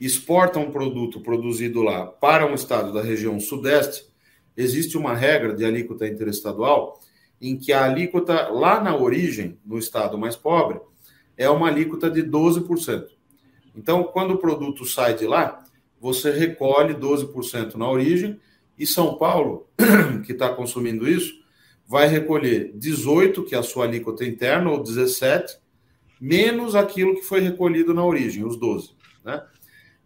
exporta 0.00 0.58
um 0.58 0.72
produto 0.72 1.20
produzido 1.20 1.82
lá 1.82 2.06
para 2.06 2.46
um 2.46 2.54
estado 2.54 2.92
da 2.92 3.00
região 3.00 3.38
Sudeste, 3.38 4.06
existe 4.56 4.98
uma 4.98 5.14
regra 5.14 5.54
de 5.54 5.64
alíquota 5.64 6.06
interestadual 6.06 6.98
em 7.40 7.56
que 7.56 7.72
a 7.72 7.84
alíquota 7.84 8.48
lá 8.48 8.80
na 8.80 8.96
origem, 8.96 9.58
no 9.64 9.78
estado 9.78 10.18
mais 10.18 10.34
pobre, 10.34 10.80
é 11.36 11.48
uma 11.48 11.68
alíquota 11.68 12.10
de 12.10 12.22
12%. 12.22 13.06
Então, 13.74 14.04
quando 14.04 14.34
o 14.34 14.38
produto 14.38 14.84
sai 14.84 15.14
de 15.14 15.26
lá, 15.26 15.64
você 16.00 16.30
recolhe 16.30 16.94
12% 16.94 17.74
na 17.74 17.88
origem 17.88 18.38
e 18.78 18.86
São 18.86 19.16
Paulo, 19.16 19.68
que 20.24 20.32
está 20.32 20.48
consumindo 20.50 21.08
isso, 21.08 21.42
vai 21.86 22.08
recolher 22.08 22.72
18, 22.74 23.44
que 23.44 23.54
é 23.54 23.58
a 23.58 23.62
sua 23.62 23.84
alíquota 23.84 24.24
interna, 24.24 24.70
ou 24.70 24.82
17, 24.82 25.58
menos 26.20 26.74
aquilo 26.74 27.14
que 27.14 27.22
foi 27.22 27.40
recolhido 27.40 27.92
na 27.92 28.04
origem, 28.04 28.44
os 28.44 28.56
12. 28.56 28.92
Né? 29.24 29.42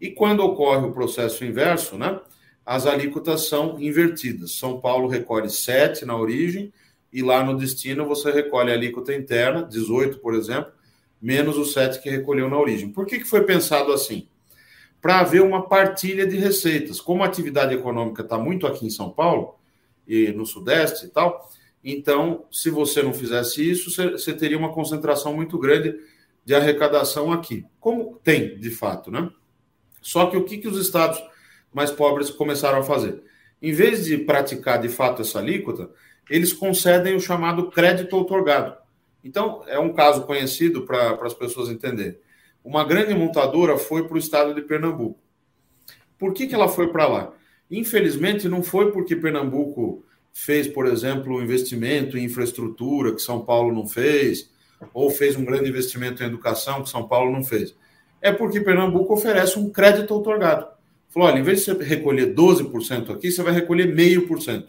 E 0.00 0.10
quando 0.10 0.40
ocorre 0.40 0.86
o 0.86 0.92
processo 0.92 1.44
inverso, 1.44 1.96
né, 1.96 2.20
as 2.64 2.86
alíquotas 2.86 3.48
são 3.48 3.80
invertidas. 3.80 4.52
São 4.56 4.80
Paulo 4.80 5.08
recolhe 5.08 5.48
7 5.48 6.04
na 6.04 6.16
origem 6.16 6.72
e 7.12 7.22
lá 7.22 7.42
no 7.42 7.56
destino 7.56 8.06
você 8.06 8.30
recolhe 8.30 8.70
a 8.70 8.74
alíquota 8.74 9.14
interna, 9.14 9.62
18, 9.62 10.18
por 10.18 10.34
exemplo, 10.34 10.72
menos 11.20 11.56
o 11.56 11.64
7 11.64 12.00
que 12.00 12.10
recolheu 12.10 12.48
na 12.48 12.58
origem. 12.58 12.90
Por 12.90 13.06
que, 13.06 13.18
que 13.18 13.24
foi 13.24 13.44
pensado 13.44 13.92
assim? 13.92 14.28
Para 15.00 15.20
haver 15.20 15.42
uma 15.42 15.68
partilha 15.68 16.26
de 16.26 16.36
receitas. 16.36 17.00
Como 17.00 17.22
a 17.22 17.26
atividade 17.26 17.74
econômica 17.74 18.22
está 18.22 18.38
muito 18.38 18.66
aqui 18.66 18.86
em 18.86 18.90
São 18.90 19.10
Paulo 19.10 19.54
e 20.06 20.32
no 20.32 20.46
Sudeste 20.46 21.06
e 21.06 21.08
tal, 21.08 21.48
então, 21.82 22.44
se 22.50 22.70
você 22.70 23.02
não 23.02 23.14
fizesse 23.14 23.68
isso, 23.68 23.90
você 23.90 24.32
teria 24.34 24.58
uma 24.58 24.72
concentração 24.72 25.34
muito 25.34 25.58
grande 25.58 25.94
de 26.44 26.54
arrecadação 26.54 27.32
aqui. 27.32 27.64
Como 27.78 28.18
tem, 28.22 28.58
de 28.58 28.70
fato, 28.70 29.10
né? 29.10 29.30
Só 30.00 30.26
que 30.26 30.36
o 30.36 30.44
que, 30.44 30.58
que 30.58 30.68
os 30.68 30.78
estados 30.78 31.22
mais 31.72 31.90
pobres 31.90 32.30
começaram 32.30 32.78
a 32.78 32.82
fazer? 32.82 33.22
Em 33.60 33.72
vez 33.72 34.04
de 34.04 34.16
praticar 34.18 34.80
de 34.80 34.88
fato 34.88 35.22
essa 35.22 35.38
alíquota, 35.38 35.90
eles 36.30 36.52
concedem 36.52 37.14
o 37.14 37.20
chamado 37.20 37.70
crédito 37.70 38.16
outorgado. 38.16 38.76
Então, 39.22 39.62
é 39.66 39.78
um 39.78 39.92
caso 39.92 40.22
conhecido 40.22 40.82
para 40.82 41.18
as 41.22 41.34
pessoas 41.34 41.68
entenderem. 41.68 42.18
Uma 42.64 42.84
grande 42.84 43.14
montadora 43.14 43.76
foi 43.76 44.06
para 44.06 44.14
o 44.14 44.18
estado 44.18 44.54
de 44.54 44.62
Pernambuco. 44.62 45.18
Por 46.18 46.32
que, 46.32 46.46
que 46.46 46.54
ela 46.54 46.68
foi 46.68 46.88
para 46.88 47.06
lá? 47.06 47.32
Infelizmente, 47.70 48.48
não 48.48 48.62
foi 48.62 48.90
porque 48.92 49.14
Pernambuco 49.16 50.04
fez, 50.32 50.66
por 50.66 50.86
exemplo, 50.86 51.42
investimento 51.42 52.16
em 52.16 52.24
infraestrutura 52.24 53.12
que 53.12 53.20
São 53.20 53.44
Paulo 53.44 53.74
não 53.74 53.86
fez, 53.86 54.50
ou 54.94 55.10
fez 55.10 55.36
um 55.36 55.44
grande 55.44 55.68
investimento 55.68 56.22
em 56.22 56.26
educação 56.26 56.82
que 56.82 56.90
São 56.90 57.06
Paulo 57.06 57.32
não 57.32 57.44
fez. 57.44 57.74
É 58.20 58.32
porque 58.32 58.60
Pernambuco 58.60 59.14
oferece 59.14 59.58
um 59.58 59.70
crédito 59.70 60.14
otorgado. 60.14 60.66
Falou: 61.08 61.28
olha, 61.28 61.38
em 61.38 61.42
vez 61.42 61.60
de 61.60 61.64
você 61.64 61.84
recolher 61.84 62.34
12% 62.34 63.10
aqui, 63.10 63.30
você 63.30 63.42
vai 63.42 63.52
recolher 63.52 63.94
0,5%. 63.94 64.66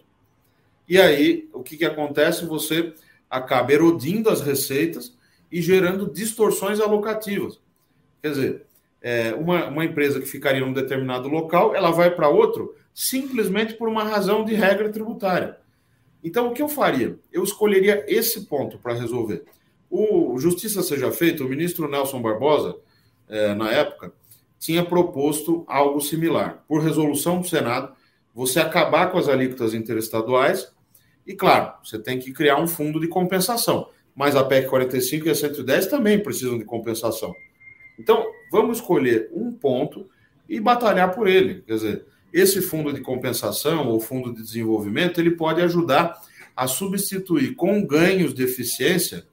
E 0.88 1.00
aí, 1.00 1.47
o 1.54 1.62
que, 1.62 1.78
que 1.78 1.86
acontece? 1.86 2.45
Você 2.45 2.93
acaba 3.30 3.71
erodindo 3.71 4.30
as 4.30 4.41
receitas 4.41 5.15
e 5.51 5.61
gerando 5.61 6.11
distorções 6.11 6.80
alocativas. 6.80 7.59
Quer 8.21 8.30
dizer, 8.30 8.65
é, 9.01 9.34
uma, 9.34 9.67
uma 9.67 9.86
empresa 9.86 10.19
que 10.19 10.25
ficaria 10.25 10.61
em 10.61 10.65
um 10.65 10.73
determinado 10.73 11.27
local, 11.27 11.75
ela 11.75 11.91
vai 11.91 12.11
para 12.11 12.30
outro 12.30 12.75
simplesmente 12.93 13.75
por 13.75 13.88
uma 13.88 14.03
razão 14.03 14.43
de 14.43 14.53
regra 14.53 14.89
tributária. 14.89 15.57
Então, 16.23 16.49
o 16.49 16.53
que 16.53 16.61
eu 16.61 16.67
faria? 16.67 17.17
Eu 17.32 17.43
escolheria 17.43 18.03
esse 18.07 18.41
ponto 18.41 18.77
para 18.77 18.93
resolver. 18.93 19.45
O 19.89 20.38
Justiça 20.38 20.84
Seja 20.84 21.11
Feita, 21.11 21.43
o 21.43 21.47
ministro 21.47 21.88
Nelson 21.88 22.21
Barbosa, 22.21 22.75
é, 23.30 23.55
na 23.55 23.71
época, 23.71 24.11
tinha 24.59 24.84
proposto 24.84 25.63
algo 25.65 26.01
similar. 26.01 26.63
Por 26.67 26.82
resolução 26.82 27.39
do 27.39 27.47
Senado, 27.47 27.93
você 28.36 28.59
acabar 28.59 29.11
com 29.11 29.17
as 29.17 29.30
alíquotas 29.30 29.73
interestaduais 29.73 30.71
e, 31.30 31.36
claro, 31.36 31.73
você 31.84 31.99
tem 31.99 32.17
que 32.17 32.34
criar 32.34 32.59
um 32.59 32.67
fundo 32.67 32.99
de 32.99 33.07
compensação. 33.07 33.88
Mas 34.15 34.36
a 34.36 34.43
PEC 34.43 34.67
45 34.67 35.27
e 35.27 35.30
a 35.30 35.36
110 35.36 35.86
também 35.86 36.17
precisam 36.17 36.57
de 36.57 36.65
compensação. 36.65 37.36
Então, 37.99 38.25
vamos 38.51 38.80
escolher 38.80 39.30
um 39.32 39.51
ponto 39.51 40.09
e 40.49 40.59
batalhar 40.59 41.13
por 41.13 41.27
ele. 41.27 41.61
Quer 41.67 41.73
dizer, 41.75 42.05
esse 42.34 42.63
fundo 42.63 42.91
de 42.91 43.01
compensação 43.01 43.89
ou 43.89 43.99
fundo 43.99 44.34
de 44.34 44.41
desenvolvimento, 44.41 45.21
ele 45.21 45.30
pode 45.30 45.61
ajudar 45.61 46.19
a 46.55 46.65
substituir 46.65 47.53
com 47.53 47.86
ganhos 47.86 48.34
de 48.34 48.41
eficiência 48.41 49.23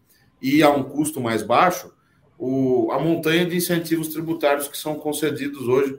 e 0.43 0.63
a 0.63 0.69
um 0.69 0.83
custo 0.83 1.19
mais 1.19 1.43
baixo 1.43 1.91
o, 2.39 2.93
a 2.93 2.99
montanha 2.99 3.47
de 3.47 3.57
incentivos 3.57 4.09
tributários 4.09 4.69
que 4.69 4.77
são 4.77 4.97
concedidos 4.97 5.67
hoje 5.67 5.99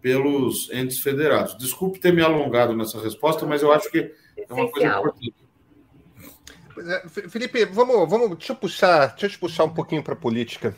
pelos 0.00 0.70
entes 0.70 1.00
federados. 1.00 1.58
Desculpe 1.58 1.98
ter 1.98 2.12
me 2.12 2.22
alongado 2.22 2.76
nessa 2.76 3.02
resposta, 3.02 3.44
mas 3.44 3.60
eu 3.60 3.72
acho 3.72 3.90
que 3.90 4.12
é 4.36 4.52
uma 4.52 4.70
coisa 4.70 4.88
importante. 4.88 5.34
É, 6.78 7.08
Felipe, 7.08 7.64
vamos, 7.66 8.08
vamos 8.08 8.36
deixa 8.36 8.52
eu 8.52 8.56
puxar, 8.56 9.08
deixa 9.08 9.26
eu 9.26 9.30
te 9.30 9.38
puxar 9.38 9.64
um 9.64 9.74
pouquinho 9.74 10.02
para 10.02 10.14
a 10.14 10.16
política. 10.16 10.74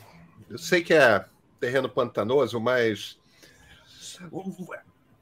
Eu 0.49 0.57
sei 0.57 0.83
que 0.83 0.93
é 0.93 1.25
terreno 1.59 1.89
pantanoso, 1.89 2.59
mas 2.59 3.17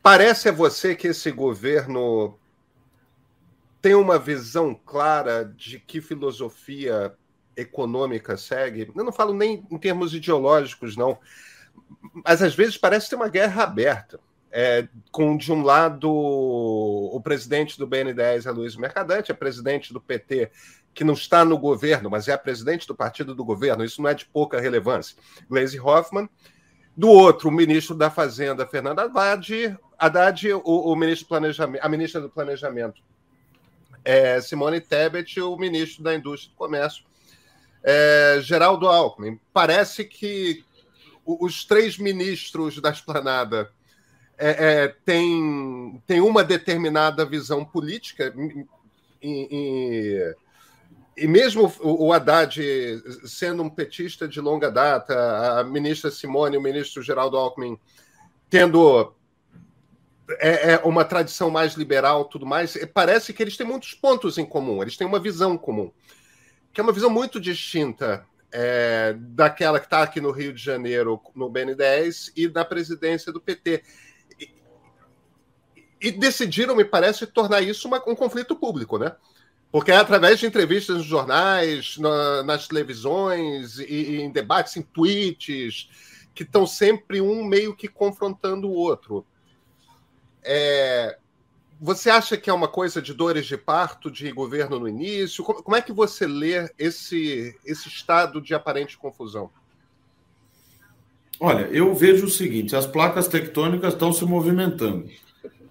parece 0.02 0.50
a 0.50 0.52
você 0.52 0.96
que 0.96 1.08
esse 1.08 1.32
governo 1.32 2.38
tem 3.82 3.96
uma 3.96 4.18
visão 4.18 4.74
clara 4.74 5.46
de 5.46 5.80
que 5.80 6.02
filosofia 6.02 7.14
econômica 7.56 8.36
segue. 8.36 8.92
Eu 8.96 9.04
não 9.04 9.12
falo 9.12 9.34
nem 9.34 9.66
em 9.70 9.78
termos 9.78 10.14
ideológicos, 10.14 10.98
não. 10.98 11.20
Mas 12.26 12.42
às 12.42 12.56
vezes 12.56 12.78
parece 12.78 13.10
ter 13.10 13.16
uma 13.16 13.30
guerra 13.30 13.64
aberta. 13.64 14.20
É, 14.56 14.88
com, 15.12 15.36
de 15.36 15.52
um 15.52 15.64
lado, 15.64 16.08
o 16.12 17.20
presidente 17.24 17.76
do 17.76 17.88
BNDES 17.88 18.46
é 18.46 18.52
Luiz 18.52 18.76
Mercadante, 18.76 19.32
é 19.32 19.34
presidente 19.34 19.92
do 19.92 20.00
PT, 20.00 20.52
que 20.94 21.04
não 21.04 21.16
está 21.16 21.44
no 21.44 21.58
governo, 21.58 22.08
mas 22.08 22.28
é 22.28 22.34
a 22.34 22.38
presidente 22.38 22.86
do 22.86 22.94
partido 22.94 23.34
do 23.34 23.44
governo, 23.44 23.84
isso 23.84 24.00
não 24.00 24.12
é 24.12 24.14
de 24.14 24.26
pouca 24.26 24.62
relevância. 24.62 25.18
Gleisi 25.50 25.80
Hoffmann. 25.80 26.30
Do 26.96 27.10
outro, 27.10 27.50
o 27.50 27.52
ministro 27.52 27.96
da 27.96 28.12
Fazenda, 28.12 28.68
Fernando 28.68 29.00
Haddad, 29.00 29.76
Haddad 29.98 30.54
o, 30.54 30.62
o 30.64 30.96
ministro 30.96 31.26
do 31.26 31.30
Planejamento, 31.30 31.84
a 31.84 31.90
ministra 31.90 32.22
do 32.22 32.30
Planejamento, 32.30 33.02
é, 34.06 34.40
Simone 34.40 34.80
Tebet, 34.80 35.42
o 35.42 35.58
ministro 35.58 36.04
da 36.04 36.14
Indústria 36.14 36.52
e 36.52 36.54
do 36.54 36.58
Comércio, 36.58 37.04
é, 37.82 38.38
Geraldo 38.42 38.88
Alckmin. 38.88 39.40
Parece 39.52 40.06
que 40.06 40.64
os 41.26 41.66
três 41.66 41.98
ministros 41.98 42.80
da 42.80 42.92
esplanada 42.92 43.72
é, 44.38 44.84
é, 44.84 44.88
têm, 45.06 46.02
têm 46.08 46.22
uma 46.22 46.44
determinada 46.44 47.26
visão 47.26 47.64
política 47.64 48.34
e, 49.22 49.48
e, 49.52 50.36
e, 51.18 51.28
mesmo 51.28 51.72
o 51.82 52.12
Haddad 52.12 52.62
sendo 53.26 53.64
um 53.64 53.70
petista 53.70 54.28
de 54.28 54.42
longa 54.42 54.70
data, 54.72 55.60
a 55.60 55.64
ministra 55.64 56.12
Simone, 56.12 56.58
o 56.58 56.62
ministro 56.62 57.02
Geraldo 57.02 57.38
Alckmin 57.38 57.78
tendo 58.50 59.14
é, 60.40 60.74
é, 60.74 60.78
uma 60.84 61.04
tradição 61.04 61.50
mais 61.50 61.74
liberal, 61.74 62.26
tudo 62.26 62.46
mais. 62.46 62.78
Parece 62.94 63.34
que 63.34 63.44
eles 63.44 63.58
têm 63.58 63.66
muitos 63.68 63.94
pontos 63.94 64.38
em 64.38 64.46
comum. 64.46 64.82
Eles 64.82 64.98
têm 64.98 65.08
uma 65.08 65.20
visão 65.20 65.58
comum, 65.58 65.92
que 66.72 66.80
é 66.80 66.84
uma 66.84 66.94
visão 66.94 67.10
muito 67.10 67.40
distinta 67.40 68.26
é, 68.52 69.16
daquela 69.18 69.80
que 69.80 69.88
está 69.88 70.04
aqui 70.04 70.22
no 70.22 70.32
Rio 70.32 70.54
de 70.54 70.64
Janeiro, 70.64 71.20
no 71.36 71.50
BN10 71.50 72.32
e 72.36 72.48
da 72.48 72.64
presidência 72.64 73.32
do 73.32 73.42
PT. 73.42 73.84
E, 76.04 76.12
decidiram, 76.12 76.76
me 76.76 76.84
parece, 76.84 77.26
tornar 77.26 77.62
isso 77.62 77.88
uma, 77.88 77.98
um 78.06 78.14
conflito 78.14 78.56
público, 78.58 78.98
né? 78.98 79.16
Porque 79.72 79.92
é 79.92 79.96
através 79.96 80.38
de 80.38 80.46
entrevistas 80.46 80.98
nos 80.98 81.06
jornais, 81.06 81.98
na, 81.98 82.44
nas 82.44 82.68
televisões, 82.68 83.80
e, 83.80 83.86
e 83.86 84.22
em 84.22 84.30
debates, 84.30 84.76
em 84.76 84.82
tweets, 84.82 85.90
que 86.36 86.44
estão 86.44 86.68
sempre 86.68 87.22
um 87.22 87.44
meio 87.44 87.74
que 87.74 87.88
confrontando 87.88 88.68
o 88.68 88.74
outro. 88.74 89.26
É, 90.44 91.18
você 91.80 92.10
acha 92.10 92.38
que 92.38 92.50
é 92.50 92.54
uma 92.54 92.68
coisa 92.68 93.02
de 93.02 93.14
dores 93.14 93.46
de 93.46 93.58
parto, 93.58 94.12
de 94.12 94.32
governo 94.32 94.80
no 94.80 94.88
início? 94.88 95.44
Como, 95.44 95.64
como, 95.64 95.76
é 95.76 95.82
que 95.82 95.94
você 95.94 96.28
lê 96.28 96.70
esse, 96.78 97.58
esse 97.66 97.88
estado 97.88 98.42
de 98.42 98.54
aparente 98.54 98.98
confusão? 98.98 99.50
Olha, 101.40 101.68
eu 101.72 101.94
vejo 101.96 102.26
o 102.26 102.30
seguinte: 102.30 102.76
as 102.76 102.86
placas 102.86 103.28
tectônicas 103.28 103.94
estão 103.94 104.14
se 104.14 104.26
movimentando. 104.26 105.10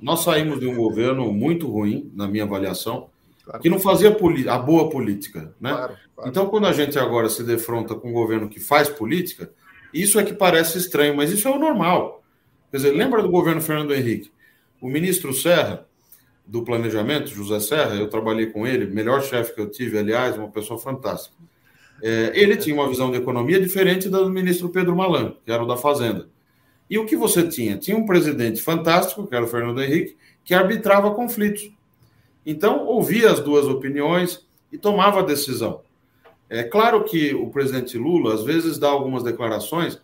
Nós 0.02 0.20
saímos 0.20 0.58
de 0.58 0.66
um 0.66 0.74
governo 0.74 1.32
muito 1.32 1.68
ruim, 1.68 2.10
na 2.12 2.26
minha 2.26 2.42
avaliação, 2.42 3.08
claro. 3.44 3.62
que 3.62 3.68
não 3.68 3.78
fazia 3.78 4.14
a 4.48 4.58
boa 4.58 4.90
política. 4.90 5.54
Né? 5.60 5.70
Claro, 5.70 5.94
claro. 6.16 6.30
Então, 6.30 6.46
quando 6.46 6.66
a 6.66 6.72
gente 6.72 6.98
agora 6.98 7.28
se 7.28 7.44
defronta 7.44 7.94
com 7.94 8.10
um 8.10 8.12
governo 8.12 8.48
que 8.48 8.58
faz 8.58 8.88
política, 8.88 9.52
isso 9.94 10.18
é 10.18 10.24
que 10.24 10.34
parece 10.34 10.76
estranho, 10.76 11.16
mas 11.16 11.30
isso 11.30 11.46
é 11.46 11.50
o 11.52 11.58
normal. 11.58 12.22
Quer 12.70 12.78
dizer, 12.78 12.90
lembra 12.90 13.22
do 13.22 13.30
governo 13.30 13.60
Fernando 13.60 13.94
Henrique? 13.94 14.32
O 14.80 14.88
ministro 14.88 15.32
Serra, 15.32 15.86
do 16.44 16.64
Planejamento, 16.64 17.28
José 17.28 17.60
Serra, 17.60 17.94
eu 17.94 18.08
trabalhei 18.08 18.46
com 18.46 18.66
ele, 18.66 18.86
melhor 18.86 19.22
chefe 19.22 19.54
que 19.54 19.60
eu 19.60 19.70
tive, 19.70 19.98
aliás, 19.98 20.36
uma 20.36 20.48
pessoa 20.48 20.80
fantástica. 20.80 21.36
É, 22.02 22.32
ele 22.34 22.56
tinha 22.56 22.74
uma 22.74 22.88
visão 22.88 23.12
de 23.12 23.18
economia 23.18 23.60
diferente 23.60 24.08
da 24.08 24.18
do 24.18 24.28
ministro 24.28 24.68
Pedro 24.68 24.96
Malan, 24.96 25.36
que 25.44 25.52
era 25.52 25.62
o 25.62 25.66
da 25.66 25.76
Fazenda. 25.76 26.28
E 26.92 26.98
o 26.98 27.06
que 27.06 27.16
você 27.16 27.48
tinha? 27.48 27.78
Tinha 27.78 27.96
um 27.96 28.04
presidente 28.04 28.60
fantástico, 28.60 29.26
que 29.26 29.34
era 29.34 29.46
o 29.46 29.48
Fernando 29.48 29.82
Henrique, 29.82 30.14
que 30.44 30.52
arbitrava 30.52 31.14
conflitos. 31.14 31.72
Então, 32.44 32.84
ouvia 32.84 33.30
as 33.30 33.40
duas 33.40 33.64
opiniões 33.66 34.46
e 34.70 34.76
tomava 34.76 35.20
a 35.20 35.24
decisão. 35.24 35.80
É 36.50 36.62
claro 36.62 37.02
que 37.02 37.32
o 37.34 37.48
presidente 37.48 37.96
Lula, 37.96 38.34
às 38.34 38.44
vezes, 38.44 38.78
dá 38.78 38.88
algumas 38.88 39.22
declarações 39.22 39.98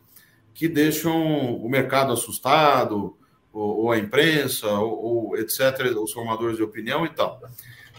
que 0.55 0.67
deixam 0.67 1.57
o 1.57 1.69
mercado 1.69 2.11
assustado, 2.11 3.15
ou, 3.53 3.81
ou 3.83 3.93
a 3.93 3.99
imprensa, 3.99 4.67
ou, 4.71 5.27
ou, 5.29 5.37
etc., 5.37 5.95
os 5.95 6.11
formadores 6.11 6.57
de 6.57 6.63
opinião 6.63 7.05
e 7.05 7.11
tal. 7.11 7.39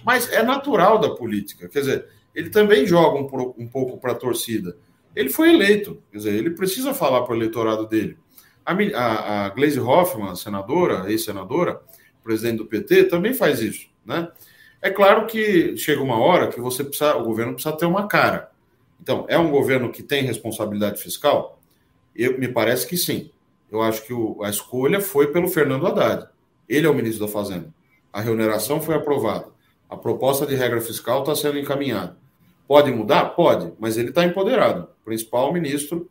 Mas 0.04 0.32
é 0.32 0.42
natural 0.42 0.98
da 0.98 1.12
política. 1.12 1.70
Quer 1.70 1.82
dizer, 1.82 2.08
ele 2.34 2.50
também 2.50 2.88
joga 2.88 3.20
um, 3.20 3.54
um 3.56 3.68
pouco 3.68 4.00
para 4.00 4.14
a 4.14 4.16
torcida. 4.16 4.76
Ele 5.16 5.30
foi 5.30 5.54
eleito, 5.54 6.02
quer 6.12 6.18
dizer, 6.18 6.34
ele 6.34 6.50
precisa 6.50 6.92
falar 6.92 7.22
para 7.22 7.34
o 7.34 7.38
eleitorado 7.38 7.88
dele. 7.88 8.18
A, 8.70 9.02
a, 9.02 9.46
a 9.46 9.50
Gleisi 9.50 9.80
Hoffmann, 9.80 10.36
senadora, 10.36 11.10
ex-senadora, 11.10 11.82
presidente 12.24 12.58
do 12.58 12.66
PT, 12.66 13.06
também 13.06 13.34
faz 13.34 13.62
isso, 13.62 13.88
né? 14.06 14.30
É 14.82 14.90
claro 14.90 15.26
que 15.26 15.76
chega 15.76 16.02
uma 16.02 16.20
hora 16.20 16.48
que 16.48 16.62
você 16.62 16.84
precisa, 16.84 17.16
o 17.18 17.24
governo 17.24 17.54
precisa 17.54 17.76
ter 17.76 17.86
uma 17.86 18.08
cara. 18.08 18.52
Então, 19.02 19.26
é 19.28 19.38
um 19.38 19.50
governo 19.50 19.92
que 19.92 20.04
tem 20.04 20.24
responsabilidade 20.24 21.02
fiscal? 21.02 21.60
Eu, 22.16 22.38
me 22.38 22.48
parece 22.48 22.88
que 22.88 22.96
sim. 22.96 23.32
Eu 23.72 23.82
acho 23.82 24.06
que 24.06 24.14
o, 24.14 24.42
a 24.44 24.50
escolha 24.50 25.02
foi 25.02 25.32
pelo 25.32 25.48
Fernando 25.48 25.88
Haddad. 25.88 26.28
Ele 26.68 26.86
é 26.86 26.90
o 26.90 26.94
ministro 26.94 27.26
da 27.26 27.32
Fazenda. 27.32 27.74
A 28.14 28.22
remuneração 28.22 28.82
foi 28.82 28.96
aprovada. 28.96 29.48
A 29.90 29.98
proposta 29.98 30.46
de 30.46 30.56
regra 30.56 30.80
fiscal 30.80 31.22
está 31.22 31.36
sendo 31.36 31.58
encaminhada. 31.58 32.18
Pode 32.68 32.92
mudar? 32.92 33.26
Pode, 33.32 33.74
mas 33.80 33.98
ele 33.98 34.10
está 34.10 34.24
empoderado. 34.24 34.90
O 35.02 35.06
principal 35.06 35.52
ministro, 35.52 36.10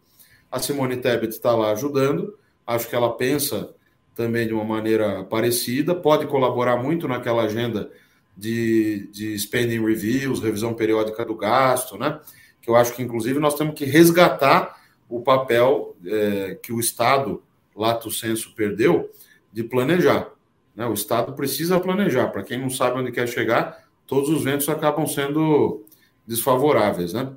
a 0.50 0.58
Simone 0.58 0.96
Tebet 0.96 1.32
está 1.32 1.54
lá 1.54 1.70
ajudando. 1.72 2.36
Acho 2.68 2.86
que 2.86 2.94
ela 2.94 3.16
pensa 3.16 3.74
também 4.14 4.46
de 4.46 4.52
uma 4.52 4.64
maneira 4.64 5.24
parecida, 5.24 5.94
pode 5.94 6.26
colaborar 6.26 6.76
muito 6.76 7.08
naquela 7.08 7.44
agenda 7.44 7.90
de, 8.36 9.08
de 9.10 9.38
spending 9.38 9.82
reviews, 9.82 10.40
revisão 10.40 10.74
periódica 10.74 11.24
do 11.24 11.34
gasto, 11.34 11.96
né? 11.96 12.20
Que 12.60 12.68
eu 12.68 12.76
acho 12.76 12.94
que, 12.94 13.02
inclusive, 13.02 13.38
nós 13.38 13.54
temos 13.54 13.74
que 13.74 13.86
resgatar 13.86 14.76
o 15.08 15.22
papel 15.22 15.96
é, 16.04 16.58
que 16.62 16.70
o 16.70 16.78
Estado 16.78 17.42
lato 17.74 18.10
senso 18.10 18.54
perdeu 18.54 19.10
de 19.50 19.64
planejar. 19.64 20.28
Né? 20.76 20.84
O 20.84 20.92
Estado 20.92 21.32
precisa 21.32 21.80
planejar. 21.80 22.28
Para 22.28 22.42
quem 22.42 22.60
não 22.60 22.68
sabe 22.68 23.00
onde 23.00 23.12
quer 23.12 23.26
chegar, 23.26 23.82
todos 24.06 24.28
os 24.28 24.44
ventos 24.44 24.68
acabam 24.68 25.06
sendo 25.06 25.86
desfavoráveis. 26.26 27.14
Né? 27.14 27.32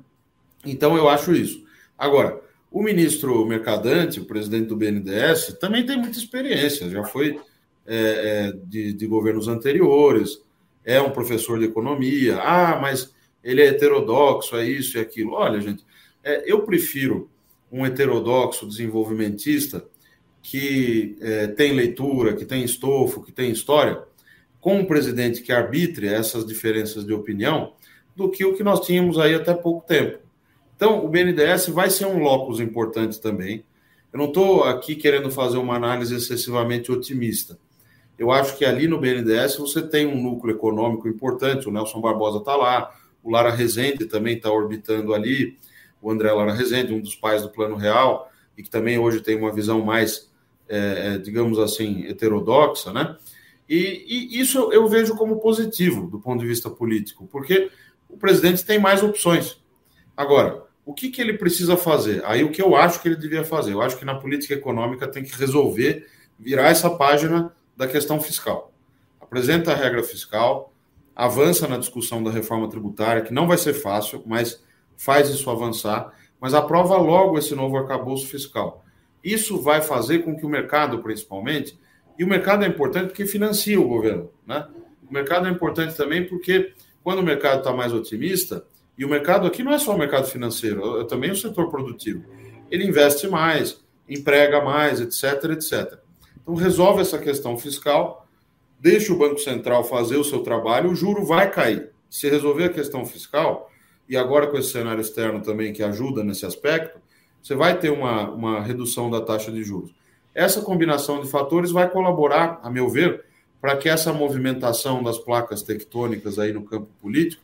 Então, 0.62 0.94
eu 0.94 1.08
acho 1.08 1.32
isso. 1.32 1.64
Agora, 1.96 2.38
o 2.72 2.82
ministro 2.82 3.44
Mercadante, 3.44 4.18
o 4.18 4.24
presidente 4.24 4.68
do 4.68 4.76
BNDES, 4.76 5.58
também 5.60 5.84
tem 5.84 5.98
muita 5.98 6.18
experiência, 6.18 6.88
já 6.88 7.04
foi 7.04 7.38
é, 7.86 7.96
é, 7.96 8.52
de, 8.64 8.94
de, 8.94 9.06
governos 9.06 9.46
anteriores, 9.46 10.40
é 10.84 11.00
um 11.00 11.10
professor 11.10 11.58
de 11.58 11.66
economia. 11.66 12.38
Ah, 12.40 12.78
mas 12.80 13.14
ele 13.44 13.60
é 13.60 13.66
heterodoxo, 13.66 14.56
é 14.56 14.66
isso 14.66 14.96
e 14.96 15.00
aquilo. 15.00 15.32
Olha, 15.32 15.60
gente, 15.60 15.84
é, 16.24 16.50
eu 16.50 16.62
prefiro 16.62 17.30
um 17.70 17.84
heterodoxo 17.84 18.66
desenvolvimentista 18.66 19.84
que 20.42 21.16
é, 21.20 21.46
tem 21.48 21.72
leitura, 21.72 22.34
que 22.34 22.44
tem 22.44 22.64
estofo, 22.64 23.22
que 23.22 23.32
tem 23.32 23.50
história, 23.50 24.02
com 24.60 24.78
um 24.78 24.84
presidente 24.84 25.42
que 25.42 25.52
arbitre 25.52 26.06
essas 26.06 26.46
diferenças 26.46 27.04
de 27.04 27.12
opinião, 27.12 27.74
do 28.16 28.30
que 28.30 28.44
o 28.44 28.54
que 28.54 28.62
nós 28.62 28.80
tínhamos 28.86 29.18
aí 29.18 29.34
até 29.34 29.52
pouco 29.54 29.86
tempo. 29.86 30.21
Então, 30.82 31.04
o 31.04 31.08
BNDES 31.08 31.68
vai 31.68 31.88
ser 31.90 32.06
um 32.06 32.18
locus 32.18 32.58
importante 32.58 33.20
também. 33.20 33.64
Eu 34.12 34.18
não 34.18 34.26
estou 34.26 34.64
aqui 34.64 34.96
querendo 34.96 35.30
fazer 35.30 35.56
uma 35.56 35.76
análise 35.76 36.12
excessivamente 36.12 36.90
otimista. 36.90 37.56
Eu 38.18 38.32
acho 38.32 38.58
que 38.58 38.64
ali 38.64 38.88
no 38.88 38.98
BNDES 38.98 39.58
você 39.58 39.80
tem 39.80 40.08
um 40.08 40.20
núcleo 40.20 40.56
econômico 40.56 41.06
importante, 41.06 41.68
o 41.68 41.70
Nelson 41.70 42.00
Barbosa 42.00 42.38
está 42.38 42.56
lá, 42.56 42.92
o 43.22 43.30
Lara 43.30 43.52
Rezende 43.52 44.06
também 44.06 44.34
está 44.34 44.50
orbitando 44.50 45.14
ali, 45.14 45.56
o 46.02 46.10
André 46.10 46.32
Lara 46.32 46.52
Rezende, 46.52 46.92
um 46.92 47.00
dos 47.00 47.14
pais 47.14 47.42
do 47.42 47.50
Plano 47.50 47.76
Real, 47.76 48.28
e 48.58 48.62
que 48.64 48.68
também 48.68 48.98
hoje 48.98 49.20
tem 49.20 49.38
uma 49.38 49.52
visão 49.52 49.84
mais, 49.84 50.32
é, 50.68 51.14
é 51.14 51.18
digamos 51.18 51.60
assim, 51.60 52.08
heterodoxa, 52.08 52.92
né? 52.92 53.16
E, 53.68 54.04
e, 54.34 54.40
isso 54.40 54.72
eu 54.72 54.88
vejo 54.88 55.14
como 55.14 55.38
positivo 55.38 56.10
do 56.10 56.18
ponto 56.18 56.40
de 56.40 56.46
vista 56.48 56.68
político, 56.68 57.28
porque 57.30 57.70
o 58.08 58.16
presidente 58.16 58.64
tem 58.64 58.80
mais 58.80 59.00
opções. 59.00 59.62
Agora, 60.16 60.71
o 60.84 60.92
que, 60.92 61.10
que 61.10 61.20
ele 61.20 61.34
precisa 61.34 61.76
fazer? 61.76 62.22
Aí 62.24 62.42
o 62.42 62.50
que 62.50 62.60
eu 62.60 62.74
acho 62.74 63.00
que 63.00 63.08
ele 63.08 63.16
devia 63.16 63.44
fazer? 63.44 63.72
Eu 63.72 63.82
acho 63.82 63.96
que 63.96 64.04
na 64.04 64.16
política 64.16 64.54
econômica 64.54 65.06
tem 65.06 65.22
que 65.22 65.36
resolver 65.38 66.06
virar 66.38 66.68
essa 66.68 66.90
página 66.90 67.52
da 67.76 67.86
questão 67.86 68.20
fiscal. 68.20 68.72
Apresenta 69.20 69.72
a 69.72 69.76
regra 69.76 70.02
fiscal, 70.02 70.72
avança 71.14 71.68
na 71.68 71.78
discussão 71.78 72.22
da 72.22 72.30
reforma 72.30 72.68
tributária, 72.68 73.22
que 73.22 73.32
não 73.32 73.46
vai 73.46 73.58
ser 73.58 73.74
fácil, 73.74 74.22
mas 74.26 74.62
faz 74.96 75.28
isso 75.30 75.48
avançar, 75.48 76.12
mas 76.40 76.52
aprova 76.52 76.96
logo 76.96 77.38
esse 77.38 77.54
novo 77.54 77.76
arcabouço 77.76 78.26
fiscal. 78.26 78.84
Isso 79.22 79.60
vai 79.60 79.80
fazer 79.80 80.20
com 80.20 80.36
que 80.36 80.44
o 80.44 80.48
mercado, 80.48 81.00
principalmente, 81.00 81.78
e 82.18 82.24
o 82.24 82.28
mercado 82.28 82.64
é 82.64 82.68
importante 82.68 83.08
porque 83.08 83.24
financia 83.24 83.80
o 83.80 83.86
governo, 83.86 84.30
né? 84.46 84.66
O 85.08 85.12
mercado 85.12 85.46
é 85.46 85.50
importante 85.50 85.96
também 85.96 86.26
porque 86.26 86.72
quando 87.02 87.20
o 87.20 87.22
mercado 87.22 87.58
está 87.58 87.72
mais 87.72 87.92
otimista, 87.92 88.64
e 88.96 89.04
o 89.04 89.08
mercado 89.08 89.46
aqui 89.46 89.62
não 89.62 89.72
é 89.72 89.78
só 89.78 89.94
o 89.94 89.98
mercado 89.98 90.26
financeiro, 90.26 91.00
é 91.00 91.04
também 91.04 91.30
o 91.30 91.36
setor 91.36 91.70
produtivo. 91.70 92.24
Ele 92.70 92.86
investe 92.86 93.26
mais, 93.28 93.82
emprega 94.08 94.60
mais, 94.60 95.00
etc, 95.00 95.50
etc. 95.52 95.98
Então 96.42 96.54
resolve 96.54 97.00
essa 97.00 97.18
questão 97.18 97.56
fiscal, 97.56 98.26
deixa 98.78 99.12
o 99.12 99.18
Banco 99.18 99.38
Central 99.38 99.84
fazer 99.84 100.16
o 100.16 100.24
seu 100.24 100.40
trabalho, 100.40 100.90
o 100.90 100.94
juro 100.94 101.24
vai 101.24 101.50
cair. 101.50 101.90
Se 102.10 102.28
resolver 102.28 102.64
a 102.64 102.68
questão 102.68 103.06
fiscal, 103.06 103.70
e 104.08 104.16
agora 104.16 104.46
com 104.46 104.58
esse 104.58 104.70
cenário 104.70 105.00
externo 105.00 105.40
também 105.40 105.72
que 105.72 105.82
ajuda 105.82 106.22
nesse 106.22 106.44
aspecto, 106.44 107.00
você 107.42 107.54
vai 107.54 107.78
ter 107.78 107.90
uma, 107.90 108.30
uma 108.30 108.60
redução 108.60 109.10
da 109.10 109.20
taxa 109.20 109.50
de 109.50 109.62
juros. 109.64 109.92
Essa 110.34 110.60
combinação 110.60 111.20
de 111.20 111.28
fatores 111.28 111.70
vai 111.70 111.88
colaborar, 111.90 112.60
a 112.62 112.70
meu 112.70 112.88
ver, 112.88 113.24
para 113.60 113.76
que 113.76 113.88
essa 113.88 114.12
movimentação 114.12 115.02
das 115.02 115.18
placas 115.18 115.62
tectônicas 115.62 116.38
aí 116.38 116.52
no 116.52 116.64
campo 116.64 116.88
político 117.00 117.42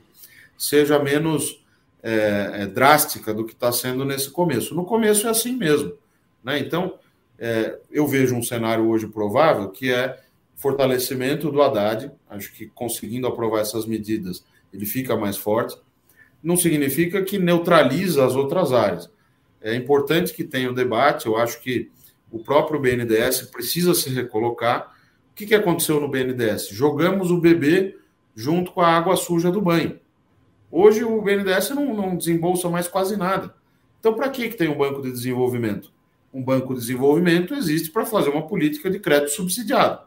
seja 0.58 0.98
menos 0.98 1.64
é, 2.02 2.62
é, 2.62 2.66
drástica 2.66 3.32
do 3.32 3.44
que 3.44 3.52
está 3.52 3.70
sendo 3.70 4.04
nesse 4.04 4.30
começo. 4.30 4.74
No 4.74 4.84
começo 4.84 5.26
é 5.26 5.30
assim 5.30 5.56
mesmo. 5.56 5.92
Né? 6.42 6.58
Então, 6.58 6.98
é, 7.38 7.78
eu 7.90 8.06
vejo 8.06 8.34
um 8.34 8.42
cenário 8.42 8.88
hoje 8.88 9.06
provável 9.06 9.68
que 9.68 9.92
é 9.92 10.20
fortalecimento 10.56 11.50
do 11.50 11.62
Haddad. 11.62 12.10
Acho 12.28 12.52
que 12.52 12.66
conseguindo 12.66 13.26
aprovar 13.26 13.60
essas 13.60 13.86
medidas, 13.86 14.44
ele 14.72 14.84
fica 14.84 15.16
mais 15.16 15.36
forte. 15.36 15.76
Não 16.42 16.56
significa 16.56 17.22
que 17.22 17.38
neutraliza 17.38 18.24
as 18.24 18.34
outras 18.34 18.72
áreas. 18.72 19.10
É 19.60 19.74
importante 19.74 20.34
que 20.34 20.44
tenha 20.44 20.70
o 20.70 20.74
debate. 20.74 21.26
Eu 21.26 21.36
acho 21.36 21.60
que 21.60 21.90
o 22.30 22.38
próprio 22.38 22.80
BNDES 22.80 23.42
precisa 23.42 23.94
se 23.94 24.10
recolocar. 24.10 24.94
O 25.32 25.34
que, 25.34 25.46
que 25.46 25.54
aconteceu 25.54 26.00
no 26.00 26.08
BNDES? 26.08 26.68
Jogamos 26.68 27.30
o 27.30 27.40
bebê 27.40 27.96
junto 28.34 28.72
com 28.72 28.80
a 28.80 28.88
água 28.88 29.16
suja 29.16 29.50
do 29.50 29.60
banho. 29.60 29.98
Hoje 30.70 31.04
o 31.04 31.20
BNDES 31.22 31.70
não, 31.70 31.94
não 31.94 32.16
desembolsa 32.16 32.68
mais 32.68 32.86
quase 32.86 33.16
nada. 33.16 33.54
Então, 34.00 34.14
para 34.14 34.28
que, 34.28 34.48
tem 34.50 34.68
um 34.68 34.76
banco 34.76 35.02
de 35.02 35.10
desenvolvimento? 35.10 35.92
Um 36.32 36.42
banco 36.42 36.74
de 36.74 36.80
desenvolvimento 36.80 37.54
existe 37.54 37.90
para 37.90 38.04
fazer 38.04 38.30
uma 38.30 38.46
política 38.46 38.90
de 38.90 38.98
crédito 38.98 39.30
subsidiado. 39.30 40.02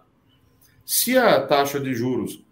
Se 0.85 1.17
a 1.17 1.45
taxa 1.45 1.79
de 1.79 1.93
juros 1.93 2.43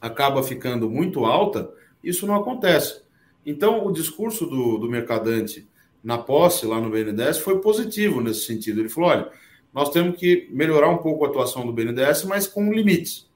acaba 0.00 0.42
ficando 0.42 0.90
muito 0.90 1.24
alta, 1.24 1.70
isso 2.02 2.26
não 2.26 2.34
acontece. 2.34 3.02
Então, 3.44 3.86
o 3.86 3.92
discurso 3.92 4.44
do, 4.46 4.78
do 4.78 4.90
mercadante 4.90 5.68
na 6.02 6.18
posse, 6.18 6.66
lá 6.66 6.80
no 6.80 6.90
BNDES, 6.90 7.38
foi 7.38 7.60
positivo 7.60 8.20
nesse 8.20 8.46
sentido. 8.46 8.80
Ele 8.80 8.88
falou: 8.88 9.10
olha, 9.10 9.30
nós 9.72 9.90
temos 9.90 10.18
que 10.18 10.48
melhorar 10.50 10.88
um 10.88 10.98
pouco 10.98 11.24
a 11.24 11.28
atuação 11.28 11.66
do 11.66 11.72
BNDES, 11.72 12.24
mas 12.24 12.46
com 12.46 12.72
limites. 12.72 13.28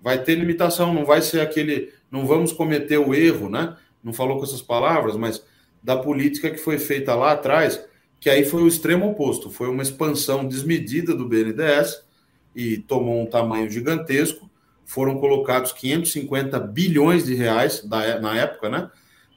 Vai 0.00 0.22
ter 0.22 0.34
limitação, 0.34 0.94
não 0.94 1.04
vai 1.04 1.22
ser 1.22 1.40
aquele. 1.40 1.92
Não 2.10 2.26
vamos 2.26 2.52
cometer 2.52 2.98
o 2.98 3.14
erro, 3.14 3.48
né? 3.48 3.76
Não 4.02 4.12
falou 4.12 4.38
com 4.38 4.44
essas 4.44 4.62
palavras, 4.62 5.16
mas 5.16 5.44
da 5.82 5.96
política 5.96 6.50
que 6.50 6.58
foi 6.58 6.78
feita 6.78 7.14
lá 7.14 7.32
atrás, 7.32 7.82
que 8.18 8.28
aí 8.28 8.44
foi 8.44 8.62
o 8.62 8.68
extremo 8.68 9.10
oposto. 9.10 9.50
Foi 9.50 9.68
uma 9.68 9.82
expansão 9.82 10.46
desmedida 10.46 11.14
do 11.14 11.28
BNDES 11.28 12.02
e 12.54 12.78
tomou 12.78 13.22
um 13.22 13.26
tamanho 13.26 13.70
gigantesco. 13.70 14.50
Foram 14.84 15.18
colocados 15.18 15.72
550 15.72 16.58
bilhões 16.58 17.24
de 17.24 17.34
reais 17.34 17.82
da, 17.84 18.18
na 18.20 18.36
época, 18.36 18.68
né? 18.68 18.90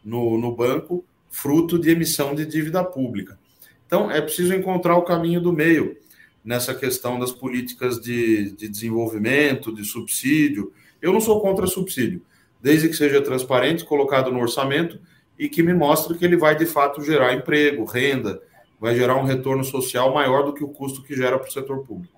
No, 0.03 0.37
no 0.37 0.53
banco 0.53 1.05
fruto 1.29 1.79
de 1.79 1.89
emissão 1.89 2.35
de 2.35 2.45
dívida 2.45 2.83
pública. 2.83 3.39
Então, 3.87 4.09
é 4.11 4.21
preciso 4.21 4.53
encontrar 4.53 4.95
o 4.97 5.01
caminho 5.01 5.41
do 5.41 5.51
meio 5.51 5.97
nessa 6.43 6.75
questão 6.75 7.19
das 7.19 7.31
políticas 7.31 7.99
de, 7.99 8.51
de 8.51 8.67
desenvolvimento, 8.67 9.73
de 9.73 9.83
subsídio. 9.83 10.71
Eu 11.01 11.11
não 11.13 11.21
sou 11.21 11.41
contra 11.41 11.65
subsídio, 11.65 12.21
desde 12.63 12.87
que 12.87 12.95
seja 12.95 13.21
transparente, 13.21 13.83
colocado 13.83 14.31
no 14.31 14.39
orçamento 14.39 14.97
e 15.37 15.49
que 15.49 15.61
me 15.61 15.73
mostre 15.73 16.17
que 16.17 16.23
ele 16.23 16.37
vai 16.37 16.55
de 16.55 16.65
fato 16.65 17.03
gerar 17.03 17.33
emprego, 17.33 17.83
renda, 17.83 18.41
vai 18.79 18.95
gerar 18.95 19.17
um 19.17 19.25
retorno 19.25 19.65
social 19.65 20.13
maior 20.13 20.45
do 20.45 20.53
que 20.53 20.63
o 20.63 20.69
custo 20.69 21.03
que 21.03 21.13
gera 21.13 21.37
para 21.37 21.49
o 21.49 21.51
setor 21.51 21.85
público. 21.85 22.13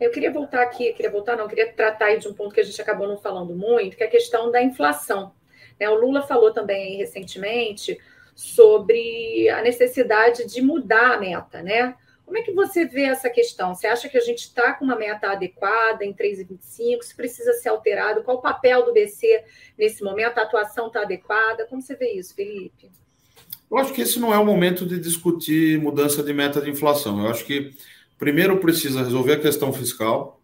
Eu 0.00 0.10
queria 0.10 0.32
voltar 0.32 0.62
aqui, 0.62 0.94
queria 0.94 1.10
voltar, 1.10 1.36
não, 1.36 1.46
queria 1.46 1.70
tratar 1.70 2.16
de 2.16 2.26
um 2.26 2.32
ponto 2.32 2.54
que 2.54 2.60
a 2.60 2.64
gente 2.64 2.80
acabou 2.80 3.06
não 3.06 3.18
falando 3.18 3.54
muito, 3.54 3.98
que 3.98 4.02
é 4.02 4.06
a 4.06 4.10
questão 4.10 4.50
da 4.50 4.62
inflação. 4.62 5.32
Né? 5.78 5.88
O 5.90 5.94
Lula 5.94 6.22
falou 6.22 6.50
também 6.50 6.96
recentemente 6.96 7.98
sobre 8.34 9.48
a 9.50 9.60
necessidade 9.60 10.46
de 10.46 10.62
mudar 10.62 11.14
a 11.14 11.20
meta, 11.20 11.62
né? 11.62 11.94
Como 12.26 12.36
é 12.36 12.42
que 12.42 12.52
você 12.52 12.84
vê 12.84 13.04
essa 13.04 13.30
questão? 13.30 13.72
Você 13.72 13.86
acha 13.86 14.08
que 14.08 14.18
a 14.18 14.20
gente 14.20 14.40
está 14.40 14.72
com 14.74 14.84
uma 14.84 14.96
meta 14.96 15.30
adequada 15.30 16.04
em 16.04 16.12
3,25? 16.12 17.02
Se 17.02 17.14
precisa 17.14 17.52
ser 17.52 17.68
alterado? 17.68 18.24
Qual 18.24 18.38
o 18.38 18.42
papel 18.42 18.84
do 18.84 18.92
BC 18.92 19.44
nesse 19.78 20.02
momento? 20.02 20.38
A 20.38 20.42
atuação 20.42 20.88
está 20.88 21.02
adequada? 21.02 21.64
Como 21.66 21.80
você 21.80 21.94
vê 21.94 22.14
isso, 22.14 22.34
Felipe? 22.34 22.90
Eu 23.70 23.78
acho 23.78 23.92
que 23.92 24.02
esse 24.02 24.18
não 24.18 24.34
é 24.34 24.38
o 24.38 24.44
momento 24.44 24.84
de 24.84 24.98
discutir 24.98 25.80
mudança 25.80 26.20
de 26.20 26.32
meta 26.32 26.60
de 26.60 26.68
inflação. 26.68 27.24
Eu 27.24 27.30
acho 27.30 27.44
que, 27.44 27.72
primeiro, 28.18 28.58
precisa 28.58 29.04
resolver 29.04 29.34
a 29.34 29.40
questão 29.40 29.72
fiscal. 29.72 30.40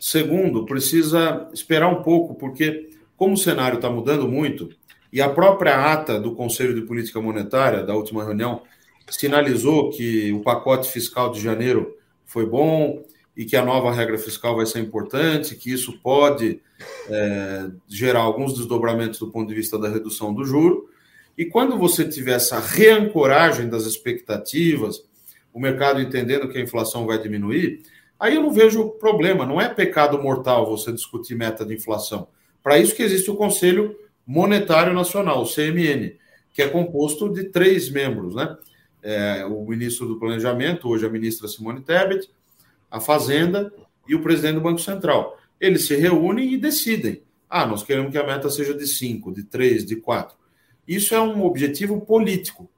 Segundo, 0.00 0.66
precisa 0.66 1.48
esperar 1.52 1.86
um 1.86 2.02
pouco, 2.02 2.34
porque 2.34 2.90
como 3.16 3.34
o 3.34 3.38
cenário 3.38 3.76
está 3.76 3.88
mudando 3.88 4.26
muito, 4.26 4.70
e 5.12 5.20
a 5.20 5.28
própria 5.28 5.92
ata 5.92 6.18
do 6.18 6.34
Conselho 6.34 6.74
de 6.74 6.82
Política 6.82 7.20
Monetária, 7.20 7.84
da 7.84 7.94
última 7.94 8.24
reunião, 8.24 8.62
sinalizou 9.12 9.90
que 9.90 10.32
o 10.32 10.40
pacote 10.40 10.90
fiscal 10.90 11.30
de 11.30 11.40
janeiro 11.40 11.96
foi 12.24 12.46
bom 12.46 13.04
e 13.36 13.44
que 13.44 13.56
a 13.56 13.64
nova 13.64 13.92
regra 13.92 14.18
fiscal 14.18 14.56
vai 14.56 14.66
ser 14.66 14.80
importante, 14.80 15.54
que 15.54 15.72
isso 15.72 15.98
pode 16.00 16.60
é, 17.08 17.70
gerar 17.86 18.20
alguns 18.20 18.54
desdobramentos 18.54 19.18
do 19.18 19.30
ponto 19.30 19.48
de 19.48 19.54
vista 19.54 19.78
da 19.78 19.88
redução 19.88 20.32
do 20.32 20.44
juro. 20.44 20.88
E 21.36 21.44
quando 21.44 21.78
você 21.78 22.08
tiver 22.08 22.34
essa 22.34 22.58
reancoragem 22.58 23.68
das 23.68 23.84
expectativas, 23.84 25.02
o 25.52 25.60
mercado 25.60 26.00
entendendo 26.00 26.48
que 26.48 26.58
a 26.58 26.62
inflação 26.62 27.06
vai 27.06 27.18
diminuir, 27.18 27.82
aí 28.18 28.34
eu 28.34 28.42
não 28.42 28.50
vejo 28.50 28.90
problema. 28.92 29.46
Não 29.46 29.60
é 29.60 29.68
pecado 29.68 30.22
mortal 30.22 30.66
você 30.66 30.92
discutir 30.92 31.34
meta 31.34 31.64
de 31.64 31.74
inflação. 31.74 32.28
Para 32.62 32.78
isso 32.78 32.94
que 32.94 33.02
existe 33.02 33.30
o 33.30 33.36
Conselho 33.36 33.96
Monetário 34.26 34.94
Nacional, 34.94 35.42
o 35.42 35.46
CMN, 35.46 36.16
que 36.52 36.62
é 36.62 36.68
composto 36.68 37.32
de 37.32 37.44
três 37.44 37.90
membros, 37.90 38.34
né? 38.34 38.56
É, 39.02 39.44
o 39.44 39.64
ministro 39.64 40.06
do 40.06 40.18
Planejamento, 40.18 40.88
hoje 40.88 41.04
a 41.04 41.10
ministra 41.10 41.48
Simone 41.48 41.80
Tebet, 41.80 42.30
a 42.90 43.00
Fazenda 43.00 43.72
e 44.06 44.14
o 44.14 44.22
presidente 44.22 44.54
do 44.54 44.60
Banco 44.60 44.80
Central. 44.80 45.38
Eles 45.60 45.86
se 45.86 45.96
reúnem 45.96 46.52
e 46.52 46.56
decidem. 46.56 47.22
Ah, 47.48 47.66
nós 47.66 47.82
queremos 47.82 48.10
que 48.10 48.18
a 48.18 48.26
meta 48.26 48.48
seja 48.48 48.74
de 48.74 48.86
5, 48.86 49.32
de 49.32 49.42
3, 49.44 49.84
de 49.84 49.96
4. 49.96 50.36
Isso 50.86 51.14
é 51.14 51.20
um 51.20 51.44
objetivo 51.44 52.00
político. 52.00 52.70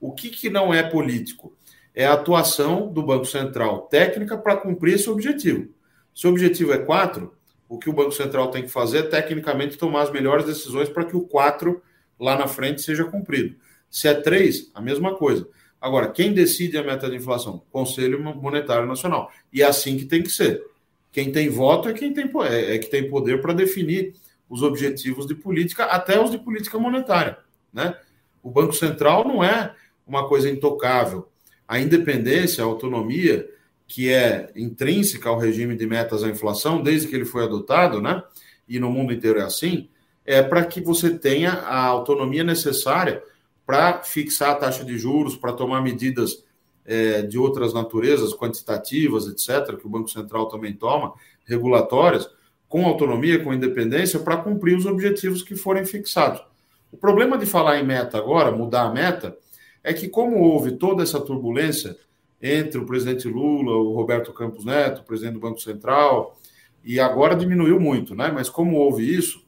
O 0.00 0.12
que, 0.12 0.30
que 0.30 0.50
não 0.50 0.72
é 0.72 0.82
político? 0.82 1.56
É 1.94 2.06
a 2.06 2.14
atuação 2.14 2.92
do 2.92 3.02
Banco 3.02 3.24
Central 3.24 3.82
técnica 3.82 4.36
para 4.36 4.56
cumprir 4.56 4.94
esse 4.94 5.08
objetivo. 5.08 5.68
Se 6.14 6.26
o 6.26 6.30
objetivo 6.30 6.72
é 6.72 6.78
4, 6.78 7.32
o 7.68 7.78
que 7.78 7.88
o 7.88 7.92
Banco 7.92 8.12
Central 8.12 8.50
tem 8.50 8.62
que 8.62 8.68
fazer 8.68 8.98
é, 8.98 9.02
tecnicamente, 9.02 9.78
tomar 9.78 10.02
as 10.02 10.12
melhores 10.12 10.44
decisões 10.44 10.88
para 10.88 11.04
que 11.04 11.16
o 11.16 11.22
4 11.22 11.82
lá 12.18 12.36
na 12.36 12.46
frente 12.46 12.82
seja 12.82 13.04
cumprido. 13.04 13.56
Se 13.90 14.08
é 14.08 14.14
3, 14.14 14.70
a 14.74 14.80
mesma 14.80 15.14
coisa. 15.16 15.48
Agora, 15.84 16.10
quem 16.10 16.32
decide 16.32 16.78
a 16.78 16.82
meta 16.82 17.10
de 17.10 17.16
inflação? 17.16 17.60
Conselho 17.70 18.18
Monetário 18.18 18.86
Nacional. 18.86 19.30
E 19.52 19.60
é 19.60 19.66
assim 19.66 19.98
que 19.98 20.06
tem 20.06 20.22
que 20.22 20.30
ser. 20.30 20.64
Quem 21.12 21.30
tem 21.30 21.50
voto 21.50 21.90
é 21.90 21.92
quem 21.92 22.10
tem, 22.10 22.24
é, 22.48 22.76
é 22.76 22.78
que 22.78 22.86
tem 22.86 23.06
poder 23.10 23.42
para 23.42 23.52
definir 23.52 24.14
os 24.48 24.62
objetivos 24.62 25.26
de 25.26 25.34
política, 25.34 25.84
até 25.84 26.18
os 26.18 26.30
de 26.30 26.38
política 26.38 26.78
monetária. 26.78 27.36
Né? 27.70 27.94
O 28.42 28.50
Banco 28.50 28.72
Central 28.72 29.28
não 29.28 29.44
é 29.44 29.74
uma 30.06 30.26
coisa 30.26 30.48
intocável. 30.48 31.28
a 31.68 31.78
independência, 31.78 32.64
a 32.64 32.66
autonomia, 32.66 33.46
que 33.86 34.10
é 34.10 34.50
intrínseca 34.56 35.28
ao 35.28 35.38
regime 35.38 35.76
de 35.76 35.86
metas 35.86 36.24
à 36.24 36.28
inflação, 36.28 36.82
desde 36.82 37.08
que 37.08 37.14
ele 37.14 37.26
foi 37.26 37.44
adotado, 37.44 38.00
né? 38.00 38.22
E 38.66 38.80
no 38.80 38.90
mundo 38.90 39.12
inteiro 39.12 39.38
é 39.38 39.42
assim, 39.42 39.90
é 40.24 40.42
para 40.42 40.64
que 40.64 40.80
você 40.80 41.10
tenha 41.10 41.52
a 41.52 41.84
autonomia 41.84 42.42
necessária 42.42 43.22
para 43.66 44.02
fixar 44.02 44.50
a 44.50 44.54
taxa 44.54 44.84
de 44.84 44.98
juros, 44.98 45.36
para 45.36 45.52
tomar 45.52 45.80
medidas 45.80 46.44
é, 46.84 47.22
de 47.22 47.38
outras 47.38 47.72
naturezas, 47.72 48.34
quantitativas, 48.34 49.26
etc., 49.26 49.76
que 49.78 49.86
o 49.86 49.90
Banco 49.90 50.08
Central 50.08 50.48
também 50.48 50.74
toma, 50.74 51.14
regulatórias, 51.46 52.28
com 52.68 52.86
autonomia, 52.86 53.42
com 53.42 53.54
independência, 53.54 54.18
para 54.18 54.36
cumprir 54.36 54.76
os 54.76 54.86
objetivos 54.86 55.42
que 55.42 55.56
forem 55.56 55.84
fixados. 55.84 56.42
O 56.90 56.96
problema 56.96 57.38
de 57.38 57.46
falar 57.46 57.78
em 57.78 57.84
meta 57.84 58.18
agora, 58.18 58.50
mudar 58.52 58.82
a 58.82 58.92
meta, 58.92 59.36
é 59.82 59.92
que, 59.92 60.08
como 60.08 60.38
houve 60.38 60.72
toda 60.72 61.02
essa 61.02 61.20
turbulência 61.20 61.96
entre 62.40 62.78
o 62.78 62.86
presidente 62.86 63.28
Lula, 63.28 63.76
o 63.76 63.94
Roberto 63.94 64.32
Campos 64.32 64.64
Neto, 64.64 65.00
o 65.00 65.04
presidente 65.04 65.34
do 65.34 65.40
Banco 65.40 65.60
Central, 65.60 66.38
e 66.84 67.00
agora 67.00 67.34
diminuiu 67.34 67.80
muito, 67.80 68.14
né? 68.14 68.30
Mas 68.32 68.48
como 68.50 68.76
houve 68.76 69.14
isso, 69.14 69.42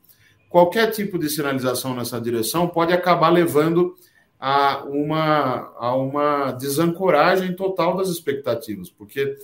qualquer 0.49 0.91
tipo 0.91 1.19
de 1.19 1.29
sinalização 1.29 1.95
nessa 1.95 2.21
direção 2.21 2.67
pode 2.67 2.93
acabar 2.93 3.29
levando 3.29 3.95
a 4.39 4.84
uma, 4.84 5.72
a 5.78 5.97
uma 5.97 6.53
desancoragem 6.53 7.55
total 7.55 7.97
das 7.97 8.09
expectativas, 8.09 8.91
porque 8.91 9.37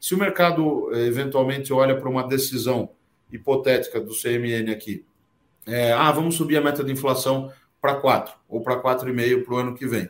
se 0.00 0.14
o 0.14 0.18
mercado 0.18 0.90
eh, 0.94 1.06
eventualmente 1.06 1.72
olha 1.72 1.98
para 1.98 2.08
uma 2.08 2.26
decisão 2.26 2.90
hipotética 3.30 4.00
do 4.00 4.14
CMN 4.14 4.70
aqui, 4.72 5.04
é, 5.66 5.92
ah, 5.92 6.10
vamos 6.10 6.36
subir 6.36 6.56
a 6.56 6.62
meta 6.62 6.82
de 6.82 6.90
inflação 6.90 7.52
para 7.80 7.96
4 7.96 8.34
ou 8.48 8.62
para 8.62 8.80
4,5 8.80 9.44
para 9.44 9.54
o 9.54 9.58
ano 9.58 9.74
que 9.74 9.86
vem. 9.86 10.08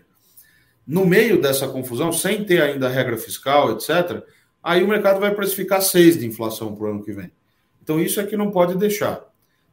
No 0.87 1.05
meio 1.05 1.41
dessa 1.41 1.69
confusão, 1.69 2.13
sem 2.13 2.45
ter 2.45 2.63
ainda 2.63 2.87
a 2.87 2.91
regra 2.91 3.19
fiscal, 3.19 3.73
etc., 3.73 4.23
aí 4.63 4.83
o 4.83 4.89
mercado 4.89 5.21
vai 5.21 5.35
precificar 5.35 5.83
6 5.83 6.19
de 6.19 6.27
inflação 6.27 6.75
para 6.75 6.87
o 6.87 6.91
ano 6.91 7.03
que 7.03 7.13
vem. 7.13 7.31
Então, 7.83 8.01
isso 8.01 8.21
é 8.21 8.27
que 8.27 8.37
não 8.37 8.51
pode 8.51 8.77
deixar. 8.77 9.23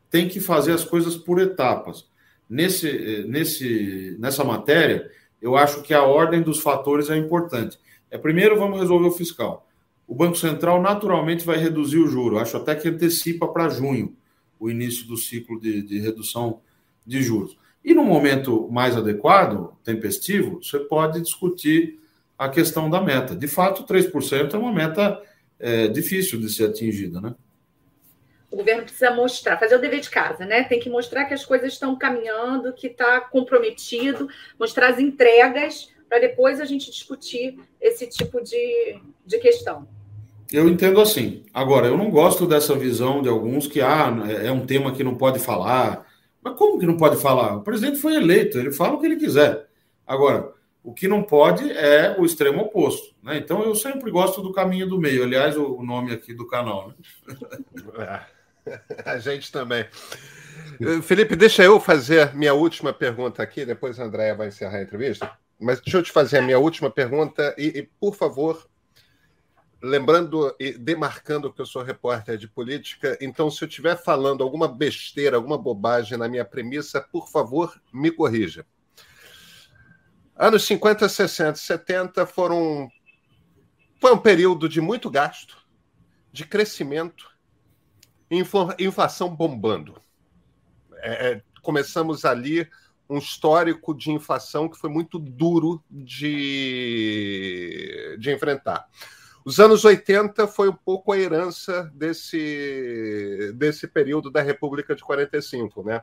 Tem 0.09 0.27
que 0.27 0.39
fazer 0.39 0.71
as 0.71 0.83
coisas 0.83 1.15
por 1.15 1.39
etapas. 1.39 2.07
Nesse, 2.49 3.25
nesse, 3.27 4.15
nessa 4.19 4.43
matéria, 4.43 5.09
eu 5.41 5.55
acho 5.55 5.81
que 5.81 5.93
a 5.93 6.03
ordem 6.03 6.41
dos 6.41 6.59
fatores 6.59 7.09
é 7.09 7.17
importante. 7.17 7.77
É 8.09 8.17
primeiro 8.17 8.57
vamos 8.57 8.79
resolver 8.79 9.07
o 9.07 9.11
fiscal. 9.11 9.67
O 10.07 10.13
Banco 10.13 10.37
Central 10.37 10.81
naturalmente 10.81 11.45
vai 11.45 11.57
reduzir 11.57 11.97
o 11.97 12.07
juro. 12.07 12.37
Acho 12.37 12.57
até 12.57 12.75
que 12.75 12.87
antecipa 12.87 13.47
para 13.47 13.69
junho 13.69 14.15
o 14.59 14.69
início 14.69 15.07
do 15.07 15.17
ciclo 15.17 15.59
de, 15.59 15.81
de 15.81 15.99
redução 15.99 16.61
de 17.05 17.21
juros. 17.21 17.57
E 17.83 17.93
no 17.93 18.03
momento 18.03 18.67
mais 18.71 18.95
adequado, 18.95 19.75
tempestivo, 19.83 20.61
você 20.61 20.79
pode 20.79 21.21
discutir 21.21 21.99
a 22.37 22.49
questão 22.49 22.89
da 22.89 23.01
meta. 23.01 23.35
De 23.35 23.47
fato, 23.47 23.83
3% 23.83 24.53
é 24.53 24.57
uma 24.57 24.73
meta 24.73 25.21
é, 25.59 25.87
difícil 25.87 26.39
de 26.39 26.49
ser 26.49 26.65
atingida, 26.65 27.21
né? 27.21 27.35
O 28.55 28.59
governo 28.59 28.83
precisa 28.83 29.11
mostrar, 29.11 29.59
fazer 29.59 29.75
o 29.75 29.81
dever 29.81 29.99
de 29.99 30.09
casa, 30.09 30.45
né? 30.45 30.63
Tem 30.63 30.79
que 30.79 30.89
mostrar 30.89 31.25
que 31.25 31.33
as 31.33 31.43
coisas 31.43 31.73
estão 31.73 31.93
caminhando, 31.97 32.71
que 32.71 32.87
está 32.87 33.19
comprometido, 33.19 34.29
mostrar 34.57 34.91
as 34.91 34.97
entregas, 34.97 35.91
para 36.07 36.19
depois 36.19 36.61
a 36.61 36.65
gente 36.65 36.89
discutir 36.89 37.59
esse 37.81 38.07
tipo 38.07 38.41
de, 38.41 38.97
de 39.25 39.39
questão. 39.39 39.85
Eu 40.49 40.69
entendo 40.69 41.01
assim. 41.01 41.43
Agora, 41.53 41.87
eu 41.87 41.97
não 41.97 42.09
gosto 42.09 42.47
dessa 42.47 42.73
visão 42.75 43.21
de 43.21 43.27
alguns 43.27 43.67
que 43.67 43.81
ah, 43.81 44.07
é 44.41 44.49
um 44.49 44.65
tema 44.65 44.93
que 44.93 45.03
não 45.03 45.15
pode 45.15 45.37
falar. 45.39 46.07
Mas 46.41 46.55
como 46.55 46.79
que 46.79 46.85
não 46.85 46.95
pode 46.95 47.17
falar? 47.17 47.57
O 47.57 47.61
presidente 47.61 47.99
foi 47.99 48.15
eleito, 48.15 48.57
ele 48.57 48.71
fala 48.71 48.93
o 48.93 49.01
que 49.01 49.05
ele 49.05 49.17
quiser. 49.17 49.67
Agora, 50.07 50.53
o 50.81 50.93
que 50.93 51.09
não 51.09 51.23
pode 51.23 51.69
é 51.73 52.15
o 52.17 52.23
extremo 52.23 52.61
oposto. 52.61 53.13
Né? 53.21 53.37
Então, 53.37 53.63
eu 53.63 53.75
sempre 53.75 54.09
gosto 54.09 54.41
do 54.41 54.53
caminho 54.53 54.87
do 54.87 54.97
meio. 54.97 55.23
Aliás, 55.23 55.57
o 55.57 55.83
nome 55.83 56.13
aqui 56.13 56.33
do 56.33 56.47
canal. 56.47 56.87
Né? 56.87 58.21
A 59.05 59.17
gente 59.17 59.51
também. 59.51 59.85
Felipe, 61.03 61.35
deixa 61.35 61.63
eu 61.63 61.79
fazer 61.79 62.35
minha 62.35 62.53
última 62.53 62.91
pergunta 62.91 63.41
aqui, 63.41 63.65
depois 63.65 63.99
a 63.99 64.03
Andréia 64.03 64.35
vai 64.35 64.47
encerrar 64.47 64.77
a 64.77 64.81
entrevista. 64.81 65.31
Mas 65.59 65.79
deixa 65.79 65.97
eu 65.97 66.03
te 66.03 66.11
fazer 66.11 66.39
a 66.39 66.41
minha 66.41 66.59
última 66.59 66.89
pergunta 66.89 67.55
e, 67.57 67.67
e 67.79 67.83
por 67.83 68.13
favor, 68.15 68.67
lembrando 69.81 70.53
e 70.59 70.73
demarcando 70.73 71.51
que 71.53 71.61
eu 71.61 71.65
sou 71.65 71.81
repórter 71.81 72.37
de 72.37 72.47
política, 72.47 73.17
então 73.21 73.49
se 73.49 73.63
eu 73.63 73.67
estiver 73.67 73.95
falando 73.95 74.43
alguma 74.43 74.67
besteira, 74.67 75.37
alguma 75.37 75.57
bobagem 75.57 76.17
na 76.17 76.27
minha 76.27 76.43
premissa, 76.43 76.99
por 76.99 77.29
favor, 77.29 77.79
me 77.93 78.11
corrija. 78.11 78.65
Anos 80.35 80.65
50, 80.65 81.07
60, 81.07 81.55
70 81.55 82.25
foram 82.25 82.89
foi 84.01 84.13
um 84.13 84.17
período 84.17 84.67
de 84.67 84.81
muito 84.81 85.09
gasto, 85.09 85.57
de 86.33 86.45
crescimento 86.45 87.34
inflação 88.29 89.35
bombando. 89.35 90.01
É, 90.97 91.31
é, 91.31 91.41
começamos 91.61 92.25
ali 92.25 92.67
um 93.09 93.17
histórico 93.17 93.93
de 93.93 94.11
inflação 94.11 94.67
que 94.67 94.77
foi 94.77 94.89
muito 94.89 95.19
duro 95.19 95.83
de, 95.89 96.27
de 98.19 98.31
enfrentar. 98.31 98.87
Os 99.45 99.59
anos 99.59 99.85
80 99.85 100.47
foi 100.47 100.69
um 100.69 100.75
pouco 100.75 101.11
a 101.11 101.19
herança 101.19 101.91
desse, 101.93 103.53
desse 103.55 103.87
período 103.87 104.31
da 104.31 104.41
República 104.41 104.95
de 104.95 105.03
45, 105.03 105.83
né? 105.83 106.01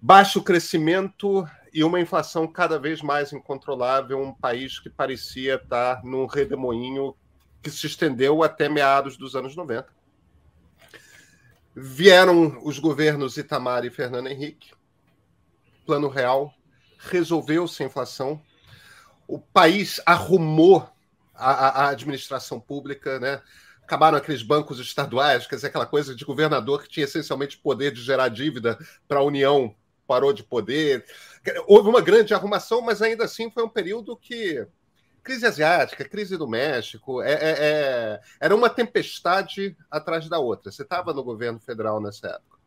Baixo 0.00 0.42
crescimento 0.42 1.48
e 1.72 1.82
uma 1.82 1.98
inflação 1.98 2.46
cada 2.46 2.78
vez 2.78 3.00
mais 3.00 3.32
incontrolável, 3.32 4.20
um 4.20 4.34
país 4.34 4.78
que 4.78 4.90
parecia 4.90 5.54
estar 5.54 6.04
num 6.04 6.26
redemoinho 6.26 7.16
que 7.62 7.70
se 7.70 7.86
estendeu 7.86 8.42
até 8.42 8.68
meados 8.68 9.16
dos 9.16 9.34
anos 9.34 9.56
90. 9.56 9.97
Vieram 11.80 12.58
os 12.64 12.80
governos 12.80 13.36
Itamar 13.36 13.84
e 13.84 13.90
Fernando 13.90 14.26
Henrique, 14.26 14.72
plano 15.86 16.08
real, 16.08 16.52
resolveu-se 16.98 17.80
a 17.82 17.86
inflação, 17.86 18.42
o 19.28 19.38
país 19.38 20.00
arrumou 20.04 20.90
a, 21.32 21.84
a, 21.84 21.88
administração 21.90 22.58
pública, 22.58 23.20
né? 23.20 23.40
acabaram 23.80 24.18
aqueles 24.18 24.42
bancos 24.42 24.80
estaduais, 24.80 25.46
quer 25.46 25.54
dizer, 25.54 25.68
aquela 25.68 25.86
coisa 25.86 26.16
de 26.16 26.24
governador 26.24 26.82
que 26.82 26.88
tinha 26.88 27.04
essencialmente 27.04 27.56
poder 27.58 27.92
de 27.92 28.02
gerar 28.02 28.28
dívida 28.28 28.76
para 29.06 29.20
a 29.20 29.24
União, 29.24 29.72
parou 30.04 30.32
de 30.32 30.42
poder. 30.42 31.04
Houve 31.66 31.88
uma 31.88 32.00
grande 32.00 32.34
arrumação, 32.34 32.80
mas 32.80 33.00
ainda 33.00 33.24
assim 33.24 33.50
foi 33.52 33.62
um 33.62 33.68
período 33.68 34.16
que 34.16 34.66
crise 35.22 35.46
asiática, 35.46 36.08
crise 36.08 36.36
do 36.36 36.48
México, 36.48 37.22
é, 37.22 37.32
é, 37.32 37.56
é, 37.58 38.20
era 38.40 38.54
uma 38.54 38.70
tempestade 38.70 39.76
atrás 39.90 40.28
da 40.28 40.38
outra. 40.38 40.70
Você 40.70 40.82
estava 40.82 41.12
no 41.12 41.22
governo 41.22 41.58
federal 41.60 42.00
nessa 42.00 42.28
época. 42.28 42.58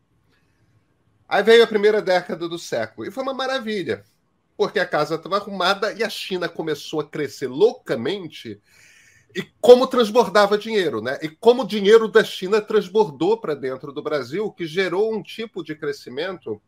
Aí 1.28 1.42
veio 1.42 1.64
a 1.64 1.66
primeira 1.66 2.02
década 2.02 2.48
do 2.48 2.58
século, 2.58 3.06
e 3.06 3.10
foi 3.10 3.22
uma 3.22 3.32
maravilha, 3.34 4.04
porque 4.56 4.78
a 4.78 4.86
casa 4.86 5.14
estava 5.14 5.38
arrumada 5.38 5.92
e 5.92 6.04
a 6.04 6.10
China 6.10 6.48
começou 6.48 7.00
a 7.00 7.08
crescer 7.08 7.46
loucamente, 7.46 8.60
e 9.34 9.42
como 9.60 9.86
transbordava 9.86 10.58
dinheiro, 10.58 11.00
né? 11.00 11.18
E 11.22 11.28
como 11.30 11.62
o 11.62 11.66
dinheiro 11.66 12.06
da 12.06 12.22
China 12.22 12.60
transbordou 12.60 13.40
para 13.40 13.54
dentro 13.54 13.90
do 13.90 14.02
Brasil, 14.02 14.52
que 14.52 14.66
gerou 14.66 15.14
um 15.14 15.22
tipo 15.22 15.64
de 15.64 15.74
crescimento 15.74 16.60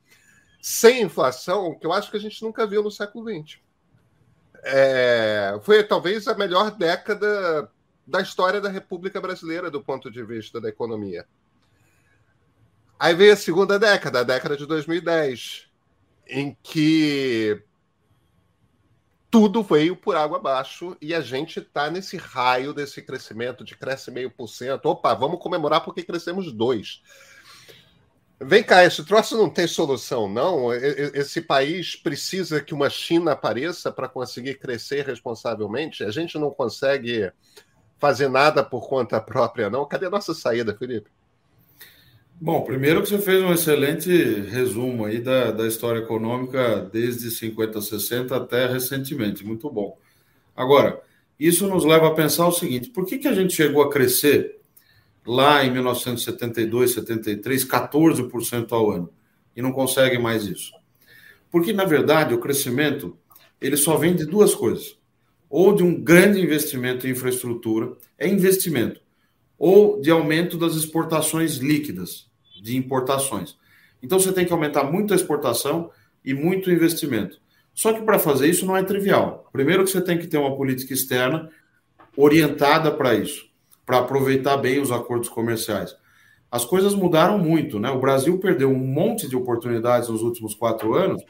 sem 0.62 1.02
inflação 1.02 1.78
que 1.78 1.86
eu 1.86 1.92
acho 1.92 2.10
que 2.10 2.16
a 2.16 2.20
gente 2.20 2.42
nunca 2.42 2.66
viu 2.66 2.82
no 2.82 2.90
século 2.90 3.28
XX 3.28 3.58
é, 4.64 5.58
foi 5.62 5.84
talvez 5.84 6.26
a 6.26 6.34
melhor 6.34 6.70
década 6.70 7.70
da 8.06 8.20
história 8.20 8.60
da 8.60 8.68
República 8.68 9.20
Brasileira 9.20 9.70
do 9.70 9.82
ponto 9.82 10.10
de 10.10 10.22
vista 10.22 10.60
da 10.60 10.68
economia. 10.68 11.26
Aí 12.98 13.14
veio 13.14 13.32
a 13.32 13.36
segunda 13.36 13.78
década, 13.78 14.20
a 14.20 14.22
década 14.22 14.56
de 14.56 14.66
2010, 14.66 15.68
em 16.26 16.56
que 16.62 17.62
tudo 19.30 19.62
veio 19.62 19.96
por 19.96 20.16
água 20.16 20.38
abaixo 20.38 20.96
e 21.00 21.12
a 21.12 21.20
gente 21.20 21.58
está 21.58 21.90
nesse 21.90 22.16
raio 22.16 22.72
desse 22.72 23.02
crescimento 23.02 23.64
de 23.64 23.76
cresce 23.76 24.10
meio 24.10 24.30
por 24.30 24.48
cento. 24.48 24.86
Opa, 24.86 25.12
vamos 25.12 25.40
comemorar 25.40 25.84
porque 25.84 26.04
crescemos 26.04 26.52
dois. 26.52 27.02
Vem 28.46 28.62
cá, 28.62 28.84
esse 28.84 29.04
troço 29.04 29.36
não 29.36 29.48
tem 29.48 29.66
solução, 29.66 30.28
não? 30.28 30.72
Esse 30.72 31.40
país 31.40 31.96
precisa 31.96 32.60
que 32.60 32.74
uma 32.74 32.90
China 32.90 33.32
apareça 33.32 33.90
para 33.90 34.08
conseguir 34.08 34.58
crescer 34.58 35.06
responsavelmente? 35.06 36.04
A 36.04 36.10
gente 36.10 36.38
não 36.38 36.50
consegue 36.50 37.30
fazer 37.98 38.28
nada 38.28 38.62
por 38.62 38.88
conta 38.88 39.20
própria, 39.20 39.70
não? 39.70 39.86
Cadê 39.86 40.06
a 40.06 40.10
nossa 40.10 40.34
saída, 40.34 40.76
Felipe? 40.76 41.10
Bom, 42.40 42.62
primeiro 42.62 43.02
que 43.02 43.08
você 43.08 43.18
fez 43.18 43.42
um 43.42 43.52
excelente 43.52 44.10
resumo 44.10 45.06
aí 45.06 45.20
da, 45.20 45.50
da 45.50 45.66
história 45.66 46.00
econômica 46.00 46.80
desde 46.92 47.30
50, 47.30 47.80
60 47.80 48.36
até 48.36 48.66
recentemente. 48.66 49.46
Muito 49.46 49.70
bom. 49.70 49.96
Agora, 50.54 51.00
isso 51.38 51.66
nos 51.66 51.84
leva 51.84 52.08
a 52.08 52.14
pensar 52.14 52.46
o 52.46 52.52
seguinte: 52.52 52.90
por 52.90 53.06
que, 53.06 53.18
que 53.18 53.28
a 53.28 53.34
gente 53.34 53.54
chegou 53.54 53.82
a 53.82 53.90
crescer 53.90 54.60
lá 55.26 55.64
em 55.64 55.70
1972, 55.72 56.92
73, 56.92 57.64
14% 57.64 58.72
ao 58.72 58.90
ano, 58.90 59.10
e 59.56 59.62
não 59.62 59.72
consegue 59.72 60.18
mais 60.18 60.46
isso. 60.46 60.72
Porque, 61.50 61.72
na 61.72 61.84
verdade, 61.84 62.34
o 62.34 62.40
crescimento 62.40 63.16
ele 63.60 63.76
só 63.76 63.96
vem 63.96 64.14
de 64.14 64.26
duas 64.26 64.54
coisas. 64.54 64.98
ou 65.56 65.72
de 65.72 65.84
um 65.84 66.02
grande 66.02 66.40
investimento 66.40 67.06
em 67.06 67.10
infraestrutura, 67.10 67.92
é 68.18 68.26
investimento, 68.26 69.00
ou 69.56 70.00
de 70.00 70.10
aumento 70.10 70.58
das 70.58 70.74
exportações 70.74 71.58
líquidas, 71.58 72.28
de 72.60 72.76
importações. 72.76 73.56
Então 74.02 74.18
você 74.18 74.32
tem 74.32 74.44
que 74.44 74.52
aumentar 74.52 74.82
muito 74.82 75.12
a 75.12 75.16
exportação 75.16 75.92
e 76.24 76.34
muito 76.34 76.68
o 76.68 76.72
investimento. 76.72 77.40
Só 77.72 77.92
que 77.92 78.02
para 78.02 78.18
fazer 78.18 78.48
isso 78.48 78.66
não 78.66 78.76
é 78.76 78.82
trivial. 78.82 79.48
Primeiro 79.52 79.84
que 79.84 79.90
você 79.90 80.00
tem 80.00 80.18
que 80.18 80.26
ter 80.26 80.38
uma 80.38 80.56
política 80.56 80.92
externa 80.92 81.48
orientada 82.16 82.90
para 82.90 83.14
isso, 83.14 83.46
para 83.84 83.98
aproveitar 83.98 84.56
bem 84.56 84.80
os 84.80 84.90
acordos 84.90 85.28
comerciais. 85.28 85.94
As 86.50 86.64
coisas 86.64 86.94
mudaram 86.94 87.38
muito, 87.38 87.80
né? 87.80 87.90
O 87.90 87.98
Brasil 87.98 88.38
perdeu 88.38 88.70
um 88.70 88.78
monte 88.78 89.28
de 89.28 89.36
oportunidades 89.36 90.08
nos 90.08 90.22
últimos 90.22 90.54
quatro 90.54 90.94
anos 90.94 91.22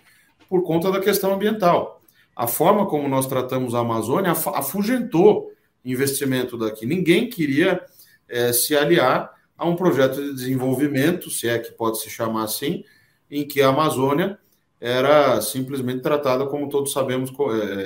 por 0.48 0.62
conta 0.62 0.90
da 0.92 1.00
questão 1.00 1.32
ambiental. 1.32 2.02
A 2.36 2.46
forma 2.46 2.86
como 2.86 3.08
nós 3.08 3.26
tratamos 3.26 3.74
a 3.74 3.80
Amazônia 3.80 4.32
afugentou 4.32 5.50
investimento 5.84 6.58
daqui. 6.58 6.84
Ninguém 6.84 7.28
queria 7.28 7.82
é, 8.28 8.52
se 8.52 8.76
aliar 8.76 9.32
a 9.56 9.66
um 9.66 9.76
projeto 9.76 10.16
de 10.16 10.34
desenvolvimento, 10.34 11.30
se 11.30 11.48
é 11.48 11.58
que 11.58 11.72
pode 11.72 12.00
se 12.00 12.10
chamar 12.10 12.44
assim, 12.44 12.84
em 13.30 13.46
que 13.46 13.62
a 13.62 13.68
Amazônia 13.68 14.38
era 14.80 15.40
simplesmente 15.40 16.02
tratada 16.02 16.46
como 16.46 16.68
todos 16.68 16.92
sabemos 16.92 17.32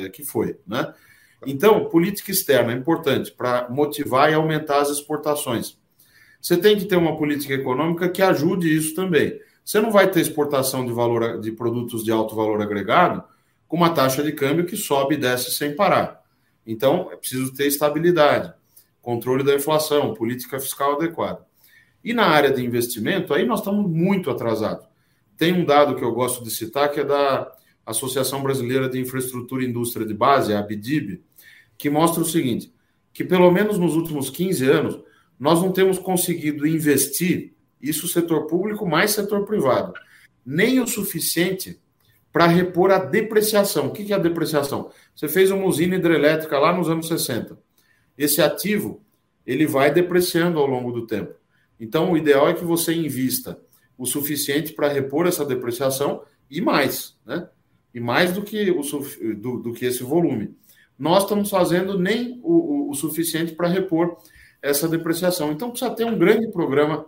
é, 0.05 0.09
que 0.09 0.25
foi, 0.25 0.59
né? 0.67 0.93
Então, 1.47 1.89
política 1.89 2.31
externa 2.31 2.73
é 2.73 2.77
importante 2.77 3.31
para 3.31 3.69
motivar 3.71 4.31
e 4.31 4.35
aumentar 4.35 4.81
as 4.81 4.91
exportações. 4.91 5.79
Você 6.41 6.57
tem 6.57 6.77
que 6.77 6.85
ter 6.85 6.97
uma 6.97 7.17
política 7.17 7.55
econômica 7.55 8.09
que 8.09 8.23
ajude 8.23 8.75
isso 8.75 8.95
também. 8.95 9.39
Você 9.65 9.81
não 9.81 9.91
vai 9.91 10.11
ter 10.11 10.21
exportação 10.21 10.85
de 10.85 10.93
valor 10.93 11.41
de 11.41 11.53
produtos 11.53 12.05
de 12.05 12.11
alto 12.11 12.35
valor 12.35 12.63
agregado 12.63 13.23
com 13.67 13.77
uma 13.77 13.91
taxa 13.91 14.23
de 14.23 14.33
câmbio 14.33 14.65
que 14.65 14.77
sobe 14.77 15.15
e 15.15 15.19
desce 15.19 15.51
sem 15.51 15.77
parar. 15.77 16.23
Então, 16.67 17.11
é 17.13 17.17
preciso 17.17 17.53
ter 17.55 17.67
estabilidade, 17.67 18.53
controle 19.01 19.45
da 19.45 19.55
inflação, 19.55 20.15
política 20.15 20.59
fiscal 20.59 20.95
adequada. 20.95 21.47
E 22.03 22.15
na 22.15 22.27
área 22.27 22.51
de 22.51 22.65
investimento, 22.65 23.35
aí 23.35 23.45
nós 23.45 23.61
estamos 23.61 23.91
muito 23.91 24.31
atrasados. 24.31 24.87
Tem 25.37 25.53
um 25.53 25.65
dado 25.65 25.95
que 25.95 26.05
eu 26.05 26.13
gosto 26.13 26.43
de 26.43 26.51
citar, 26.51 26.91
que 26.91 27.01
é 27.01 27.05
da 27.05 27.51
Associação 27.85 28.43
Brasileira 28.43 28.89
de 28.89 29.01
Infraestrutura 29.01 29.63
e 29.63 29.67
Indústria 29.67 30.07
de 30.07 30.15
Base, 30.15 30.53
a 30.53 30.59
ABDIB, 30.59 31.23
que 31.79 31.89
mostra 31.89 32.21
o 32.21 32.27
seguinte: 32.27 32.75
que 33.13 33.25
pelo 33.25 33.51
menos 33.51 33.79
nos 33.79 33.95
últimos 33.95 34.29
15 34.29 34.69
anos, 34.69 35.01
nós 35.39 35.63
não 35.63 35.73
temos 35.73 35.99
conseguido 35.99 36.67
investir, 36.67 37.55
isso 37.81 38.09
setor 38.09 38.47
público 38.47 38.85
mais 38.85 39.13
setor 39.13 39.47
privado, 39.47 39.95
nem 40.45 40.81
o 40.81 40.87
suficiente 40.87 41.81
para 42.33 42.47
repor 42.47 42.91
a 42.91 42.99
depreciação. 42.99 43.87
O 43.87 43.93
que 43.93 44.13
é 44.13 44.17
a 44.17 44.19
depreciação? 44.19 44.91
Você 45.15 45.29
fez 45.29 45.51
uma 45.51 45.65
usina 45.65 45.97
hidrelétrica 45.97 46.59
lá 46.59 46.77
nos 46.77 46.89
anos 46.89 47.09
60. 47.09 47.59
Esse 48.17 48.43
ativo, 48.43 49.01
ele 49.47 49.67
vai 49.67 49.93
depreciando 49.93 50.59
ao 50.59 50.67
longo 50.67 50.93
do 50.93 51.07
tempo. 51.07 51.35
Então, 51.81 52.13
o 52.13 52.17
ideal 52.17 52.49
é 52.49 52.55
que 52.55 52.65
você 52.65 52.93
invista 52.93 53.59
o 53.97 54.05
suficiente 54.05 54.73
para 54.73 54.89
repor 54.89 55.27
essa 55.27 55.45
depreciação 55.45 56.23
e 56.51 56.61
mais, 56.61 57.17
né? 57.25 57.49
E 57.95 58.01
mais 58.01 58.33
do 58.33 58.43
que, 58.43 58.71
o, 58.71 58.83
do, 59.35 59.59
do 59.59 59.73
que 59.73 59.87
esse 59.87 60.03
volume. 60.03 60.55
Nós 60.99 61.23
estamos 61.23 61.49
fazendo 61.49 61.99
nem 61.99 62.41
o, 62.43 62.53
o, 62.53 62.91
o 62.91 62.95
suficiente 62.95 63.53
para 63.53 63.69
repor 63.69 64.17
essa 64.61 64.89
depreciação. 64.89 65.53
Então, 65.53 65.71
precisa 65.71 65.95
ter 65.95 66.05
um 66.05 66.19
grande 66.19 66.51
programa 66.51 67.07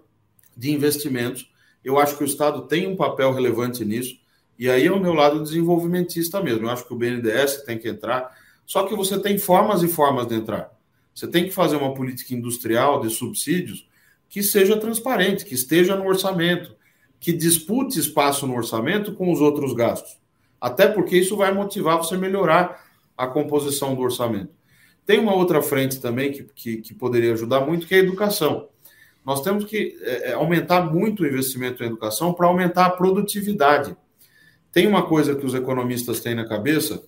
de 0.57 0.71
investimentos. 0.71 1.51
Eu 1.85 1.99
acho 1.99 2.17
que 2.17 2.23
o 2.23 2.27
Estado 2.27 2.63
tem 2.63 2.87
um 2.87 2.97
papel 2.97 3.33
relevante 3.33 3.85
nisso. 3.85 4.21
E 4.59 4.69
aí 4.69 4.87
é 4.87 4.93
o 4.93 5.01
meu 5.01 5.15
lado 5.15 5.43
desenvolvimentista 5.43 6.43
mesmo. 6.43 6.67
Eu 6.67 6.71
acho 6.71 6.87
que 6.87 6.93
o 6.93 6.97
BNDES 6.97 7.63
tem 7.65 7.79
que 7.79 7.89
entrar. 7.89 8.31
Só 8.67 8.85
que 8.85 8.95
você 8.95 9.19
tem 9.19 9.39
formas 9.39 9.83
e 9.83 9.89
formas 9.89 10.27
de 10.29 10.35
entrar. 10.35 10.71
Você 11.15 11.27
tem 11.27 11.45
que 11.45 11.51
fazer 11.51 11.77
uma 11.77 11.93
política 11.93 12.35
industrial 12.35 13.01
de 13.01 13.11
subsídios 13.11 13.89
que 14.29 14.43
seja 14.43 14.77
transparente, 14.77 15.45
que 15.45 15.55
esteja 15.55 15.97
no 15.97 16.07
orçamento, 16.07 16.77
que 17.19 17.33
dispute 17.33 17.99
espaço 17.99 18.47
no 18.47 18.55
orçamento 18.55 19.13
com 19.15 19.33
os 19.33 19.41
outros 19.41 19.73
gastos. 19.75 20.17
Até 20.61 20.87
porque 20.87 21.17
isso 21.17 21.37
vai 21.37 21.53
motivar 21.53 21.99
você 21.99 22.17
melhorar 22.17 22.90
a 23.21 23.27
composição 23.27 23.95
do 23.95 24.01
orçamento. 24.01 24.51
Tem 25.05 25.21
uma 25.21 25.35
outra 25.35 25.61
frente 25.61 26.01
também 26.01 26.33
que, 26.33 26.45
que, 26.45 26.77
que 26.79 26.95
poderia 26.95 27.35
ajudar 27.35 27.61
muito, 27.61 27.87
que 27.87 27.95
é 27.95 27.99
a 27.99 28.03
educação. 28.03 28.69
Nós 29.25 29.43
temos 29.43 29.67
que 29.67 29.99
é, 30.01 30.31
é 30.31 30.33
aumentar 30.33 30.91
muito 30.91 31.23
o 31.23 31.27
investimento 31.27 31.83
em 31.83 31.87
educação 31.87 32.33
para 32.33 32.47
aumentar 32.47 32.87
a 32.87 32.91
produtividade. 32.91 33.95
Tem 34.73 34.87
uma 34.87 35.03
coisa 35.03 35.35
que 35.35 35.45
os 35.45 35.55
economistas 35.55 36.21
têm 36.21 36.35
na 36.35 36.49
cabeça 36.49 37.03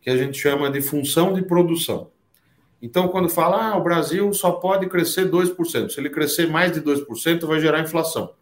que 0.00 0.08
a 0.08 0.16
gente 0.16 0.38
chama 0.38 0.70
de 0.70 0.80
função 0.80 1.34
de 1.34 1.42
produção. 1.42 2.12
Então, 2.80 3.08
quando 3.08 3.28
fala, 3.28 3.70
ah, 3.70 3.76
o 3.76 3.82
Brasil 3.82 4.32
só 4.32 4.52
pode 4.52 4.88
crescer 4.88 5.28
2%, 5.28 5.90
se 5.90 5.98
ele 5.98 6.10
crescer 6.10 6.48
mais 6.48 6.70
de 6.70 6.80
2%, 6.80 7.44
vai 7.44 7.58
gerar 7.58 7.80
inflação. 7.80 8.34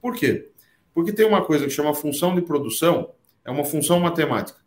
Por 0.00 0.14
quê? 0.14 0.48
Porque 0.94 1.12
tem 1.12 1.26
uma 1.26 1.44
coisa 1.44 1.66
que 1.66 1.70
chama 1.70 1.92
função 1.92 2.34
de 2.34 2.40
produção, 2.40 3.10
é 3.44 3.50
uma 3.50 3.64
função 3.64 4.00
matemática, 4.00 4.61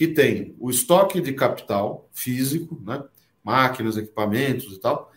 que 0.00 0.08
tem 0.08 0.56
o 0.58 0.70
estoque 0.70 1.20
de 1.20 1.34
capital 1.34 2.08
físico, 2.10 2.80
né? 2.86 3.04
máquinas, 3.44 3.98
equipamentos 3.98 4.72
e 4.72 4.80
tal, 4.80 5.12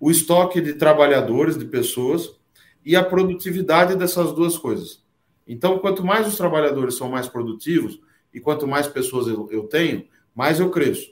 o 0.00 0.10
estoque 0.10 0.60
de 0.60 0.74
trabalhadores, 0.74 1.56
de 1.56 1.64
pessoas, 1.64 2.34
e 2.84 2.96
a 2.96 3.04
produtividade 3.04 3.94
dessas 3.94 4.32
duas 4.32 4.58
coisas. 4.58 5.00
Então, 5.46 5.78
quanto 5.78 6.04
mais 6.04 6.26
os 6.26 6.36
trabalhadores 6.36 6.96
são 6.96 7.08
mais 7.08 7.28
produtivos 7.28 8.00
e 8.34 8.40
quanto 8.40 8.66
mais 8.66 8.88
pessoas 8.88 9.28
eu, 9.28 9.48
eu 9.52 9.62
tenho, 9.68 10.04
mais 10.34 10.58
eu 10.58 10.70
cresço. 10.70 11.08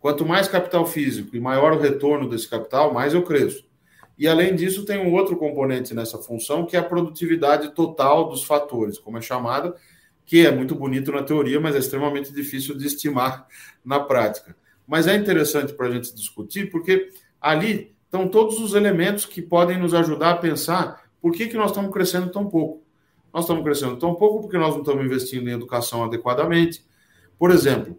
Quanto 0.00 0.24
mais 0.24 0.48
capital 0.48 0.86
físico 0.86 1.36
e 1.36 1.40
maior 1.40 1.74
o 1.74 1.78
retorno 1.78 2.26
desse 2.26 2.48
capital, 2.48 2.90
mais 2.90 3.12
eu 3.12 3.22
cresço. 3.22 3.66
E 4.16 4.26
além 4.26 4.56
disso, 4.56 4.86
tem 4.86 4.98
um 4.98 5.12
outro 5.12 5.36
componente 5.36 5.92
nessa 5.92 6.16
função, 6.16 6.64
que 6.64 6.74
é 6.74 6.78
a 6.78 6.82
produtividade 6.82 7.74
total 7.74 8.30
dos 8.30 8.44
fatores, 8.44 8.98
como 8.98 9.18
é 9.18 9.20
chamada, 9.20 9.76
que 10.26 10.44
é 10.44 10.50
muito 10.50 10.74
bonito 10.74 11.12
na 11.12 11.22
teoria, 11.22 11.60
mas 11.60 11.76
é 11.76 11.78
extremamente 11.78 12.32
difícil 12.32 12.76
de 12.76 12.86
estimar 12.86 13.46
na 13.84 14.00
prática. 14.00 14.56
Mas 14.86 15.06
é 15.06 15.14
interessante 15.14 15.72
para 15.72 15.86
a 15.86 15.90
gente 15.90 16.14
discutir, 16.14 16.68
porque 16.68 17.10
ali 17.40 17.94
estão 18.04 18.26
todos 18.26 18.58
os 18.58 18.74
elementos 18.74 19.24
que 19.24 19.40
podem 19.40 19.78
nos 19.78 19.94
ajudar 19.94 20.32
a 20.32 20.36
pensar 20.36 21.04
por 21.22 21.32
que, 21.32 21.46
que 21.46 21.56
nós 21.56 21.70
estamos 21.70 21.92
crescendo 21.92 22.30
tão 22.30 22.46
pouco. 22.46 22.82
Nós 23.32 23.44
estamos 23.44 23.62
crescendo 23.62 23.96
tão 23.96 24.14
pouco 24.14 24.40
porque 24.42 24.58
nós 24.58 24.74
não 24.74 24.80
estamos 24.80 25.04
investindo 25.04 25.48
em 25.48 25.52
educação 25.52 26.04
adequadamente. 26.04 26.84
Por 27.38 27.50
exemplo, 27.50 27.98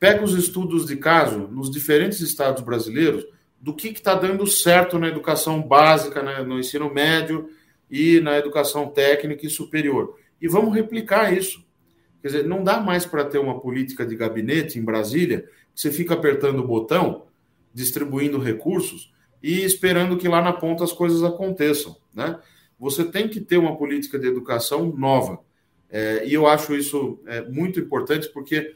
pega 0.00 0.24
os 0.24 0.34
estudos 0.34 0.86
de 0.86 0.96
caso 0.96 1.48
nos 1.48 1.70
diferentes 1.70 2.20
estados 2.20 2.62
brasileiros 2.62 3.24
do 3.60 3.74
que 3.74 3.88
está 3.88 4.14
dando 4.14 4.46
certo 4.46 4.98
na 4.98 5.08
educação 5.08 5.60
básica, 5.60 6.22
né, 6.22 6.42
no 6.42 6.58
ensino 6.58 6.92
médio 6.92 7.50
e 7.90 8.20
na 8.20 8.36
educação 8.36 8.88
técnica 8.88 9.46
e 9.46 9.50
superior. 9.50 10.16
E 10.40 10.48
vamos 10.48 10.74
replicar 10.74 11.32
isso. 11.36 11.67
Quer 12.20 12.28
dizer, 12.28 12.46
não 12.46 12.64
dá 12.64 12.80
mais 12.80 13.06
para 13.06 13.24
ter 13.24 13.38
uma 13.38 13.60
política 13.60 14.04
de 14.04 14.16
gabinete 14.16 14.78
em 14.78 14.84
Brasília 14.84 15.48
que 15.74 15.80
você 15.80 15.90
fica 15.90 16.14
apertando 16.14 16.60
o 16.60 16.66
botão, 16.66 17.26
distribuindo 17.72 18.38
recursos 18.38 19.12
e 19.42 19.62
esperando 19.64 20.16
que 20.16 20.28
lá 20.28 20.42
na 20.42 20.52
ponta 20.52 20.82
as 20.82 20.92
coisas 20.92 21.22
aconteçam. 21.22 21.96
Né? 22.12 22.38
Você 22.78 23.04
tem 23.04 23.28
que 23.28 23.40
ter 23.40 23.56
uma 23.56 23.76
política 23.76 24.18
de 24.18 24.26
educação 24.26 24.92
nova. 24.96 25.40
É, 25.90 26.26
e 26.26 26.34
eu 26.34 26.46
acho 26.46 26.74
isso 26.74 27.20
é, 27.26 27.42
muito 27.42 27.80
importante 27.80 28.28
porque 28.28 28.74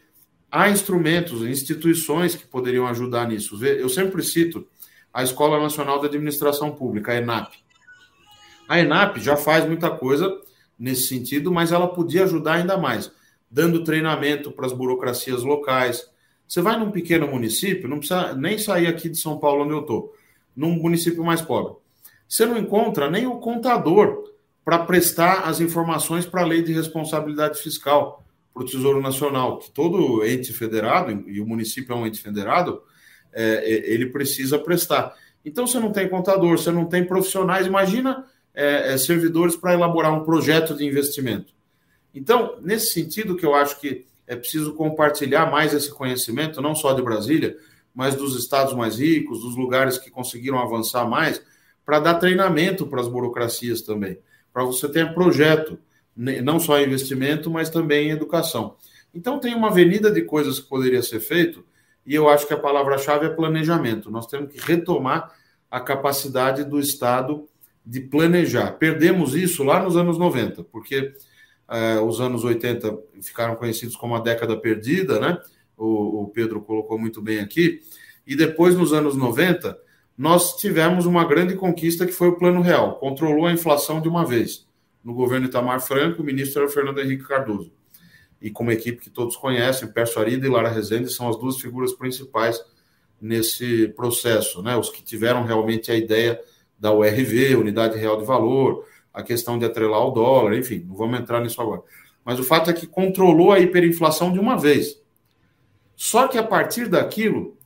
há 0.50 0.70
instrumentos, 0.70 1.42
instituições 1.42 2.34
que 2.34 2.46
poderiam 2.46 2.86
ajudar 2.86 3.26
nisso. 3.26 3.62
Eu 3.64 3.88
sempre 3.88 4.22
cito 4.22 4.66
a 5.12 5.22
Escola 5.22 5.60
Nacional 5.60 5.98
de 5.98 6.06
Administração 6.06 6.70
Pública, 6.72 7.12
a 7.12 7.16
ENAP. 7.16 7.54
A 8.68 8.80
ENAP 8.80 9.18
já 9.18 9.36
faz 9.36 9.66
muita 9.66 9.90
coisa 9.90 10.40
nesse 10.78 11.08
sentido, 11.08 11.52
mas 11.52 11.72
ela 11.72 11.88
podia 11.88 12.24
ajudar 12.24 12.54
ainda 12.54 12.78
mais, 12.78 13.12
dando 13.52 13.84
treinamento 13.84 14.50
para 14.50 14.64
as 14.64 14.72
burocracias 14.72 15.42
locais. 15.42 16.08
Você 16.48 16.62
vai 16.62 16.78
num 16.78 16.90
pequeno 16.90 17.26
município, 17.26 17.88
não 17.88 17.98
precisa 17.98 18.34
nem 18.34 18.56
sair 18.56 18.86
aqui 18.86 19.10
de 19.10 19.18
São 19.18 19.38
Paulo, 19.38 19.64
onde 19.64 19.74
eu 19.74 19.80
estou, 19.80 20.14
num 20.56 20.70
município 20.70 21.22
mais 21.22 21.42
pobre. 21.42 21.74
Você 22.26 22.46
não 22.46 22.56
encontra 22.56 23.10
nem 23.10 23.26
o 23.26 23.36
contador 23.36 24.24
para 24.64 24.78
prestar 24.78 25.42
as 25.42 25.60
informações 25.60 26.24
para 26.24 26.40
a 26.40 26.46
lei 26.46 26.62
de 26.62 26.72
responsabilidade 26.72 27.60
fiscal, 27.60 28.24
para 28.54 28.62
o 28.62 28.66
Tesouro 28.66 29.02
Nacional, 29.02 29.58
que 29.58 29.70
todo 29.70 30.24
ente 30.24 30.52
federado, 30.52 31.10
e 31.28 31.40
o 31.40 31.46
município 31.46 31.92
é 31.92 31.96
um 31.96 32.06
ente 32.06 32.20
federado, 32.20 32.82
é, 33.32 33.44
é, 33.44 33.92
ele 33.92 34.06
precisa 34.06 34.58
prestar. 34.58 35.14
Então, 35.44 35.66
você 35.66 35.78
não 35.78 35.92
tem 35.92 36.08
contador, 36.08 36.56
você 36.56 36.70
não 36.70 36.86
tem 36.86 37.04
profissionais, 37.04 37.66
imagina 37.66 38.24
é, 38.54 38.92
é, 38.92 38.98
servidores 38.98 39.56
para 39.56 39.74
elaborar 39.74 40.12
um 40.12 40.24
projeto 40.24 40.74
de 40.74 40.86
investimento. 40.86 41.52
Então, 42.14 42.56
nesse 42.60 42.92
sentido 42.92 43.36
que 43.36 43.44
eu 43.44 43.54
acho 43.54 43.80
que 43.80 44.06
é 44.26 44.36
preciso 44.36 44.74
compartilhar 44.74 45.50
mais 45.50 45.74
esse 45.74 45.90
conhecimento, 45.90 46.60
não 46.60 46.74
só 46.74 46.92
de 46.92 47.02
Brasília, 47.02 47.56
mas 47.94 48.14
dos 48.14 48.38
estados 48.38 48.74
mais 48.74 48.98
ricos, 48.98 49.42
dos 49.42 49.56
lugares 49.56 49.98
que 49.98 50.10
conseguiram 50.10 50.58
avançar 50.58 51.06
mais, 51.06 51.42
para 51.84 51.98
dar 51.98 52.14
treinamento 52.14 52.86
para 52.86 53.00
as 53.00 53.08
burocracias 53.08 53.82
também, 53.82 54.18
para 54.52 54.64
você 54.64 54.88
ter 54.88 55.12
projeto, 55.14 55.78
não 56.16 56.60
só 56.60 56.80
investimento, 56.80 57.50
mas 57.50 57.68
também 57.70 58.10
educação. 58.10 58.76
Então, 59.14 59.38
tem 59.38 59.54
uma 59.54 59.68
avenida 59.68 60.10
de 60.10 60.22
coisas 60.22 60.60
que 60.60 60.68
poderia 60.68 61.02
ser 61.02 61.20
feito, 61.20 61.64
e 62.06 62.14
eu 62.14 62.28
acho 62.28 62.46
que 62.46 62.54
a 62.54 62.58
palavra-chave 62.58 63.26
é 63.26 63.30
planejamento. 63.30 64.10
Nós 64.10 64.26
temos 64.26 64.52
que 64.52 64.60
retomar 64.60 65.32
a 65.70 65.80
capacidade 65.80 66.64
do 66.64 66.78
Estado 66.78 67.48
de 67.84 68.00
planejar. 68.00 68.72
Perdemos 68.72 69.34
isso 69.34 69.62
lá 69.64 69.82
nos 69.82 69.96
anos 69.96 70.18
90, 70.18 70.64
porque 70.64 71.14
uh, 71.72 72.02
os 72.02 72.20
anos 72.20 72.44
80 72.44 72.98
ficaram 73.22 73.56
conhecidos 73.56 73.96
como 73.96 74.14
a 74.14 74.20
década 74.20 74.56
perdida, 74.56 75.18
né? 75.18 75.38
O, 75.76 76.24
o 76.24 76.28
Pedro 76.28 76.60
colocou 76.60 76.98
muito 76.98 77.22
bem 77.22 77.40
aqui. 77.40 77.80
E 78.26 78.36
depois, 78.36 78.76
nos 78.76 78.92
anos 78.92 79.16
90, 79.16 79.76
nós 80.16 80.56
tivemos 80.56 81.06
uma 81.06 81.24
grande 81.24 81.54
conquista 81.54 82.06
que 82.06 82.12
foi 82.12 82.28
o 82.28 82.36
Plano 82.36 82.60
Real. 82.60 82.96
Controlou 82.96 83.46
a 83.46 83.52
inflação 83.52 84.00
de 84.00 84.08
uma 84.08 84.24
vez. 84.24 84.66
No 85.02 85.14
governo 85.14 85.46
Itamar 85.46 85.80
Franco, 85.80 86.22
o 86.22 86.24
ministro 86.24 86.60
era 86.60 86.70
o 86.70 86.72
Fernando 86.72 87.00
Henrique 87.00 87.26
Cardoso. 87.26 87.72
E 88.40 88.50
com 88.50 88.62
uma 88.62 88.72
equipe 88.72 89.00
que 89.00 89.10
todos 89.10 89.36
conhecem, 89.36 89.88
Perso 89.88 90.20
Arida 90.20 90.46
e 90.46 90.50
Lara 90.50 90.68
Rezende 90.68 91.10
são 91.10 91.28
as 91.28 91.38
duas 91.38 91.60
figuras 91.60 91.92
principais 91.92 92.60
nesse 93.20 93.88
processo, 93.88 94.62
né? 94.62 94.76
Os 94.76 94.90
que 94.90 95.02
tiveram 95.02 95.44
realmente 95.44 95.90
a 95.90 95.96
ideia 95.96 96.40
da 96.78 96.92
URV, 96.92 97.54
Unidade 97.56 97.96
Real 97.96 98.18
de 98.18 98.24
Valor, 98.24 98.84
a 99.12 99.22
questão 99.22 99.58
de 99.58 99.64
atrelar 99.64 100.06
o 100.06 100.10
dólar, 100.10 100.56
enfim, 100.56 100.84
não 100.88 100.96
vamos 100.96 101.20
entrar 101.20 101.40
nisso 101.40 101.60
agora. 101.60 101.82
Mas 102.24 102.38
o 102.38 102.44
fato 102.44 102.70
é 102.70 102.72
que 102.72 102.86
controlou 102.86 103.52
a 103.52 103.58
hiperinflação 103.58 104.32
de 104.32 104.38
uma 104.38 104.56
vez. 104.56 105.00
Só 105.96 106.28
que 106.28 106.38
a 106.38 106.42
partir 106.42 106.88
daquilo, 106.88 107.56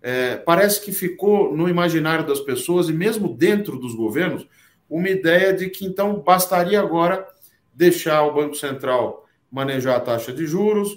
é, 0.00 0.36
parece 0.36 0.80
que 0.80 0.92
ficou 0.92 1.56
no 1.56 1.68
imaginário 1.68 2.26
das 2.26 2.40
pessoas 2.40 2.88
e 2.88 2.92
mesmo 2.92 3.28
dentro 3.28 3.78
dos 3.78 3.94
governos 3.94 4.46
uma 4.88 5.08
ideia 5.08 5.52
de 5.52 5.70
que 5.70 5.86
então 5.86 6.20
bastaria 6.20 6.78
agora 6.78 7.26
deixar 7.72 8.22
o 8.24 8.34
Banco 8.34 8.54
Central 8.54 9.26
manejar 9.50 9.96
a 9.96 10.00
taxa 10.00 10.32
de 10.32 10.46
juros, 10.46 10.90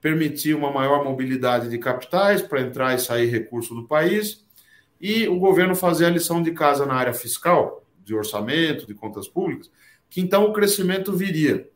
permitir 0.00 0.54
uma 0.54 0.70
maior 0.70 1.04
mobilidade 1.04 1.68
de 1.68 1.78
capitais 1.78 2.42
para 2.42 2.60
entrar 2.60 2.94
e 2.94 2.98
sair 2.98 3.26
recurso 3.26 3.74
do 3.74 3.86
país 3.86 4.44
e 5.00 5.26
o 5.28 5.38
governo 5.38 5.74
fazer 5.74 6.06
a 6.06 6.10
lição 6.10 6.42
de 6.42 6.52
casa 6.52 6.86
na 6.86 6.94
área 6.94 7.14
fiscal, 7.14 7.81
de 8.04 8.14
orçamento, 8.14 8.86
de 8.86 8.94
contas 8.94 9.28
públicas, 9.28 9.70
que 10.08 10.20
então 10.20 10.44
o 10.44 10.52
crescimento 10.52 11.12
viria 11.12 11.68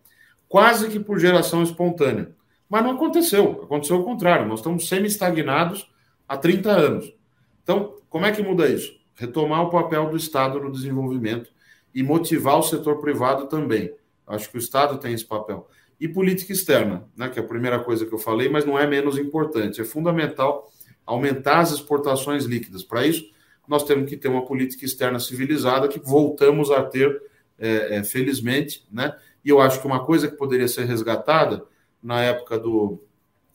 quase 0.49 0.89
que 0.89 1.01
por 1.01 1.19
geração 1.19 1.63
espontânea. 1.63 2.35
Mas 2.69 2.83
não 2.83 2.93
aconteceu, 2.93 3.63
aconteceu 3.63 3.97
o 4.01 4.05
contrário, 4.05 4.47
nós 4.47 4.59
estamos 4.59 4.89
semi-estagnados 4.89 5.91
há 6.29 6.37
30 6.37 6.71
anos. 6.71 7.15
Então, 7.63 7.97
como 8.09 8.27
é 8.27 8.33
que 8.33 8.43
muda 8.43 8.69
isso? 8.69 8.93
Retomar 9.15 9.63
o 9.63 9.71
papel 9.71 10.09
do 10.11 10.17
Estado 10.17 10.61
no 10.61 10.71
desenvolvimento 10.71 11.51
e 11.95 12.03
motivar 12.03 12.59
o 12.59 12.63
setor 12.63 13.01
privado 13.01 13.47
também. 13.47 13.93
Acho 14.27 14.51
que 14.51 14.57
o 14.57 14.59
Estado 14.59 14.99
tem 14.99 15.15
esse 15.15 15.25
papel. 15.25 15.69
E 15.99 16.07
política 16.07 16.53
externa, 16.53 17.09
né, 17.17 17.29
que 17.29 17.39
é 17.39 17.43
a 17.43 17.47
primeira 17.47 17.79
coisa 17.79 18.05
que 18.05 18.13
eu 18.13 18.19
falei, 18.19 18.49
mas 18.49 18.67
não 18.67 18.79
é 18.79 18.87
menos 18.87 19.17
importante. 19.17 19.81
É 19.81 19.85
fundamental 19.85 20.71
aumentar 21.07 21.61
as 21.61 21.73
exportações 21.73 22.45
líquidas. 22.45 22.83
Para 22.83 23.07
isso, 23.07 23.25
nós 23.69 23.85
temos 23.85 24.09
que 24.09 24.17
ter 24.17 24.29
uma 24.29 24.45
política 24.45 24.85
externa 24.85 25.19
civilizada 25.19 25.89
que 25.89 25.99
voltamos 25.99 26.71
a 26.71 26.83
ter, 26.83 27.21
é, 27.59 27.97
é, 27.97 28.05
felizmente. 28.05 28.87
Né? 28.91 29.15
E 29.45 29.49
eu 29.49 29.61
acho 29.61 29.81
que 29.81 29.87
uma 29.87 30.05
coisa 30.05 30.29
que 30.29 30.37
poderia 30.37 30.69
ser 30.69 30.85
resgatada 30.85 31.65
na 32.03 32.23
época 32.23 32.59
do, 32.59 33.03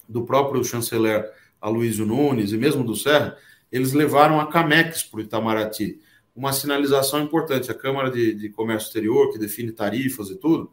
do 0.07 0.23
próprio 0.23 0.63
chanceler 0.63 1.29
Aloysio 1.59 2.05
Nunes 2.05 2.51
e 2.51 2.57
mesmo 2.57 2.83
do 2.83 2.95
Serra, 2.95 3.37
eles 3.71 3.93
levaram 3.93 4.39
a 4.39 4.47
Camex 4.47 5.03
para 5.03 5.19
o 5.19 5.21
Itamaraty. 5.21 5.99
Uma 6.35 6.51
sinalização 6.51 7.21
importante, 7.21 7.71
a 7.71 7.73
Câmara 7.75 8.09
de, 8.09 8.33
de 8.33 8.49
Comércio 8.49 8.87
Exterior, 8.87 9.31
que 9.31 9.39
define 9.39 9.71
tarifas 9.71 10.29
e 10.29 10.35
tudo, 10.35 10.71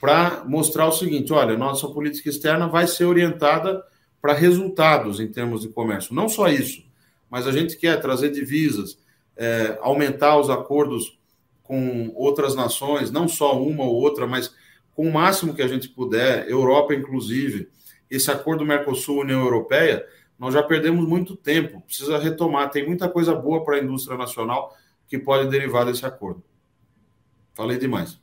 para 0.00 0.44
mostrar 0.46 0.86
o 0.86 0.92
seguinte: 0.92 1.32
olha, 1.32 1.56
nossa 1.56 1.88
política 1.88 2.28
externa 2.28 2.68
vai 2.68 2.86
ser 2.86 3.04
orientada 3.04 3.82
para 4.20 4.32
resultados 4.32 5.20
em 5.20 5.28
termos 5.28 5.62
de 5.62 5.68
comércio. 5.68 6.14
Não 6.14 6.28
só 6.28 6.48
isso, 6.48 6.84
mas 7.30 7.46
a 7.46 7.52
gente 7.52 7.76
quer 7.76 8.00
trazer 8.00 8.30
divisas, 8.30 8.98
é, 9.36 9.78
aumentar 9.80 10.38
os 10.38 10.50
acordos 10.50 11.18
com 11.62 12.12
outras 12.16 12.54
nações, 12.54 13.10
não 13.10 13.28
só 13.28 13.58
uma 13.62 13.84
ou 13.84 13.94
outra, 13.94 14.26
mas 14.26 14.52
com 14.92 15.08
o 15.08 15.12
máximo 15.12 15.54
que 15.54 15.62
a 15.62 15.68
gente 15.68 15.88
puder, 15.88 16.48
Europa 16.48 16.94
inclusive. 16.94 17.68
Esse 18.10 18.30
acordo 18.30 18.66
Mercosul-União 18.66 19.40
Europeia 19.40 20.04
nós 20.40 20.54
já 20.54 20.62
perdemos 20.62 21.06
muito 21.06 21.36
tempo, 21.36 21.82
precisa 21.82 22.16
retomar. 22.16 22.70
Tem 22.70 22.86
muita 22.86 23.10
coisa 23.10 23.34
boa 23.34 23.62
para 23.62 23.76
a 23.76 23.78
indústria 23.78 24.16
nacional 24.16 24.74
que 25.06 25.18
pode 25.18 25.50
derivar 25.50 25.84
desse 25.84 26.06
acordo. 26.06 26.42
Falei 27.52 27.76
demais. 27.76 28.18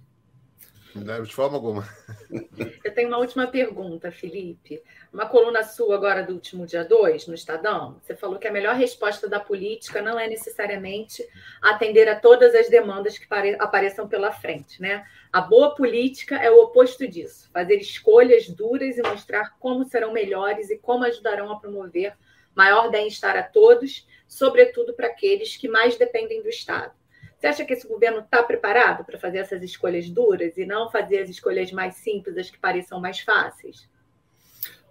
De 1.23 1.33
forma 1.33 1.55
alguma. 1.55 1.87
Eu 2.83 2.93
tenho 2.93 3.07
uma 3.09 3.17
última 3.17 3.47
pergunta, 3.47 4.11
Felipe. 4.11 4.81
Uma 5.13 5.27
coluna 5.27 5.63
sua 5.63 5.95
agora 5.95 6.23
do 6.23 6.33
último 6.33 6.65
dia 6.65 6.83
2, 6.83 7.27
no 7.27 7.33
Estadão, 7.33 7.99
você 8.01 8.15
falou 8.15 8.39
que 8.39 8.47
a 8.47 8.51
melhor 8.51 8.75
resposta 8.75 9.27
da 9.27 9.39
política 9.39 10.01
não 10.01 10.19
é 10.19 10.27
necessariamente 10.27 11.27
atender 11.61 12.07
a 12.07 12.19
todas 12.19 12.55
as 12.55 12.69
demandas 12.69 13.17
que 13.17 13.27
apareçam 13.59 14.07
pela 14.07 14.31
frente, 14.31 14.81
né? 14.81 15.05
A 15.31 15.41
boa 15.41 15.75
política 15.75 16.35
é 16.37 16.49
o 16.49 16.61
oposto 16.63 17.07
disso, 17.07 17.49
fazer 17.51 17.75
escolhas 17.75 18.47
duras 18.47 18.97
e 18.97 19.01
mostrar 19.01 19.57
como 19.59 19.85
serão 19.85 20.13
melhores 20.13 20.69
e 20.69 20.77
como 20.77 21.03
ajudarão 21.03 21.51
a 21.51 21.59
promover 21.59 22.15
maior 22.55 22.89
bem-estar 22.89 23.37
a 23.37 23.43
todos, 23.43 24.07
sobretudo 24.27 24.93
para 24.93 25.07
aqueles 25.07 25.55
que 25.55 25.67
mais 25.67 25.95
dependem 25.95 26.41
do 26.41 26.49
Estado. 26.49 26.91
Você 27.37 27.47
acha 27.47 27.65
que 27.65 27.73
esse 27.73 27.87
governo 27.87 28.19
está 28.19 28.41
preparado 28.41 29.05
para 29.05 29.19
fazer 29.19 29.37
essas 29.39 29.61
escolhas 29.61 30.09
duras 30.09 30.57
e 30.57 30.65
não 30.65 30.89
fazer 30.89 31.19
as 31.19 31.29
escolhas 31.29 31.71
mais 31.71 31.95
simples, 31.95 32.37
as 32.37 32.49
que 32.49 32.57
pareçam 32.57 32.99
mais 32.99 33.19
fáceis? 33.19 33.87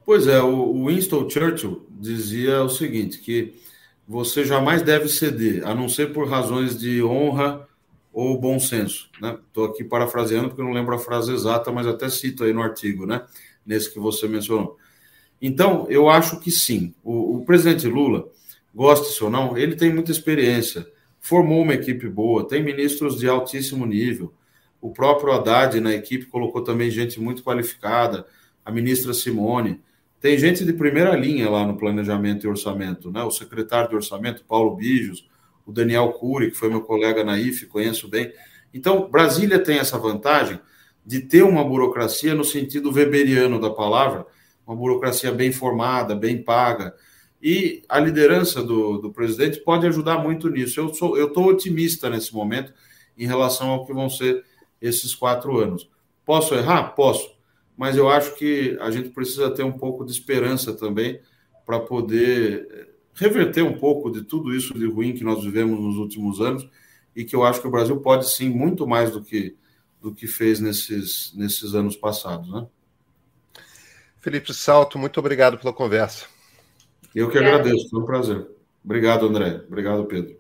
Pois 0.05 0.29
é, 0.29 0.41
o 0.41 0.87
Winston 0.87 1.29
Churchill 1.29 1.85
dizia 1.91 2.63
o 2.63 2.69
seguinte, 2.69 3.19
que 3.19 3.55
você 4.07 4.45
jamais 4.45 4.83
deve 4.83 5.09
ceder, 5.09 5.67
a 5.67 5.75
não 5.75 5.89
ser 5.89 6.13
por 6.13 6.29
razões 6.29 6.79
de 6.79 7.03
honra 7.03 7.69
ou 8.13 8.39
bom 8.39 8.61
senso. 8.61 9.11
Estou 9.13 9.67
né? 9.67 9.73
aqui 9.73 9.83
parafraseando 9.83 10.49
porque 10.49 10.63
não 10.63 10.73
lembro 10.73 10.95
a 10.95 10.99
frase 11.01 11.33
exata, 11.33 11.73
mas 11.73 11.89
até 11.89 12.09
cito 12.09 12.45
aí 12.45 12.53
no 12.53 12.63
artigo, 12.63 13.05
né? 13.05 13.27
nesse 13.67 13.93
que 13.93 13.99
você 13.99 14.29
mencionou. 14.29 14.79
Então, 15.43 15.87
eu 15.91 16.09
acho 16.09 16.39
que 16.39 16.53
sim. 16.53 16.95
O, 17.03 17.39
o 17.39 17.45
presidente 17.45 17.89
Lula, 17.89 18.29
goste 18.73 19.23
ou 19.25 19.29
não, 19.29 19.59
ele 19.59 19.75
tem 19.75 19.93
muita 19.93 20.13
experiência 20.13 20.87
formou 21.27 21.61
uma 21.61 21.75
equipe 21.75 22.09
boa, 22.09 22.47
tem 22.47 22.63
ministros 22.63 23.19
de 23.19 23.29
altíssimo 23.29 23.85
nível. 23.85 24.33
O 24.81 24.93
próprio 24.93 25.33
Haddad 25.33 25.81
na 25.81 25.93
equipe 25.93 26.27
colocou 26.27 26.63
também 26.63 26.89
gente 26.89 27.19
muito 27.19 27.43
qualificada, 27.43 28.25
a 28.65 28.71
ministra 28.71 29.13
Simone. 29.13 29.81
Tem 30.21 30.39
gente 30.39 30.65
de 30.65 30.73
primeira 30.73 31.17
linha 31.17 31.51
lá 31.51 31.67
no 31.67 31.77
planejamento 31.77 32.47
e 32.47 32.49
orçamento, 32.49 33.11
né? 33.11 33.25
O 33.25 33.33
secretário 33.33 33.91
de 33.91 33.97
orçamento, 33.97 34.45
Paulo 34.45 34.77
Bijos, 34.77 35.29
o 35.67 35.73
Daniel 35.73 36.13
Cury, 36.13 36.53
que 36.53 36.57
foi 36.57 36.69
meu 36.69 36.83
colega 36.83 37.25
na 37.25 37.37
IFE, 37.37 37.67
conheço 37.67 38.07
bem. 38.07 38.33
Então, 38.73 39.11
Brasília 39.11 39.59
tem 39.59 39.79
essa 39.79 39.99
vantagem 39.99 40.61
de 41.05 41.23
ter 41.23 41.43
uma 41.43 41.65
burocracia 41.65 42.37
no 42.37 42.45
sentido 42.45 42.93
weberiano 42.93 43.61
da 43.61 43.71
palavra, 43.71 44.25
uma 44.65 44.77
burocracia 44.77 45.33
bem 45.33 45.51
formada, 45.51 46.15
bem 46.15 46.41
paga, 46.41 46.95
e 47.49 47.85
a 47.89 48.01
liderança 48.01 48.61
do, 48.61 48.99
do 48.99 49.13
presidente 49.13 49.61
pode 49.61 49.87
ajudar 49.87 50.19
muito 50.19 50.51
nisso. 50.51 50.81
Eu 50.81 50.93
sou, 50.93 51.17
eu 51.17 51.29
estou 51.29 51.47
otimista 51.47 52.11
nesse 52.11 52.35
momento 52.35 52.75
em 53.17 53.25
relação 53.25 53.71
ao 53.71 53.87
que 53.87 53.93
vão 53.93 54.11
ser 54.11 54.45
esses 54.83 55.15
quatro 55.15 55.57
anos. 55.57 55.89
Posso 56.25 56.57
errar? 56.57 56.89
Posso, 56.97 57.39
mas 57.77 57.97
eu 57.97 58.09
acho 58.09 58.35
que 58.35 58.77
a 58.81 58.91
gente 58.91 59.11
precisa 59.11 59.49
ter 59.49 59.63
um 59.63 59.71
pouco 59.71 60.05
de 60.05 60.11
esperança 60.11 60.73
também 60.73 61.21
para 61.65 61.79
poder 61.79 62.67
eh, 62.69 62.89
reverter 63.15 63.63
um 63.63 63.79
pouco 63.79 64.11
de 64.11 64.23
tudo 64.23 64.53
isso 64.53 64.77
de 64.77 64.85
ruim 64.85 65.15
que 65.15 65.23
nós 65.23 65.45
vivemos 65.45 65.79
nos 65.79 65.99
últimos 65.99 66.41
anos 66.41 66.69
e 67.15 67.25
que 67.25 67.37
eu 67.37 67.45
acho 67.45 67.61
que 67.61 67.69
o 67.69 67.71
Brasil 67.71 68.01
pode 68.01 68.29
sim 68.29 68.49
muito 68.49 68.89
mais 68.89 69.13
do 69.13 69.23
que 69.23 69.55
do 70.03 70.13
que 70.13 70.27
fez 70.27 70.59
nesses, 70.59 71.33
nesses 71.33 71.75
anos 71.77 71.97
passados, 71.97 72.49
né? 72.51 72.67
Felipe 74.19 74.53
Salto, 74.53 74.99
muito 74.99 75.21
obrigado 75.21 75.57
pela 75.59 75.73
conversa. 75.73 76.27
Eu 77.17 77.31
que 77.31 77.39
agradeço, 77.39 77.89
foi 77.89 78.03
um 78.03 78.05
prazer. 78.05 78.47
Obrigado, 78.85 79.27
André. 79.27 79.63
Obrigado, 79.67 80.05
Pedro. 80.05 80.37